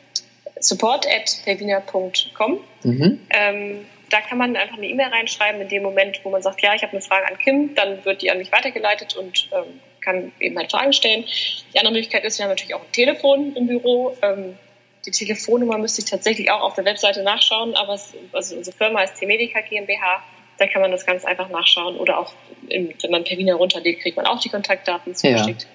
support.pevina.com. 0.65 2.59
Mhm. 2.83 3.19
Ähm, 3.29 3.85
da 4.09 4.21
kann 4.21 4.37
man 4.37 4.55
einfach 4.55 4.77
eine 4.77 4.87
E-Mail 4.87 5.07
reinschreiben 5.07 5.59
in 5.61 5.69
dem 5.69 5.83
Moment, 5.83 6.19
wo 6.23 6.29
man 6.29 6.41
sagt, 6.41 6.61
ja, 6.61 6.75
ich 6.75 6.83
habe 6.83 6.91
eine 6.91 7.01
Frage 7.01 7.27
an 7.27 7.37
Kim, 7.39 7.73
dann 7.75 8.05
wird 8.05 8.21
die 8.21 8.29
an 8.29 8.37
mich 8.37 8.51
weitergeleitet 8.51 9.15
und 9.15 9.49
ähm, 9.51 9.79
kann 10.01 10.31
eben 10.39 10.57
halt 10.57 10.71
Fragen 10.71 10.93
stellen. 10.93 11.25
Die 11.73 11.79
andere 11.79 11.93
Möglichkeit 11.93 12.23
ist, 12.23 12.37
wir 12.37 12.43
haben 12.43 12.51
natürlich 12.51 12.75
auch 12.75 12.83
ein 12.83 12.91
Telefon 12.91 13.55
im 13.55 13.67
Büro. 13.67 14.15
Ähm, 14.21 14.57
die 15.05 15.11
Telefonnummer 15.11 15.77
müsste 15.77 16.01
ich 16.01 16.09
tatsächlich 16.09 16.51
auch 16.51 16.61
auf 16.61 16.75
der 16.75 16.85
Webseite 16.85 17.23
nachschauen, 17.23 17.75
aber 17.75 17.95
es, 17.95 18.13
also 18.31 18.55
unsere 18.55 18.75
Firma 18.75 19.01
ist 19.01 19.15
T-Medica 19.15 19.61
GmbH. 19.61 20.23
Da 20.59 20.67
kann 20.67 20.81
man 20.81 20.91
das 20.91 21.05
ganz 21.05 21.25
einfach 21.25 21.49
nachschauen 21.49 21.97
oder 21.97 22.19
auch, 22.19 22.33
in, 22.69 22.93
wenn 23.01 23.11
man 23.11 23.23
per 23.23 23.37
Wiener 23.37 23.55
runterlädt, 23.55 23.99
kriegt 23.99 24.15
man 24.15 24.27
auch 24.27 24.39
die 24.39 24.49
Kontaktdaten 24.49 25.15
zugeschickt. 25.15 25.67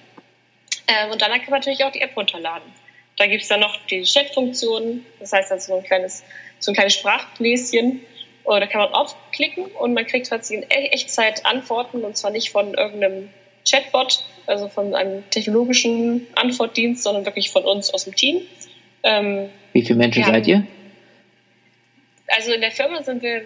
Ja. 0.88 1.04
Ähm, 1.04 1.10
und 1.10 1.20
dann 1.20 1.32
kann 1.32 1.50
man 1.50 1.60
natürlich 1.60 1.84
auch 1.84 1.92
die 1.92 2.00
App 2.00 2.16
runterladen. 2.16 2.72
Da 3.18 3.26
gibt 3.26 3.42
es 3.42 3.48
dann 3.48 3.60
noch 3.60 3.76
die 3.86 4.02
Chat-Funktion, 4.02 5.04
das 5.18 5.32
heißt 5.32 5.50
also 5.50 5.72
so 5.72 5.78
ein 5.78 5.84
kleines, 5.84 6.24
so 6.60 6.70
ein 6.70 6.74
kleines 6.74 6.94
Sprachbläschen. 6.94 8.00
Oder 8.44 8.66
kann 8.66 8.80
man 8.80 8.94
aufklicken 8.94 9.66
und 9.66 9.92
man 9.92 10.06
kriegt 10.06 10.28
tatsächlich 10.28 10.70
in 10.70 10.70
e-, 10.70 10.88
Echtzeit 10.88 11.44
Antworten 11.44 12.02
und 12.02 12.16
zwar 12.16 12.30
nicht 12.30 12.50
von 12.50 12.72
irgendeinem 12.72 13.28
Chatbot, 13.68 14.24
also 14.46 14.68
von 14.68 14.94
einem 14.94 15.28
technologischen 15.28 16.26
Antwortdienst, 16.34 17.02
sondern 17.02 17.26
wirklich 17.26 17.50
von 17.50 17.64
uns 17.64 17.92
aus 17.92 18.04
dem 18.04 18.14
Team. 18.14 18.40
Ähm, 19.02 19.50
Wie 19.74 19.82
viele 19.82 19.98
Menschen 19.98 20.24
seid 20.24 20.46
ihr? 20.46 20.66
Also 22.26 22.52
in 22.52 22.62
der 22.62 22.70
Firma 22.70 23.02
sind 23.02 23.22
wir 23.22 23.42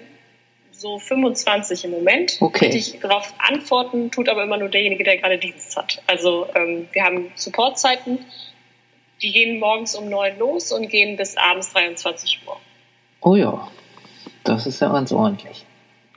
so 0.71 0.99
25 0.99 1.85
im 1.85 1.91
Moment. 1.93 2.37
Okay. 2.41 2.67
Richtig 2.67 3.01
darauf 3.01 3.33
antworten 3.39 4.11
tut 4.11 4.29
aber 4.29 4.45
immer 4.45 4.57
nur 4.57 4.69
derjenige, 4.69 5.05
der 5.05 5.19
gerade 5.19 5.39
Dienst 5.39 5.77
hat. 5.77 6.03
Also 6.07 6.47
ähm, 6.55 6.89
wir 6.93 7.05
haben 7.05 7.33
Supportzeiten, 7.35 8.19
die 9.23 9.33
gehen 9.33 9.59
morgens 9.59 9.95
um 9.95 10.09
9 10.09 10.39
los 10.39 10.73
und 10.73 10.89
gehen 10.89 11.17
bis 11.17 11.37
abends 11.37 11.73
23 11.73 12.41
Uhr. 12.47 12.57
Oh 13.21 13.37
ja, 13.37 13.71
das 14.45 14.67
ist 14.67 14.81
ja 14.81 14.89
ganz 14.89 15.13
ordentlich. 15.13 15.65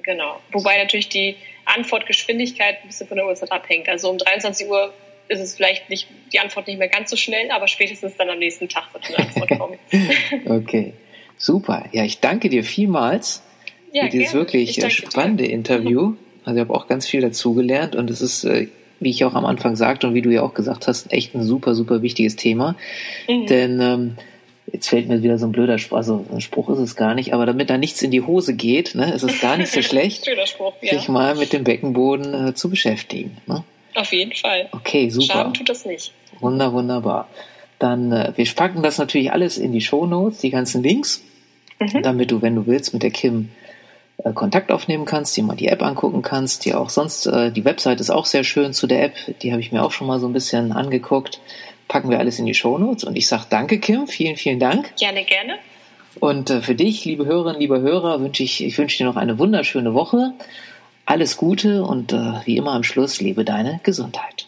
Genau. 0.04 0.40
Wobei 0.52 0.78
natürlich 0.78 1.10
die 1.10 1.36
Antwortgeschwindigkeit 1.66 2.78
ein 2.82 2.88
bisschen 2.88 3.08
von 3.08 3.18
der 3.18 3.28
Uhrzeit 3.28 3.52
abhängt. 3.52 3.90
Also 3.90 4.10
um 4.10 4.18
23 4.18 4.68
Uhr 4.68 4.94
ist 5.28 5.40
es 5.40 5.56
vielleicht 5.56 5.90
nicht 5.90 6.08
die 6.32 6.40
Antwort 6.40 6.68
nicht 6.68 6.78
mehr 6.78 6.88
ganz 6.88 7.10
so 7.10 7.18
schnell, 7.18 7.50
aber 7.52 7.68
spätestens 7.68 8.16
dann 8.18 8.30
am 8.30 8.40
nächsten 8.40 8.70
Tag 8.70 8.94
wird 8.94 9.08
eine 9.08 9.20
Antwort 9.20 9.60
kommen. 9.60 9.80
okay, 10.46 10.94
super. 11.38 11.86
Ja, 11.92 12.04
ich 12.04 12.20
danke 12.20 12.50
dir 12.50 12.64
vielmals 12.64 13.44
ja, 13.92 14.04
für 14.04 14.10
dieses 14.10 14.32
gerne. 14.32 14.46
wirklich 14.46 14.94
spannende 14.94 15.46
dir. 15.46 15.54
Interview. 15.54 16.16
Also 16.44 16.58
ich 16.58 16.62
habe 16.62 16.74
auch 16.76 16.88
ganz 16.88 17.08
viel 17.08 17.22
dazugelernt 17.22 17.96
und 17.96 18.12
es 18.12 18.22
ist, 18.22 18.44
äh, 18.44 18.68
wie 19.00 19.10
ich 19.10 19.26
auch 19.26 19.36
am 19.36 19.46
Anfang 19.46 19.76
sagte 19.76 20.08
und 20.08 20.14
wie 20.14 20.22
du 20.22 20.30
ja 20.30 20.42
auch 20.42 20.54
gesagt 20.54 20.88
hast, 20.88 21.12
echt 21.12 21.36
ein 21.36 21.44
super, 21.44 21.76
super 21.76 22.02
wichtiges 22.02 22.36
Thema. 22.36 22.76
Mhm. 23.28 23.46
Denn 23.48 23.82
ähm, 23.82 24.16
jetzt 24.72 24.88
fällt 24.88 25.08
mir 25.08 25.22
wieder 25.22 25.38
so 25.38 25.46
ein 25.48 25.52
blöder 25.52 25.78
Spruch, 25.78 25.98
also 25.98 26.26
ein 26.32 26.42
Spruch 26.42 26.70
ist 26.70 26.80
es 26.80 26.96
gar 26.96 27.14
nicht, 27.14 27.34
aber 27.34 27.46
damit 27.46 27.70
da 27.70 27.78
nichts 27.78 28.02
in 28.02 28.12
die 28.12 28.22
Hose 28.22 28.56
geht, 28.56 28.96
ne, 28.96 29.14
ist 29.14 29.24
es 29.24 29.40
gar 29.40 29.58
nicht 29.58 29.72
so 29.72 29.82
schlecht, 29.84 30.28
Spruch, 30.46 30.74
ja. 30.82 30.98
sich 30.98 31.08
mal 31.08 31.36
mit 31.36 31.54
dem 31.54 31.64
Beckenboden 31.64 32.50
äh, 32.50 32.54
zu 32.54 32.70
beschäftigen. 32.70 33.38
Ne? 33.48 33.64
Auf 33.96 34.12
jeden 34.12 34.34
Fall. 34.34 34.68
Okay, 34.72 35.10
super. 35.10 35.34
Schaden 35.34 35.54
tut 35.54 35.70
das 35.70 35.86
nicht. 35.86 36.12
Wunder, 36.40 36.74
wunderbar. 36.74 37.30
Dann, 37.80 38.12
äh, 38.12 38.34
wir 38.36 38.46
packen 38.56 38.84
das 38.84 38.98
natürlich 38.98 39.32
alles 39.32 39.58
in 39.58 39.72
die 39.72 39.82
Show 39.82 40.06
Notes, 40.06 40.40
die 40.40 40.50
ganzen 40.50 40.84
Links, 40.84 41.24
mhm. 41.80 42.02
damit 42.04 42.32
du, 42.32 42.42
wenn 42.42 42.56
du 42.56 42.66
willst, 42.68 42.94
mit 42.94 43.04
der 43.04 43.12
Kim 43.12 43.50
äh, 44.24 44.34
Kontakt 44.34 44.72
aufnehmen 44.72 45.06
kannst, 45.06 45.36
dir 45.36 45.44
mal 45.44 45.56
die 45.56 45.68
App 45.68 45.84
angucken 45.84 46.22
kannst, 46.22 46.66
dir 46.66 46.80
auch 46.80 46.90
sonst, 46.90 47.26
äh, 47.28 47.52
die 47.52 47.66
Website 47.66 48.00
ist 48.00 48.10
auch 48.10 48.26
sehr 48.26 48.44
schön 48.44 48.74
zu 48.74 48.88
der 48.88 49.04
App, 49.04 49.16
die 49.42 49.52
habe 49.52 49.62
ich 49.62 49.72
mir 49.72 49.84
auch 49.84 49.92
schon 49.92 50.08
mal 50.08 50.20
so 50.20 50.28
ein 50.28 50.34
bisschen 50.34 50.72
angeguckt. 50.72 51.40
Packen 51.88 52.10
wir 52.10 52.20
alles 52.20 52.40
in 52.40 52.46
die 52.46 52.56
Show 52.56 52.78
Notes 52.78 53.04
und 53.04 53.16
ich 53.16 53.28
sage 53.28 53.46
danke, 53.50 53.80
Kim, 53.80 54.08
vielen, 54.08 54.36
vielen 54.36 54.60
Dank. 54.60 54.96
Gerne, 54.98 55.24
gerne. 55.24 55.56
Und 56.20 56.50
äh, 56.50 56.62
für 56.62 56.76
dich, 56.76 57.06
liebe 57.06 57.26
Hörerinnen, 57.26 57.60
liebe 57.60 57.82
Hörer, 57.82 58.22
wünsche 58.22 58.44
ich, 58.44 58.64
ich 58.64 58.78
wünsche 58.78 58.98
dir 58.98 59.06
noch 59.06 59.18
eine 59.18 59.38
wunderschöne 59.38 59.94
Woche. 59.94 60.34
Alles 61.06 61.38
Gute 61.38 61.84
und 61.84 62.14
äh, 62.14 62.34
wie 62.46 62.58
immer 62.58 62.72
am 62.72 62.84
Schluss, 62.84 63.22
lebe 63.22 63.46
deine 63.46 63.80
Gesundheit. 63.84 64.48